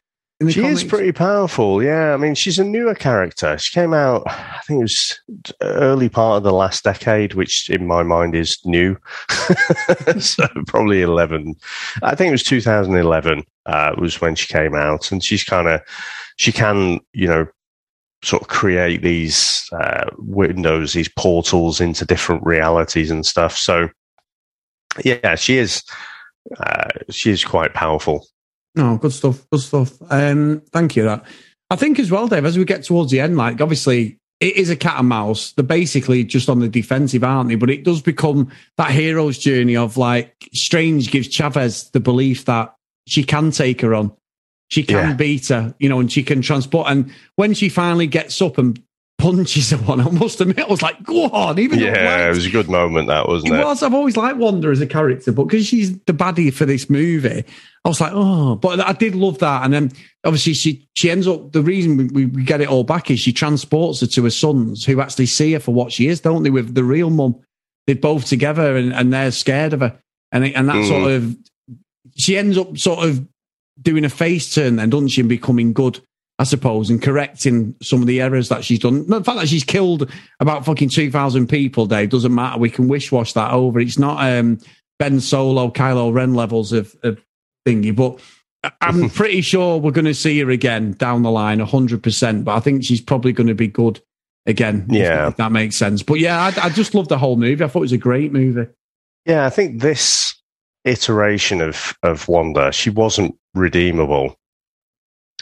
she 0.50 0.62
comics? 0.62 0.82
is 0.82 0.84
pretty 0.84 1.14
powerful. 1.14 1.82
Yeah, 1.82 2.14
I 2.14 2.18
mean, 2.18 2.36
she's 2.36 2.60
a 2.60 2.64
newer 2.64 2.94
character. 2.94 3.58
She 3.58 3.74
came 3.74 3.94
out, 3.94 4.24
I 4.28 4.60
think 4.68 4.80
it 4.80 4.84
was 4.84 5.20
early 5.62 6.10
part 6.10 6.38
of 6.38 6.44
the 6.44 6.52
last 6.52 6.84
decade, 6.84 7.36
which 7.36 7.70
in 7.70 7.88
my 7.88 8.04
mind 8.04 8.36
is 8.36 8.60
new. 8.66 8.98
so 10.20 10.46
probably 10.68 11.02
eleven. 11.02 11.56
I 12.04 12.16
think 12.16 12.30
it 12.30 12.34
was 12.34 12.44
2011 12.44 13.44
uh, 13.66 13.96
was 13.98 14.20
when 14.20 14.36
she 14.36 14.48
came 14.48 14.76
out, 14.76 15.12
and 15.12 15.24
she's 15.24 15.44
kind 15.44 15.70
of 15.70 15.82
she 16.36 16.52
can 16.52 17.00
you 17.14 17.28
know 17.28 17.48
sort 18.22 18.42
of 18.42 18.50
create 18.50 19.04
these 19.04 19.70
uh, 19.72 20.10
windows, 20.18 20.94
these 20.94 21.10
portals 21.10 21.80
into 21.80 22.06
different 22.06 22.44
realities 22.44 23.10
and 23.10 23.26
stuff. 23.26 23.56
So 23.56 23.90
yeah, 25.04 25.36
she 25.36 25.58
is. 25.58 25.82
Uh, 26.60 26.90
she 27.10 27.32
is 27.32 27.44
quite 27.44 27.74
powerful. 27.74 28.28
No, 28.76 28.98
good 28.98 29.14
stuff. 29.14 29.46
Good 29.52 29.62
stuff. 29.62 29.94
Um, 30.10 30.62
thank 30.72 30.96
you. 30.96 31.04
That 31.04 31.24
I 31.70 31.76
think 31.76 32.00
as 32.00 32.12
well, 32.12 32.28
Dave. 32.28 32.46
As 32.46 32.58
we 32.58 32.66
get 32.66 32.84
towards 32.84 33.12
the 33.12 33.20
end, 33.22 33.38
like 33.38 33.62
obviously 33.62 34.20
it 34.42 34.56
is 34.58 34.70
a 34.70 34.76
cat 34.76 35.00
and 35.00 35.08
mouse. 35.10 35.54
They're 35.54 35.64
basically 35.64 36.24
just 36.26 36.50
on 36.50 36.60
the 36.60 36.68
defensive, 36.68 37.24
aren't 37.24 37.50
they? 37.50 37.56
But 37.56 37.70
it 37.70 37.84
does 37.86 38.02
become 38.02 38.52
that 38.78 38.92
hero's 38.92 39.38
journey 39.38 39.78
of 39.78 39.96
like 39.98 40.36
Strange 40.54 41.10
gives 41.10 41.30
Chavez 41.30 41.90
the 41.92 42.00
belief 42.02 42.46
that 42.46 42.76
she 43.08 43.24
can 43.24 43.52
take 43.52 43.82
her 43.82 43.94
on, 43.96 44.12
she 44.68 44.84
can 44.84 44.98
Yeah. 44.98 45.14
beat 45.14 45.48
her, 45.48 45.74
you 45.80 45.88
know, 45.88 46.00
and 46.00 46.12
she 46.12 46.22
can 46.24 46.42
transport. 46.42 46.88
And 46.90 47.12
when 47.36 47.54
she 47.54 47.70
finally 47.70 48.08
gets 48.08 48.42
up 48.42 48.58
and 48.58 48.82
punches 49.18 49.70
her 49.72 49.78
one, 49.86 50.02
I 50.02 50.10
must 50.10 50.42
admit, 50.42 50.60
I 50.60 50.68
was 50.68 50.82
like, 50.82 51.02
go 51.04 51.26
on, 51.26 51.58
even 51.60 51.80
though 51.80 51.86
Yeah, 51.86 52.26
it 52.26 52.30
was 52.36 52.46
a 52.46 52.50
good 52.50 52.70
moment, 52.70 53.08
that 53.08 53.28
wasn't 53.28 53.54
it 53.54 53.60
it? 53.60 53.64
was. 53.64 53.82
I've 53.84 53.94
always 53.94 54.18
liked 54.18 54.38
Wanda 54.38 54.70
as 54.70 54.82
a 54.82 54.88
character, 54.88 55.32
but 55.32 55.46
because 55.46 55.66
she's 55.66 55.98
the 56.00 56.14
baddie 56.14 56.54
for 56.54 56.66
this 56.66 56.90
movie, 56.90 57.44
I 57.84 57.88
was 57.90 58.02
like, 58.02 58.12
oh. 58.14 58.56
But 58.56 58.80
I 58.82 58.94
did 58.94 59.16
love 59.16 59.40
that. 59.40 59.64
And 59.64 59.74
then 59.74 59.92
obviously 60.24 60.54
she 60.54 60.88
she 60.96 61.10
ends 61.12 61.28
up. 61.28 61.52
The 61.52 61.62
reason 61.62 62.08
we, 62.14 62.26
we 62.26 62.44
get 62.44 62.62
it 62.62 62.68
all 62.68 62.84
back 62.84 63.10
is 63.12 63.20
she 63.20 63.32
transports 63.32 64.02
her 64.02 64.08
to 64.08 64.24
her 64.24 64.30
sons, 64.32 64.84
who 64.86 65.00
actually 65.02 65.28
see 65.28 65.54
her 65.54 65.60
for 65.60 65.74
what 65.74 65.92
she 65.92 66.08
is, 66.08 66.20
don't 66.22 66.44
they? 66.44 66.50
With 66.50 66.74
the 66.76 66.84
real 66.84 67.10
mum, 67.10 67.36
they're 67.86 67.96
both 67.96 68.26
together, 68.26 68.76
and, 68.76 68.92
and 68.94 69.14
they're 69.14 69.32
scared 69.32 69.74
of 69.74 69.82
her, 69.82 70.00
and 70.32 70.44
and 70.46 70.68
that 70.70 70.76
Mm. 70.78 70.88
sort 70.88 71.12
of 71.12 71.38
she 72.18 72.38
ends 72.38 72.58
up 72.58 72.78
sort 72.78 73.08
of 73.08 73.26
doing 73.82 74.04
a 74.06 74.10
face 74.10 74.54
turn, 74.54 74.78
then 74.78 74.90
doesn't 74.90 75.10
she, 75.10 75.22
and 75.22 75.30
becoming 75.30 75.72
good. 75.74 76.00
I 76.38 76.44
suppose, 76.44 76.90
and 76.90 77.02
correcting 77.02 77.76
some 77.82 78.02
of 78.02 78.08
the 78.08 78.22
errors 78.22 78.50
that 78.50 78.66
she's 78.66 78.80
done. 78.80 79.08
The 79.08 79.24
fact 79.24 79.40
that 79.40 79.48
she's 79.48 79.64
killed 79.64 80.12
about 80.42 80.66
fucking 80.66 80.90
2,000 80.90 81.48
people, 81.48 81.86
Dave, 81.86 82.10
doesn't 82.10 82.36
matter. 82.36 82.60
We 82.60 82.70
can 82.70 82.90
wish 82.90 83.12
wash 83.12 83.34
that 83.34 83.52
over. 83.52 83.80
It's 83.80 83.98
not 83.98 84.22
um, 84.22 84.60
Ben 85.00 85.22
Solo, 85.22 85.70
Kylo 85.70 86.14
Ren 86.14 86.34
levels 86.34 86.74
of, 86.74 86.94
of 87.04 87.24
thingy, 87.66 87.96
but 87.96 88.20
I'm 88.82 89.10
pretty 89.12 89.42
sure 89.42 89.78
we're 89.78 89.92
going 89.92 90.06
to 90.06 90.14
see 90.14 90.38
her 90.42 90.50
again 90.50 90.94
down 90.94 91.24
the 91.24 91.32
line, 91.32 91.60
100%. 91.60 92.44
But 92.44 92.56
I 92.56 92.60
think 92.60 92.84
she's 92.84 93.02
probably 93.02 93.32
going 93.32 93.48
to 93.48 93.56
be 93.56 93.68
good 93.68 94.02
again. 94.46 94.88
Yeah. 94.90 95.30
That 95.38 95.54
makes 95.54 95.78
sense. 95.78 96.04
But 96.04 96.20
yeah, 96.20 96.40
I, 96.40 96.66
I 96.66 96.70
just 96.70 96.94
love 96.94 97.08
the 97.08 97.18
whole 97.18 97.38
movie. 97.38 97.64
I 97.64 97.68
thought 97.68 97.80
it 97.80 97.82
was 97.82 97.92
a 97.94 97.98
great 97.98 98.34
movie. 98.34 98.70
Yeah, 99.26 99.46
I 99.46 99.50
think 99.50 99.82
this 99.82 100.36
iteration 100.84 101.62
of 101.62 101.98
of 102.04 102.28
Wanda, 102.28 102.72
she 102.72 102.90
wasn't 102.90 103.36
redeemable. 103.54 104.38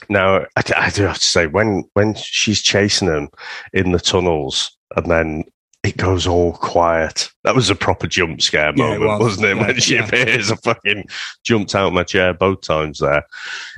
Now, 0.10 0.46
I, 0.56 0.64
I 0.76 0.90
do 0.90 1.04
have 1.04 1.20
to 1.20 1.28
say, 1.28 1.48
when 1.48 1.84
when 1.94 2.16
she's 2.16 2.62
chasing 2.62 3.08
him 3.08 3.30
in 3.74 3.92
the 3.92 4.00
tunnels, 4.00 4.76
and 4.96 5.10
then 5.10 5.44
it 5.84 5.98
goes 5.98 6.26
all 6.26 6.54
quiet. 6.54 7.30
That 7.44 7.56
was 7.56 7.70
a 7.70 7.76
proper 7.76 8.08
jump 8.08 8.42
scare 8.42 8.72
moment, 8.74 9.20
was. 9.20 9.40
not 9.40 9.50
it? 9.50 9.58
Yeah, 9.58 9.68
When 9.68 9.80
she 9.80 9.96
yeah. 9.96 10.06
appears, 10.06 10.52
I 10.52 10.56
fucking 10.56 11.06
jumped 11.44 11.76
out 11.76 11.88
of 11.88 11.94
my 11.94 12.04
chair 12.04 12.34
both 12.34 12.62
times 12.62 13.00
there. 13.00 13.24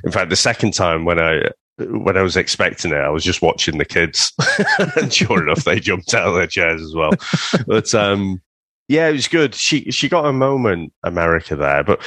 In 0.04 0.12
fact, 0.12 0.30
the 0.30 0.36
second 0.36 0.72
time 0.72 1.04
when 1.04 1.18
I 1.18 1.50
when 1.78 2.16
I 2.16 2.22
was 2.22 2.36
expecting 2.36 2.92
it, 2.92 2.96
I 2.96 3.10
was 3.10 3.24
just 3.24 3.42
watching 3.42 3.78
the 3.78 3.84
kids, 3.84 4.32
and 4.96 5.12
sure 5.12 5.42
enough, 5.42 5.64
they 5.64 5.80
jumped 5.80 6.14
out 6.14 6.28
of 6.28 6.34
their 6.34 6.46
chairs 6.46 6.80
as 6.80 6.94
well. 6.94 7.12
But 7.66 7.92
um, 7.94 8.40
yeah, 8.88 9.08
it 9.08 9.12
was 9.12 9.28
good. 9.28 9.54
She 9.54 9.90
she 9.90 10.08
got 10.08 10.26
a 10.26 10.32
moment, 10.32 10.92
America 11.02 11.56
there, 11.56 11.82
but 11.82 12.00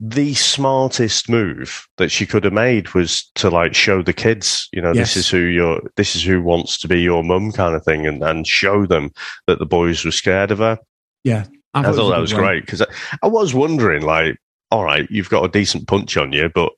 the 0.00 0.34
smartest 0.34 1.28
move 1.28 1.88
that 1.96 2.10
she 2.10 2.24
could 2.24 2.44
have 2.44 2.52
made 2.52 2.94
was 2.94 3.28
to 3.34 3.50
like 3.50 3.74
show 3.74 4.00
the 4.00 4.12
kids, 4.12 4.68
you 4.72 4.80
know, 4.80 4.92
Yes. 4.92 5.14
this 5.14 5.16
is 5.24 5.28
who 5.28 5.38
your 5.38 5.80
this 5.96 6.14
is 6.14 6.22
who 6.22 6.40
wants 6.40 6.78
to 6.78 6.88
be 6.88 7.00
your 7.00 7.24
mum 7.24 7.50
kind 7.50 7.74
of 7.74 7.84
thing, 7.84 8.06
and 8.06 8.22
and 8.22 8.46
show 8.46 8.86
them 8.86 9.10
that 9.46 9.58
the 9.58 9.66
boys 9.66 10.04
were 10.04 10.12
scared 10.12 10.50
of 10.50 10.58
her. 10.58 10.78
Yeah. 11.24 11.46
I, 11.74 11.82
thought 11.82 12.08
a 12.08 12.10
that 12.10 12.20
was 12.20 12.32
great 12.32 12.64
because 12.64 12.82
I, 12.82 12.86
I 13.22 13.26
was 13.26 13.54
wondering, 13.54 14.02
like, 14.02 14.36
all 14.70 14.84
right, 14.84 15.06
you've 15.10 15.28
got 15.30 15.44
a 15.44 15.48
decent 15.48 15.86
punch 15.86 16.16
on 16.16 16.32
you, 16.32 16.48
but 16.48 16.72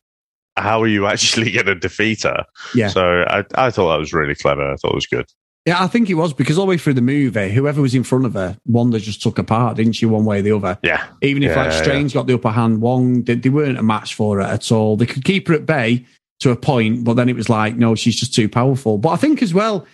how 0.57 0.83
are 0.83 0.89
you 0.89 1.07
actually 1.12 1.51
going 1.53 1.66
to 1.66 1.75
defeat 1.75 2.23
her? 2.23 2.45
Yeah. 2.75 2.89
So 2.89 3.25
I 3.29 3.45
I 3.55 3.71
thought 3.71 3.93
that 3.93 4.01
was 4.01 4.12
really 4.12 4.35
clever. 4.35 4.73
I 4.73 4.77
thought 4.77 4.93
it 4.93 4.95
was 4.95 5.07
good. 5.07 5.27
Yeah, 5.67 5.83
I 5.83 5.89
think 5.89 6.09
it 6.09 6.15
was 6.15 6.33
because 6.33 6.59
all 6.59 6.65
the 6.65 6.71
way 6.71 6.79
through 6.79 6.95
the 6.95 7.03
movie, 7.03 7.51
whoever 7.51 7.83
was 7.83 7.95
in 7.95 8.03
front 8.03 8.25
of 8.25 8.33
her, 8.33 8.57
Wanda 8.65 8.99
just 8.99 9.21
took 9.21 9.39
apart, 9.39 9.77
didn't 9.77 9.93
she, 9.93 10.07
one 10.07 10.25
way 10.25 10.39
or 10.39 10.43
the 10.43 10.53
other? 10.53 10.79
Yeah. 10.83 11.07
Even 11.21 11.43
if 11.43 11.51
Yeah, 11.51 11.65
like 11.65 11.73
Strange 11.73 12.15
got 12.15 12.27
the 12.27 12.35
upper 12.35 12.51
hand, 12.51 12.81
Wong, 12.81 13.25
they, 13.25 13.35
they 13.35 13.51
weren't 13.51 13.79
a 13.79 13.83
match 13.83 14.15
for 14.15 14.37
her 14.37 14.43
at 14.43 14.73
all. 14.73 14.97
They 14.97 15.07
could 15.07 15.25
keep 15.25 15.49
her 15.49 15.55
at 15.55 15.67
bay 15.67 16.07
to 16.41 16.51
a 16.51 16.57
point, 16.57 17.05
but 17.05 17.15
then 17.15 17.29
it 17.29 17.37
was 17.37 17.51
like, 17.51 17.77
no, 17.77 17.95
she's 17.95 18.17
just 18.17 18.35
too 18.35 18.49
powerful. 18.49 18.97
But 18.97 19.11
I 19.11 19.17
think 19.17 19.43
as 19.43 19.53
well, 19.53 19.87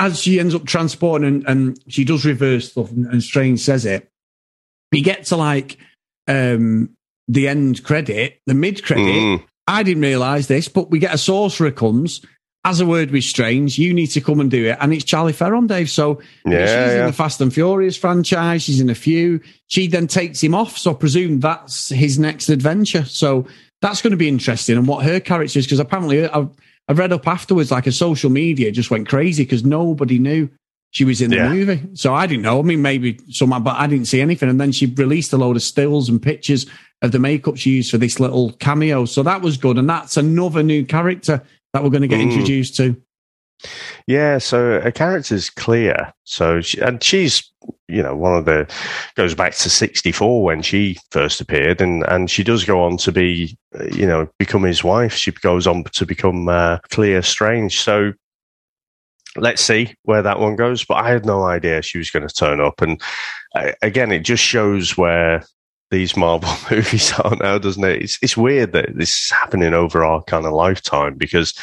as 0.00 0.20
she 0.20 0.40
ends 0.40 0.54
up 0.54 0.66
transporting 0.66 1.28
and, 1.28 1.46
and 1.46 1.84
she 1.86 2.04
does 2.04 2.24
reverse 2.24 2.72
stuff, 2.72 2.90
and, 2.90 3.06
and 3.06 3.22
Strange 3.22 3.60
says 3.60 3.86
it, 3.86 4.10
we 4.90 5.00
get 5.00 5.26
to 5.26 5.36
like 5.36 5.78
um, 6.26 6.90
the 7.28 7.46
end 7.46 7.84
credit, 7.84 8.40
the 8.46 8.54
mid 8.54 8.82
credit. 8.82 9.06
Mm. 9.06 9.44
I 9.68 9.84
didn't 9.84 10.02
realize 10.02 10.48
this, 10.48 10.66
but 10.66 10.90
we 10.90 10.98
get 10.98 11.14
a 11.14 11.18
sorcerer 11.18 11.70
comes 11.70 12.20
as 12.64 12.80
a 12.80 12.86
word 12.86 13.10
with 13.10 13.24
Strange. 13.24 13.76
You 13.78 13.92
need 13.92 14.06
to 14.08 14.20
come 14.20 14.38
and 14.40 14.50
do 14.50 14.66
it, 14.66 14.78
and 14.80 14.92
it's 14.92 15.04
Charlize 15.04 15.34
Theron, 15.34 15.66
Dave. 15.66 15.90
So 15.90 16.20
Yeah, 16.46 16.60
she's 16.66 16.94
in 16.94 17.06
the 17.06 17.12
Fast 17.12 17.40
and 17.40 17.52
Furious 17.52 17.96
franchise. 17.96 18.62
She's 18.62 18.80
in 18.80 18.88
a 18.90 18.94
few. 18.94 19.40
She 19.66 19.86
then 19.88 20.06
takes 20.06 20.42
him 20.42 20.54
off, 20.54 20.76
so 20.78 20.92
I 20.92 20.94
presume 20.94 21.40
that's 21.40 21.88
his 21.88 22.18
next 22.18 22.48
adventure. 22.48 23.04
So 23.04 23.46
that's 23.80 24.00
going 24.02 24.12
to 24.12 24.16
be 24.16 24.28
interesting, 24.28 24.76
and 24.76 24.86
what 24.86 25.04
her 25.04 25.18
character 25.20 25.58
is 25.58 25.66
because 25.66 25.80
apparently 25.80 26.24
uh, 26.24 26.40
I've, 26.40 26.48
I've 26.88 26.98
read 26.98 27.12
up 27.12 27.26
afterwards, 27.26 27.70
like 27.70 27.86
a 27.86 27.92
social 27.92 28.30
media 28.30 28.70
just 28.70 28.90
went 28.90 29.08
crazy 29.08 29.42
because 29.44 29.64
nobody 29.64 30.18
knew 30.18 30.48
she 30.90 31.04
was 31.04 31.22
in 31.22 31.30
the 31.30 31.36
Yeah. 31.36 31.48
movie. 31.48 31.80
So 31.94 32.12
I 32.14 32.26
didn't 32.26 32.42
know. 32.42 32.58
I 32.58 32.62
mean, 32.62 32.82
maybe 32.82 33.18
someone, 33.30 33.62
but 33.62 33.76
I 33.76 33.86
didn't 33.86 34.06
see 34.08 34.20
anything. 34.20 34.50
And 34.50 34.60
then 34.60 34.72
she 34.72 34.84
released 34.86 35.32
a 35.32 35.38
load 35.38 35.56
of 35.56 35.62
stills 35.62 36.08
and 36.10 36.20
pictures 36.20 36.66
of 37.00 37.12
the 37.12 37.18
makeup 37.18 37.56
she 37.56 37.70
used 37.70 37.90
for 37.90 37.96
this 37.98 38.20
little 38.20 38.52
cameo. 38.54 39.06
So 39.06 39.22
that 39.22 39.40
was 39.40 39.56
good. 39.56 39.78
And 39.78 39.88
that's 39.88 40.18
another 40.18 40.62
new 40.62 40.84
character 40.84 41.42
that 41.72 41.82
we're 41.82 41.90
going 41.90 42.02
to 42.02 42.08
get 42.08 42.20
Mm. 42.20 42.30
introduced 42.32 42.76
to. 42.76 43.00
Yeah, 44.08 44.38
so 44.38 44.80
her 44.80 44.90
character's 44.90 45.48
Clea. 45.48 45.92
So 46.24 46.60
she, 46.60 46.80
and 46.80 47.02
she's 47.02 47.48
you 47.86 48.02
know 48.02 48.16
one 48.16 48.36
of 48.36 48.44
the 48.44 48.68
goes 49.14 49.36
back 49.36 49.54
to 49.54 49.70
64 49.70 50.42
when 50.42 50.62
she 50.62 50.98
first 51.12 51.40
appeared 51.40 51.80
and 51.80 52.02
and 52.08 52.28
she 52.28 52.42
does 52.42 52.64
go 52.64 52.82
on 52.82 52.96
to 52.96 53.12
be 53.12 53.56
you 53.92 54.06
know 54.06 54.28
become 54.38 54.64
his 54.64 54.82
wife. 54.82 55.14
She 55.14 55.30
goes 55.30 55.66
on 55.68 55.84
to 55.84 56.04
become 56.06 56.48
uh, 56.48 56.78
Clea 56.90 57.22
Strange. 57.22 57.80
So 57.80 58.12
let's 59.36 59.62
see 59.62 59.94
where 60.02 60.22
that 60.22 60.40
one 60.40 60.56
goes, 60.56 60.84
but 60.84 60.94
I 60.94 61.10
had 61.10 61.24
no 61.24 61.44
idea 61.44 61.80
she 61.82 61.98
was 61.98 62.10
going 62.10 62.26
to 62.26 62.34
turn 62.34 62.60
up 62.60 62.82
and 62.82 63.00
uh, 63.54 63.72
again 63.80 64.10
it 64.10 64.20
just 64.24 64.42
shows 64.42 64.96
where 64.98 65.44
these 65.92 66.16
Marvel 66.16 66.52
movies 66.70 67.12
are 67.20 67.36
now, 67.36 67.58
doesn't 67.58 67.84
it? 67.84 68.02
It's 68.02 68.18
it's 68.20 68.36
weird 68.36 68.72
that 68.72 68.96
this 68.96 69.10
is 69.10 69.30
happening 69.30 69.74
over 69.74 70.04
our 70.04 70.22
kind 70.24 70.44
of 70.46 70.52
lifetime 70.52 71.14
because 71.14 71.54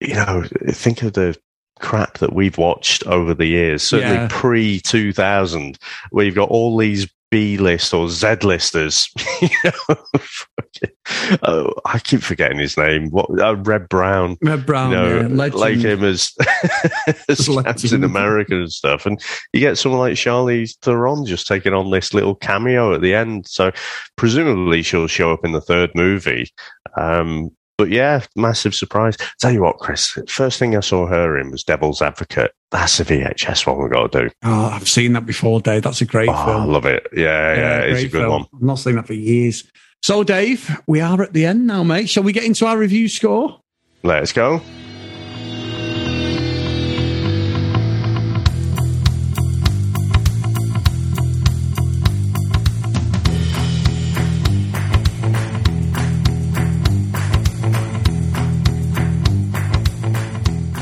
you 0.00 0.14
know, 0.14 0.44
think 0.68 1.02
of 1.02 1.12
the 1.14 1.36
crap 1.80 2.18
that 2.18 2.32
we've 2.32 2.58
watched 2.58 3.06
over 3.06 3.34
the 3.34 3.46
years, 3.46 3.82
certainly 3.82 4.16
Yeah. 4.16 4.28
pre 4.30 4.80
2000, 4.80 5.78
where 6.10 6.24
you've 6.24 6.34
got 6.34 6.50
all 6.50 6.76
these 6.76 7.08
B 7.34 7.56
list 7.56 7.92
or 7.92 8.08
Z 8.08 8.36
listers. 8.44 9.08
You 9.42 9.48
know, 9.64 9.96
fucking- 10.14 11.38
oh, 11.42 11.72
I 11.84 11.98
keep 11.98 12.20
forgetting 12.22 12.60
his 12.60 12.76
name. 12.76 13.10
What 13.10 13.28
uh, 13.40 13.56
Reb 13.56 13.88
Brown? 13.88 14.36
Reb 14.40 14.64
Brown, 14.64 14.90
you 14.92 14.96
know, 14.96 15.20
yeah, 15.22 15.26
legend. 15.26 15.54
like 15.60 15.78
him 15.78 16.04
as, 16.04 16.32
as 17.28 17.48
Captain 17.48 18.04
America 18.04 18.54
and 18.54 18.72
stuff. 18.72 19.04
And 19.04 19.20
you 19.52 19.58
get 19.58 19.78
someone 19.78 20.00
like 20.00 20.14
Charlize 20.14 20.78
Theron 20.80 21.26
just 21.26 21.48
taking 21.48 21.74
on 21.74 21.90
this 21.90 22.14
little 22.14 22.36
cameo 22.36 22.94
at 22.94 23.00
the 23.02 23.14
end. 23.14 23.48
So 23.48 23.72
presumably 24.14 24.82
she'll 24.82 25.08
show 25.08 25.32
up 25.32 25.44
in 25.44 25.50
the 25.50 25.60
third 25.60 25.90
movie. 25.96 26.50
Um, 26.96 27.50
but 27.76 27.90
yeah, 27.90 28.24
massive 28.36 28.74
surprise. 28.74 29.16
Tell 29.40 29.52
you 29.52 29.62
what, 29.62 29.78
Chris, 29.78 30.18
first 30.28 30.58
thing 30.58 30.76
I 30.76 30.80
saw 30.80 31.06
her 31.06 31.38
in 31.38 31.50
was 31.50 31.64
Devil's 31.64 32.00
Advocate. 32.02 32.52
That's 32.70 33.00
a 33.00 33.04
VHS 33.04 33.66
one 33.66 33.82
we've 33.82 33.92
got 33.92 34.12
to 34.12 34.22
do. 34.22 34.30
Oh, 34.44 34.66
I've 34.66 34.88
seen 34.88 35.12
that 35.14 35.26
before, 35.26 35.60
Dave. 35.60 35.82
That's 35.82 36.00
a 36.00 36.04
great 36.04 36.28
Oh, 36.28 36.32
I 36.32 36.64
love 36.64 36.86
it. 36.86 37.06
Yeah, 37.16 37.54
yeah, 37.54 37.78
it's 37.80 38.00
a 38.02 38.08
good 38.08 38.22
film. 38.22 38.30
one. 38.30 38.46
I've 38.54 38.62
not 38.62 38.78
seen 38.78 38.96
that 38.96 39.06
for 39.06 39.14
years. 39.14 39.64
So, 40.02 40.22
Dave, 40.22 40.70
we 40.86 41.00
are 41.00 41.22
at 41.22 41.32
the 41.32 41.46
end 41.46 41.66
now, 41.66 41.82
mate. 41.82 42.08
Shall 42.08 42.22
we 42.22 42.32
get 42.32 42.44
into 42.44 42.66
our 42.66 42.76
review 42.76 43.08
score? 43.08 43.60
Let's 44.02 44.32
go. 44.32 44.60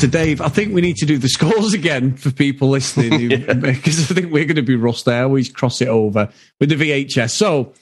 To 0.03 0.09
Dave, 0.09 0.40
I 0.40 0.48
think 0.48 0.74
we 0.74 0.80
need 0.80 0.96
to 0.96 1.07
do 1.07 1.16
the 1.16 1.28
scores 1.28 1.72
again 1.82 2.16
for 2.16 2.30
people 2.32 2.68
listening 2.68 3.30
who- 3.40 3.55
because 3.55 4.11
I 4.11 4.14
think 4.14 4.32
we're 4.32 4.44
going 4.44 4.57
to 4.57 4.62
be 4.62 4.76
rust 4.76 5.05
there. 5.05 5.28
We 5.28 5.48
cross 5.48 5.80
it 5.80 5.88
over 5.88 6.28
with 6.61 6.68
the 6.68 6.74
VHS. 6.76 7.30
So 7.30 7.72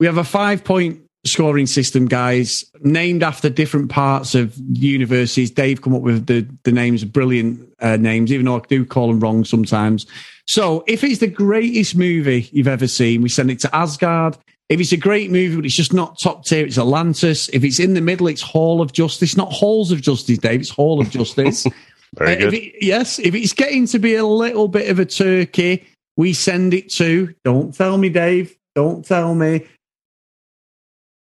we 0.00 0.06
have 0.06 0.18
a 0.18 0.24
five 0.24 0.64
point 0.64 1.00
scoring 1.24 1.66
system, 1.66 2.06
guys, 2.06 2.64
named 2.80 3.22
after 3.22 3.48
different 3.48 3.90
parts 3.90 4.34
of 4.34 4.54
universes. 4.72 5.50
Dave 5.52 5.82
come 5.82 5.94
up 5.94 6.02
with 6.02 6.26
the, 6.26 6.48
the 6.64 6.72
names, 6.72 7.04
brilliant 7.04 7.72
uh, 7.80 7.96
names, 7.96 8.32
even 8.32 8.46
though 8.46 8.56
I 8.56 8.60
do 8.68 8.84
call 8.84 9.06
them 9.08 9.20
wrong 9.20 9.44
sometimes. 9.44 10.04
So 10.46 10.82
if 10.88 11.04
it's 11.04 11.18
the 11.18 11.26
greatest 11.28 11.94
movie 11.94 12.48
you've 12.52 12.68
ever 12.68 12.88
seen, 12.88 13.22
we 13.22 13.28
send 13.28 13.50
it 13.50 13.60
to 13.60 13.76
Asgard. 13.76 14.36
If 14.68 14.80
it's 14.80 14.92
a 14.92 14.96
great 14.98 15.30
movie, 15.30 15.56
but 15.56 15.64
it's 15.64 15.74
just 15.74 15.94
not 15.94 16.18
top 16.18 16.44
tier, 16.44 16.66
it's 16.66 16.76
Atlantis. 16.78 17.48
If 17.54 17.64
it's 17.64 17.78
in 17.80 17.94
the 17.94 18.02
middle, 18.02 18.26
it's 18.28 18.42
Hall 18.42 18.82
of 18.82 18.92
Justice, 18.92 19.36
not 19.36 19.50
Halls 19.50 19.90
of 19.92 20.02
Justice, 20.02 20.36
Dave. 20.38 20.60
It's 20.60 20.68
Hall 20.70 21.00
of 21.00 21.08
Justice. 21.10 21.66
Very 22.18 22.42
Uh, 22.42 22.48
if 22.48 22.54
it- 22.54 22.74
yes, 22.82 23.18
if 23.18 23.34
it's 23.34 23.52
getting 23.54 23.86
to 23.86 23.98
be 23.98 24.14
a 24.14 24.26
little 24.26 24.68
bit 24.68 24.90
of 24.90 24.98
a 24.98 25.04
turkey, 25.06 25.84
we 26.16 26.32
send 26.34 26.74
it 26.74 26.90
to, 26.92 27.34
don't 27.44 27.74
tell 27.74 27.96
me, 27.96 28.08
Dave, 28.10 28.56
don't 28.74 29.04
tell 29.04 29.34
me, 29.34 29.66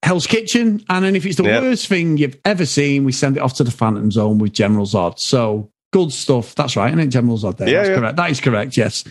Hell's 0.02 0.26
Kitchen. 0.26 0.84
And 0.88 1.04
then 1.04 1.14
if 1.16 1.24
it's 1.24 1.36
the 1.36 1.44
Yep. 1.44 1.62
worst 1.62 1.86
thing 1.86 2.16
you've 2.18 2.38
ever 2.44 2.66
seen, 2.66 3.04
we 3.04 3.12
send 3.12 3.36
it 3.36 3.40
off 3.40 3.54
to 3.54 3.64
the 3.64 3.70
Phantom 3.70 4.10
Zone 4.10 4.38
with 4.38 4.52
General 4.52 4.84
Zod. 4.84 5.18
So 5.18 5.70
good 5.92 6.12
stuff. 6.12 6.54
That's 6.56 6.74
right, 6.76 6.88
isn't 6.88 6.98
it, 7.00 7.06
General 7.08 7.38
Zod? 7.38 7.56
There? 7.58 7.68
Yeah, 7.68 7.76
That's 7.78 7.88
yeah. 7.90 7.96
correct. 7.96 8.16
That 8.16 8.30
is 8.30 8.40
correct, 8.40 8.76
yes. 8.76 9.04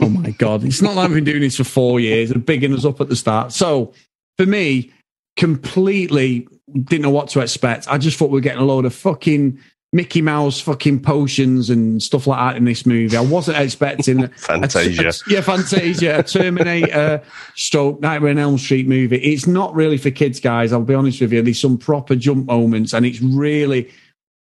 Oh 0.00 0.08
my 0.08 0.30
God. 0.30 0.64
It's 0.64 0.82
not 0.82 0.94
like 0.96 1.08
we've 1.08 1.16
been 1.16 1.24
doing 1.24 1.40
this 1.42 1.56
for 1.56 1.64
four 1.64 2.00
years 2.00 2.30
and 2.30 2.44
bigging 2.44 2.72
us 2.74 2.84
up 2.84 3.00
at 3.00 3.08
the 3.08 3.16
start. 3.16 3.52
So 3.52 3.92
for 4.38 4.46
me, 4.46 4.90
completely 5.36 6.48
didn't 6.72 7.02
know 7.02 7.10
what 7.10 7.28
to 7.30 7.40
expect. 7.40 7.86
I 7.88 7.98
just 7.98 8.16
thought 8.18 8.30
we 8.30 8.34
were 8.34 8.40
getting 8.40 8.62
a 8.62 8.64
load 8.64 8.84
of 8.84 8.94
fucking 8.94 9.58
Mickey 9.92 10.22
Mouse 10.22 10.58
fucking 10.60 11.00
potions 11.02 11.68
and 11.68 12.02
stuff 12.02 12.26
like 12.26 12.38
that 12.38 12.56
in 12.56 12.64
this 12.64 12.86
movie. 12.86 13.14
I 13.16 13.20
wasn't 13.20 13.58
expecting 13.58 14.28
Fantasia. 14.28 15.04
a- 15.04 15.08
a- 15.08 15.12
yeah, 15.34 15.40
Fantasia, 15.42 16.20
a 16.20 16.22
Terminator, 16.22 17.22
stroke 17.56 18.00
Nightmare 18.00 18.30
on 18.30 18.38
Elm 18.38 18.56
Street 18.56 18.88
movie. 18.88 19.18
It's 19.18 19.46
not 19.46 19.74
really 19.74 19.98
for 19.98 20.10
kids, 20.10 20.40
guys. 20.40 20.72
I'll 20.72 20.80
be 20.82 20.94
honest 20.94 21.20
with 21.20 21.32
you. 21.32 21.42
There's 21.42 21.60
some 21.60 21.76
proper 21.76 22.14
jump 22.16 22.46
moments, 22.46 22.94
and 22.94 23.04
it's 23.04 23.20
really. 23.20 23.90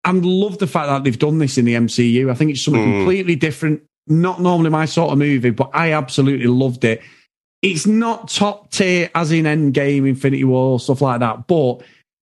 I 0.06 0.12
love 0.12 0.60
the 0.60 0.68
fact 0.68 0.88
that 0.88 1.03
they've 1.03 1.18
done 1.20 1.39
this 1.39 1.58
in 1.58 1.66
the 1.66 1.74
MCU. 1.74 2.30
I 2.30 2.36
think 2.36 2.51
it's 2.51 2.62
something 2.62 2.82
Mm. 2.82 2.97
completely 2.99 3.36
different. 3.36 3.82
Not 4.08 4.39
normally 4.39 4.70
my 4.70 4.86
sort 4.86 5.12
of 5.12 5.18
movie, 5.18 5.49
but 5.49 5.72
I 5.74 5.93
absolutely 5.93 6.47
loved 6.47 6.84
it. 6.86 7.01
It's 7.64 7.88
not 7.88 8.30
top 8.30 8.70
tier 8.72 9.10
as 9.16 9.32
in 9.32 9.45
Endgame, 9.45 10.08
Infinity 10.08 10.43
War, 10.43 10.80
stuff 10.80 11.01
like 11.01 11.20
that, 11.22 11.47
but 11.47 11.82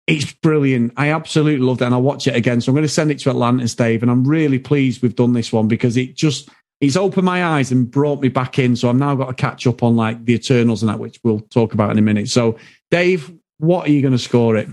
it's 0.05 0.33
brilliant. 0.33 0.91
I 0.97 1.11
absolutely 1.13 1.65
loved 1.65 1.81
it, 1.81 1.85
and 1.85 1.93
I'll 1.95 2.01
watch 2.01 2.27
it 2.27 2.35
again. 2.35 2.59
So 2.59 2.69
I'm 2.71 2.75
going 2.75 2.83
to 2.83 2.89
send 2.89 3.09
it 3.11 3.19
to 3.19 3.29
Atlantis, 3.29 3.73
Dave, 3.73 4.01
and 4.01 4.11
I'm 4.11 4.27
really 4.27 4.59
pleased 4.59 5.01
we've 5.01 5.15
done 5.15 5.31
this 5.31 5.53
one 5.53 5.69
because 5.69 5.95
it 5.95 6.15
just 6.15 6.49
it's 6.81 6.97
opened 6.97 7.25
my 7.25 7.45
eyes 7.45 7.71
and 7.71 7.89
brought 7.89 8.19
me 8.21 8.27
back 8.27 8.57
in. 8.59 8.75
So 8.75 8.89
I've 8.89 8.95
now 8.95 9.15
got 9.15 9.27
to 9.27 9.33
catch 9.35 9.65
up 9.67 9.83
on 9.83 9.95
like 9.95 10.25
the 10.25 10.33
Eternals 10.33 10.81
and 10.83 10.89
that, 10.89 10.99
which 10.99 11.19
we'll 11.23 11.39
talk 11.39 11.73
about 11.73 11.91
in 11.91 11.99
a 11.99 12.01
minute. 12.01 12.27
So, 12.27 12.57
Dave, 12.89 13.31
what 13.59 13.87
are 13.87 13.91
you 13.91 14.01
going 14.01 14.13
to 14.13 14.17
score 14.17 14.57
it? 14.57 14.67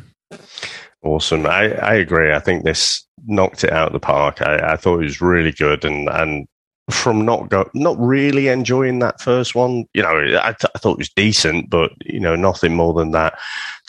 Awesome. 1.03 1.47
I, 1.47 1.75
I 1.77 1.95
agree. 1.95 2.33
I 2.33 2.41
think 2.41 2.65
this 2.65 3.07
knocked 3.27 3.65
it 3.65 3.73
out 3.73 3.89
of 3.89 3.93
the 3.93 4.01
park. 4.01 4.43
I, 4.43 4.73
I 4.73 4.77
thought 4.77 5.01
it 5.01 5.05
was 5.05 5.21
really 5.21 5.53
good, 5.53 5.85
and 5.85 6.09
and 6.09 6.47
from 6.91 7.25
not 7.25 7.51
go, 7.51 7.69
not 7.75 7.97
really 8.01 8.49
enjoying 8.49 8.99
that 8.99 9.21
first 9.21 9.55
one, 9.55 9.85
you 9.93 10.03
know, 10.03 10.39
I, 10.43 10.53
th- 10.53 10.73
I 10.75 10.79
thought 10.79 10.93
it 10.93 10.99
was 10.99 11.11
decent, 11.11 11.69
but 11.69 11.93
you 12.05 12.19
know, 12.19 12.35
nothing 12.35 12.75
more 12.75 12.95
than 12.95 13.13
that. 13.13 13.39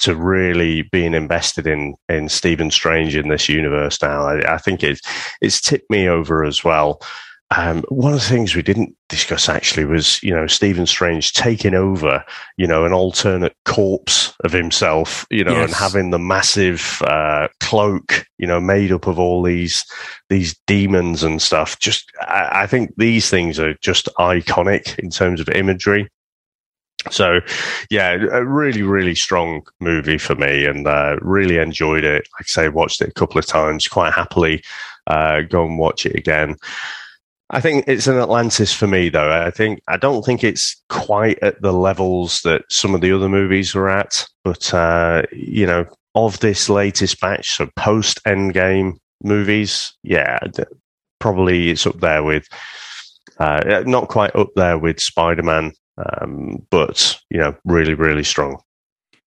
To 0.01 0.15
really 0.15 0.83
being 0.83 1.13
invested 1.13 1.67
in 1.67 1.95
in 2.07 2.29
Stephen 2.29 2.71
Strange 2.71 3.15
in 3.15 3.27
this 3.29 3.49
universe 3.49 4.01
now, 4.01 4.21
I, 4.21 4.55
I 4.55 4.57
think 4.57 4.83
it's 4.83 5.01
it's 5.41 5.59
tipped 5.61 5.89
me 5.89 6.07
over 6.07 6.43
as 6.43 6.63
well. 6.63 7.01
Um, 7.57 7.83
one 7.89 8.13
of 8.13 8.19
the 8.19 8.25
things 8.25 8.55
we 8.55 8.61
didn't 8.61 8.95
discuss 9.07 9.49
actually 9.49 9.85
was, 9.85 10.21
you 10.21 10.31
know, 10.31 10.45
Stephen 10.45 10.85
Strange 10.85 11.33
taking 11.33 11.73
over, 11.73 12.23
you 12.57 12.67
know, 12.67 12.85
an 12.85 12.93
alternate 12.93 13.55
corpse 13.65 14.35
of 14.43 14.51
himself, 14.51 15.25
you 15.31 15.43
know, 15.43 15.55
and 15.63 15.73
having 15.73 16.11
the 16.11 16.19
massive 16.19 17.01
uh, 17.07 17.47
cloak, 17.59 18.27
you 18.37 18.45
know, 18.45 18.59
made 18.59 18.91
up 18.91 19.07
of 19.07 19.17
all 19.17 19.41
these 19.41 19.83
these 20.29 20.55
demons 20.67 21.23
and 21.23 21.41
stuff. 21.41 21.79
Just, 21.79 22.11
I, 22.21 22.61
I 22.63 22.67
think 22.67 22.93
these 22.97 23.31
things 23.31 23.59
are 23.59 23.73
just 23.81 24.07
iconic 24.19 24.99
in 24.99 25.09
terms 25.09 25.41
of 25.41 25.49
imagery. 25.49 26.07
So, 27.09 27.39
yeah, 27.89 28.11
a 28.11 28.45
really, 28.45 28.83
really 28.83 29.15
strong 29.15 29.63
movie 29.79 30.19
for 30.19 30.35
me, 30.35 30.65
and 30.65 30.85
uh, 30.85 31.15
really 31.21 31.57
enjoyed 31.57 32.03
it. 32.03 32.27
Like 32.37 32.41
I 32.41 32.43
say, 32.43 32.69
watched 32.69 33.01
it 33.01 33.09
a 33.09 33.13
couple 33.13 33.39
of 33.39 33.47
times 33.47 33.87
quite 33.87 34.13
happily. 34.13 34.61
uh, 35.09 35.41
go 35.41 35.65
and 35.65 35.77
watch 35.77 36.05
it 36.05 36.15
again. 36.15 36.55
I 37.51 37.61
think 37.61 37.85
it's 37.87 38.07
an 38.07 38.17
Atlantis 38.17 38.73
for 38.73 38.85
me, 38.85 39.09
though. 39.09 39.31
I 39.31 39.49
think 39.49 39.81
I 39.87 39.97
don't 39.97 40.23
think 40.23 40.43
it's 40.43 40.81
quite 40.89 41.39
at 41.41 41.61
the 41.61 41.73
levels 41.73 42.41
that 42.41 42.63
some 42.69 42.93
of 42.93 43.01
the 43.01 43.11
other 43.11 43.27
movies 43.27 43.73
were 43.73 43.89
at, 43.89 44.27
but 44.43 44.71
uh, 44.73 45.23
you 45.31 45.65
know, 45.65 45.85
of 46.13 46.39
this 46.39 46.69
latest 46.69 47.19
batch, 47.19 47.57
so 47.57 47.67
post 47.75 48.23
Endgame 48.25 48.97
movies, 49.23 49.93
yeah, 50.03 50.37
probably 51.19 51.71
it's 51.71 51.87
up 51.87 51.99
there 51.99 52.23
with, 52.23 52.47
uh, 53.39 53.83
not 53.85 54.09
quite 54.09 54.35
up 54.35 54.49
there 54.55 54.77
with 54.77 54.99
Spider 54.99 55.43
Man, 55.43 55.71
um, 55.97 56.65
but 56.69 57.19
you 57.31 57.39
know, 57.39 57.55
really, 57.65 57.95
really 57.95 58.23
strong. 58.23 58.61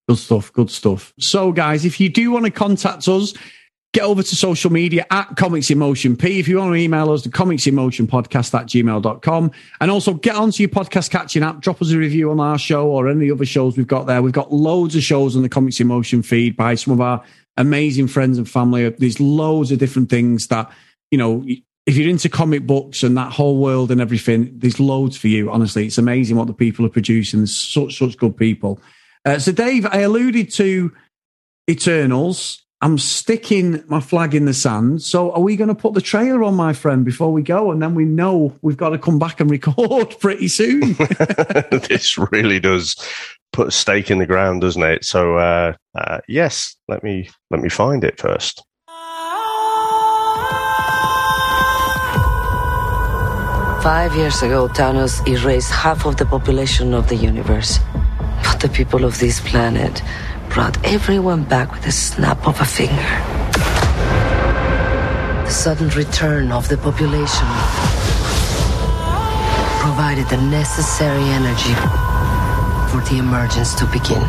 Good 0.08 0.18
stuff. 0.18 0.52
Good 0.52 0.70
stuff. 0.70 1.12
So, 1.18 1.52
guys, 1.52 1.84
if 1.84 2.00
you 2.00 2.08
do 2.08 2.30
want 2.30 2.44
to 2.44 2.50
contact 2.50 3.08
us, 3.08 3.34
get 3.92 4.04
over 4.04 4.22
to 4.22 4.36
social 4.36 4.72
media 4.72 5.06
at 5.10 5.36
Comics 5.36 5.70
in 5.70 5.78
Motion 5.78 6.16
P. 6.16 6.38
If 6.38 6.48
you 6.48 6.58
want 6.58 6.72
to 6.72 6.76
email 6.76 7.12
us, 7.12 7.22
the 7.22 7.28
Comics 7.28 7.66
in 7.66 7.74
Motion 7.74 8.06
Podcast 8.06 8.58
at 8.58 8.66
gmail.com. 8.66 9.50
And 9.80 9.90
also 9.90 10.14
get 10.14 10.34
onto 10.34 10.62
your 10.62 10.70
podcast 10.70 11.10
catching 11.10 11.42
app, 11.42 11.60
drop 11.60 11.82
us 11.82 11.90
a 11.90 11.98
review 11.98 12.30
on 12.30 12.40
our 12.40 12.58
show 12.58 12.88
or 12.88 13.08
any 13.08 13.30
other 13.30 13.44
shows 13.44 13.76
we've 13.76 13.86
got 13.86 14.06
there. 14.06 14.22
We've 14.22 14.32
got 14.32 14.52
loads 14.52 14.96
of 14.96 15.02
shows 15.02 15.36
on 15.36 15.42
the 15.42 15.48
Comics 15.48 15.78
in 15.78 15.88
Motion 15.88 16.22
feed 16.22 16.56
by 16.56 16.74
some 16.74 16.94
of 16.94 17.02
our 17.02 17.22
amazing 17.58 18.08
friends 18.08 18.38
and 18.38 18.48
family. 18.48 18.88
There's 18.88 19.20
loads 19.20 19.70
of 19.70 19.78
different 19.78 20.08
things 20.08 20.46
that, 20.46 20.72
you 21.10 21.18
know, 21.18 21.44
if 21.84 21.96
you're 21.96 22.08
into 22.08 22.30
comic 22.30 22.66
books 22.66 23.02
and 23.02 23.16
that 23.18 23.32
whole 23.32 23.58
world 23.58 23.90
and 23.90 24.00
everything, 24.00 24.58
there's 24.58 24.80
loads 24.80 25.18
for 25.18 25.28
you. 25.28 25.50
Honestly, 25.50 25.86
it's 25.86 25.98
amazing 25.98 26.36
what 26.36 26.46
the 26.46 26.54
people 26.54 26.86
are 26.86 26.90
producing. 26.90 27.40
There's 27.40 27.56
such, 27.56 27.98
such 27.98 28.16
good 28.16 28.36
people. 28.38 28.80
Uh, 29.26 29.38
so, 29.38 29.52
Dave, 29.52 29.84
I 29.84 29.98
alluded 29.98 30.50
to 30.54 30.92
Eternals. 31.68 32.61
I'm 32.82 32.98
sticking 32.98 33.84
my 33.86 34.00
flag 34.00 34.34
in 34.34 34.44
the 34.44 34.52
sand. 34.52 35.02
So, 35.02 35.30
are 35.30 35.40
we 35.40 35.54
going 35.54 35.68
to 35.68 35.74
put 35.74 35.94
the 35.94 36.00
trailer 36.00 36.42
on, 36.42 36.56
my 36.56 36.72
friend, 36.72 37.04
before 37.04 37.32
we 37.32 37.40
go? 37.40 37.70
And 37.70 37.80
then 37.80 37.94
we 37.94 38.04
know 38.04 38.52
we've 38.60 38.76
got 38.76 38.88
to 38.88 38.98
come 38.98 39.20
back 39.20 39.38
and 39.38 39.48
record 39.48 40.16
pretty 40.20 40.48
soon. 40.48 40.80
this 41.88 42.18
really 42.32 42.58
does 42.58 42.96
put 43.52 43.68
a 43.68 43.70
stake 43.70 44.10
in 44.10 44.18
the 44.18 44.26
ground, 44.26 44.62
doesn't 44.62 44.82
it? 44.82 45.04
So, 45.04 45.36
uh, 45.36 45.74
uh, 45.94 46.18
yes, 46.26 46.76
let 46.88 47.04
me 47.04 47.30
let 47.52 47.60
me 47.60 47.68
find 47.68 48.02
it 48.02 48.20
first. 48.20 48.64
Five 53.80 54.14
years 54.16 54.42
ago, 54.42 54.68
Thanos 54.68 55.26
erased 55.28 55.70
half 55.70 56.04
of 56.04 56.16
the 56.16 56.26
population 56.26 56.94
of 56.94 57.08
the 57.08 57.16
universe. 57.16 57.78
But 58.42 58.58
the 58.58 58.68
people 58.68 59.04
of 59.04 59.20
this 59.20 59.40
planet 59.40 60.02
brought 60.52 60.76
everyone 60.84 61.44
back 61.44 61.72
with 61.72 61.86
a 61.86 61.90
snap 61.90 62.46
of 62.46 62.60
a 62.60 62.64
finger. 62.64 63.12
The 65.44 65.50
sudden 65.50 65.88
return 65.90 66.52
of 66.52 66.68
the 66.68 66.76
population 66.76 67.48
provided 69.80 70.28
the 70.28 70.36
necessary 70.50 71.24
energy 71.38 71.74
for 72.90 73.00
the 73.08 73.16
emergence 73.18 73.74
to 73.76 73.86
begin. 73.86 74.22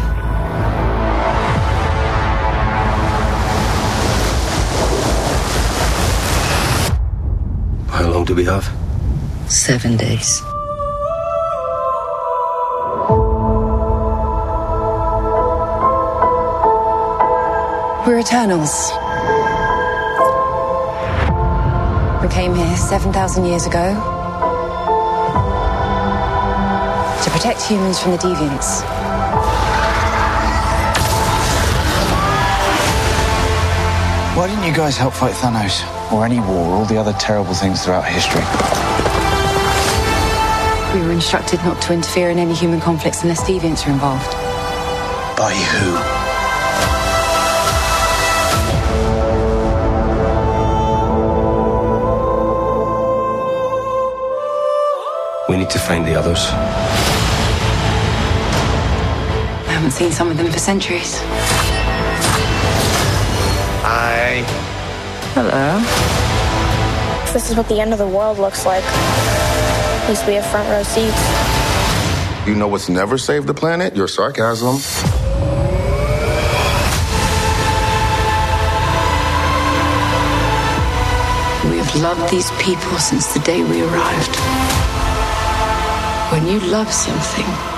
How 7.89 8.09
long 8.09 8.23
do 8.23 8.33
we 8.33 8.45
have? 8.45 8.71
Seven 9.49 9.97
days. 9.97 10.41
We're 18.05 18.19
Eternals. 18.19 18.91
We 22.21 22.27
came 22.27 22.53
here 22.53 22.75
7,000 22.75 23.45
years 23.45 23.65
ago 23.65 23.93
to 27.23 27.29
protect 27.31 27.61
humans 27.61 28.01
from 28.01 28.11
the 28.11 28.17
deviants. 28.17 28.83
Why 34.35 34.47
didn't 34.47 34.65
you 34.65 34.73
guys 34.73 34.97
help 34.97 35.13
fight 35.13 35.35
Thanos? 35.35 35.81
Or 36.11 36.25
any 36.25 36.41
war, 36.41 36.71
or 36.71 36.75
all 36.79 36.85
the 36.85 36.97
other 36.97 37.13
terrible 37.13 37.53
things 37.53 37.85
throughout 37.85 38.03
history? 38.03 38.43
We 40.93 41.07
were 41.07 41.13
instructed 41.13 41.63
not 41.63 41.81
to 41.83 41.93
interfere 41.93 42.31
in 42.31 42.37
any 42.37 42.53
human 42.53 42.81
conflicts 42.81 43.23
unless 43.23 43.43
deviants 43.43 43.87
are 43.87 43.91
involved. 43.91 44.33
By 45.37 45.53
who? 45.53 46.12
Find 55.87 56.05
the 56.05 56.15
others. 56.15 56.39
I 59.67 59.71
haven't 59.71 59.91
seen 59.91 60.11
some 60.11 60.31
of 60.31 60.37
them 60.37 60.49
for 60.49 60.57
centuries. 60.57 61.19
Hi. 63.83 64.43
Hello. 65.33 65.81
This 67.33 67.49
is 67.49 67.57
what 67.57 67.67
the 67.67 67.81
end 67.81 67.91
of 67.91 67.99
the 67.99 68.07
world 68.07 68.39
looks 68.39 68.65
like. 68.65 68.83
At 68.85 70.07
least 70.07 70.25
we 70.25 70.35
have 70.35 70.45
front 70.45 70.69
row 70.69 70.83
seats. 70.83 72.47
You 72.47 72.55
know 72.55 72.69
what's 72.69 72.87
never 72.87 73.17
saved 73.17 73.47
the 73.47 73.53
planet? 73.53 73.93
Your 73.93 74.07
sarcasm. 74.07 74.75
We 81.69 81.77
have 81.77 81.95
loved 81.97 82.31
these 82.31 82.51
people 82.51 82.97
since 82.99 83.33
the 83.33 83.39
day 83.39 83.63
we 83.63 83.83
arrived. 83.83 84.52
When 86.33 86.47
you 86.47 86.59
love 86.61 86.91
something, 86.91 87.72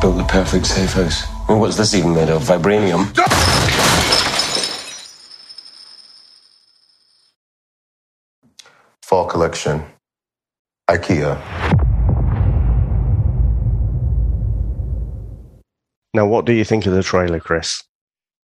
I 0.00 0.02
bet 0.02 0.14
you've 0.14 0.16
built 0.16 0.28
the 0.28 0.32
perfect 0.32 0.66
safe 0.66 0.92
house. 0.94 1.24
I 1.46 1.52
mean, 1.52 1.60
what's 1.60 1.76
this 1.76 1.94
even 1.94 2.14
made 2.14 2.30
of? 2.30 2.42
Vibranium? 2.42 3.14
Fall 9.02 9.26
collection. 9.26 9.82
IKEA. 10.88 11.36
Now, 16.14 16.26
what 16.26 16.46
do 16.46 16.52
you 16.52 16.64
think 16.64 16.86
of 16.86 16.94
the 16.94 17.02
trailer, 17.02 17.38
Chris? 17.38 17.82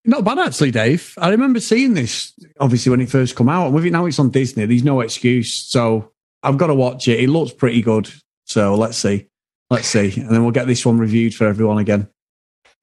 Not 0.04 0.24
bad, 0.24 0.40
actually, 0.40 0.72
Dave. 0.72 1.14
I 1.18 1.30
remember 1.30 1.60
seeing 1.60 1.94
this, 1.94 2.32
obviously, 2.58 2.90
when 2.90 3.00
it 3.00 3.10
first 3.10 3.36
come 3.36 3.48
out. 3.48 3.66
And 3.66 3.74
with 3.74 3.84
it 3.84 3.92
now 3.92 4.06
it's 4.06 4.18
on 4.18 4.30
Disney, 4.30 4.66
there's 4.66 4.82
no 4.82 5.00
excuse. 5.00 5.52
So 5.52 6.10
I've 6.42 6.58
got 6.58 6.66
to 6.66 6.74
watch 6.74 7.06
it. 7.06 7.20
It 7.20 7.28
looks 7.28 7.52
pretty 7.52 7.80
good. 7.80 8.10
So 8.44 8.74
let's 8.74 8.98
see. 8.98 9.28
Let's 9.74 9.88
see. 9.88 10.20
And 10.20 10.30
then 10.30 10.42
we'll 10.42 10.52
get 10.52 10.66
this 10.66 10.84
one 10.84 10.98
reviewed 10.98 11.34
for 11.34 11.46
everyone 11.46 11.78
again. 11.78 12.08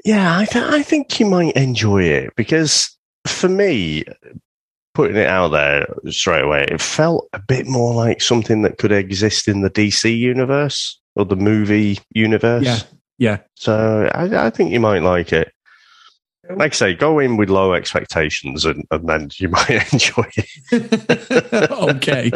Yeah, 0.03 0.37
I, 0.37 0.45
th- 0.45 0.65
I 0.65 0.81
think 0.81 1.19
you 1.19 1.25
might 1.25 1.55
enjoy 1.55 2.03
it 2.03 2.33
because 2.35 2.95
for 3.27 3.47
me, 3.47 4.03
putting 4.93 5.17
it 5.17 5.27
out 5.27 5.49
there 5.49 5.85
straight 6.09 6.43
away, 6.43 6.65
it 6.69 6.81
felt 6.81 7.29
a 7.33 7.39
bit 7.39 7.67
more 7.67 7.93
like 7.93 8.21
something 8.21 8.63
that 8.63 8.77
could 8.77 8.91
exist 8.91 9.47
in 9.47 9.61
the 9.61 9.69
DC 9.69 10.17
universe 10.17 10.99
or 11.15 11.25
the 11.25 11.35
movie 11.35 11.99
universe. 12.13 12.63
Yeah. 12.63 12.79
Yeah. 13.17 13.37
So 13.55 14.09
I, 14.13 14.47
I 14.47 14.49
think 14.49 14.71
you 14.71 14.79
might 14.79 15.03
like 15.03 15.31
it. 15.31 15.53
Like 16.49 16.73
I 16.73 16.75
say, 16.75 16.93
go 16.95 17.19
in 17.19 17.37
with 17.37 17.49
low 17.49 17.73
expectations 17.73 18.65
and, 18.65 18.83
and 18.89 19.07
then 19.07 19.29
you 19.35 19.49
might 19.49 19.93
enjoy 19.93 20.25
it. 20.35 21.71
okay. 21.71 22.31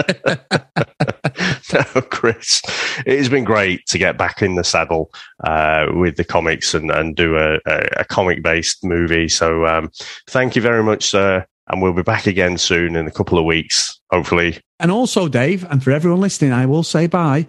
no, 1.74 2.02
Chris, 2.02 2.62
it 3.06 3.18
has 3.18 3.30
been 3.30 3.44
great 3.44 3.86
to 3.88 3.98
get 3.98 4.18
back 4.18 4.42
in 4.42 4.56
the 4.56 4.64
saddle 4.64 5.12
uh, 5.44 5.88
with 5.94 6.18
the 6.18 6.24
comics 6.24 6.74
and, 6.74 6.92
and 6.92 7.16
do 7.16 7.36
a, 7.38 7.60
a, 7.66 8.06
comic 8.06 8.44
based 8.44 8.84
movie. 8.84 9.28
So 9.28 9.66
um, 9.66 9.90
thank 10.28 10.56
you 10.56 10.62
very 10.62 10.84
much, 10.84 11.04
sir. 11.06 11.46
And 11.68 11.82
we'll 11.82 11.94
be 11.94 12.04
back 12.04 12.28
again 12.28 12.60
soon 12.60 12.96
in 12.96 13.08
a 13.08 13.12
couple 13.12 13.40
of 13.40 13.46
weeks, 13.46 14.00
hopefully. 14.12 14.60
And 14.80 14.92
also, 14.92 15.28
Dave, 15.28 15.66
and 15.72 15.84
for 15.84 15.90
everyone 15.90 16.22
listening, 16.22 16.54
I 16.54 16.68
will 16.68 16.84
say 16.84 17.08
bye. 17.08 17.48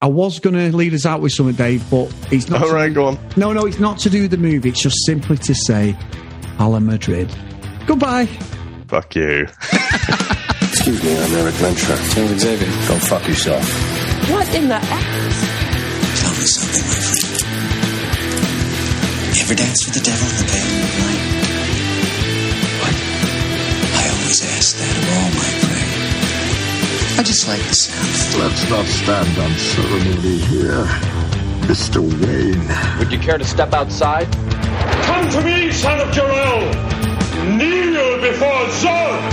I 0.00 0.06
was 0.08 0.38
going 0.38 0.54
to 0.54 0.76
lead 0.76 0.92
us 0.92 1.06
out 1.06 1.20
with 1.22 1.32
something, 1.32 1.54
Dave, 1.54 1.88
but 1.90 2.12
it's 2.30 2.48
not. 2.50 2.62
All 2.62 2.68
to- 2.68 2.74
right, 2.74 2.92
go 2.92 3.06
on. 3.06 3.18
No, 3.36 3.52
no, 3.52 3.64
it's 3.64 3.78
not 3.78 3.98
to 4.00 4.10
do 4.10 4.22
with 4.22 4.30
the 4.32 4.36
movie. 4.36 4.68
It's 4.68 4.82
just 4.82 4.96
simply 5.06 5.38
to 5.38 5.54
say, 5.54 5.92
Hala 6.58 6.80
Madrid. 6.80 7.34
Goodbye. 7.86 8.26
Fuck 8.88 9.14
you. 9.16 9.46
Excuse 10.72 11.02
me, 11.02 11.16
I'm 11.18 11.32
Erik 11.34 11.54
Lehnsherr. 11.54 12.14
King 12.14 12.38
Xavier. 12.38 12.66
Go 12.88 12.98
fuck 12.98 13.26
yourself. 13.26 13.64
What 14.30 14.54
in 14.54 14.68
the 14.68 14.74
ass? 14.74 15.50
Tell 16.20 16.30
me 16.32 16.44
something, 16.44 16.84
my 16.84 16.94
friend. 17.00 17.40
You 19.34 19.42
ever 19.44 19.54
dance 19.54 19.84
with 19.86 19.94
the 19.94 20.00
devil 20.04 20.28
in 20.28 20.36
the 20.36 20.44
pale 20.52 20.68
moonlight? 20.68 21.22
What? 22.82 22.94
I 23.94 24.04
always 24.12 24.40
ask 24.44 24.76
that 24.76 24.96
of 24.98 25.08
all 25.16 25.30
my 25.32 25.48
prey. 25.48 25.53
I 27.16 27.22
just 27.22 27.46
like 27.46 27.62
the 27.62 27.74
sound. 27.74 28.42
Let's 28.42 28.68
not 28.68 28.86
stand 28.86 29.38
on 29.38 29.50
ceremony 29.56 30.38
here, 30.50 30.84
Mr. 31.70 32.02
Wayne. 32.02 32.98
Would 32.98 33.12
you 33.12 33.20
care 33.20 33.38
to 33.38 33.44
step 33.44 33.72
outside? 33.72 34.26
Come 35.06 35.30
to 35.30 35.40
me, 35.42 35.70
son 35.70 36.00
of 36.00 36.12
Jor-El! 36.12 36.60
Kneel 37.56 38.20
before 38.20 38.66
Zod! 38.82 39.32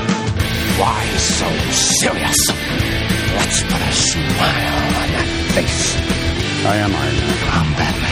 Why 0.77 1.05
so 1.17 1.49
serious? 1.71 2.38
Let's 3.34 3.63
put 3.63 3.82
a 3.82 3.91
smile 3.91 4.77
on 5.01 5.09
that 5.17 5.29
face. 5.55 5.95
I 6.65 6.75
am 6.77 6.93
Iron 6.93 7.15
Man. 7.15 7.38
I'm 7.49 7.73
Batman. 7.73 8.11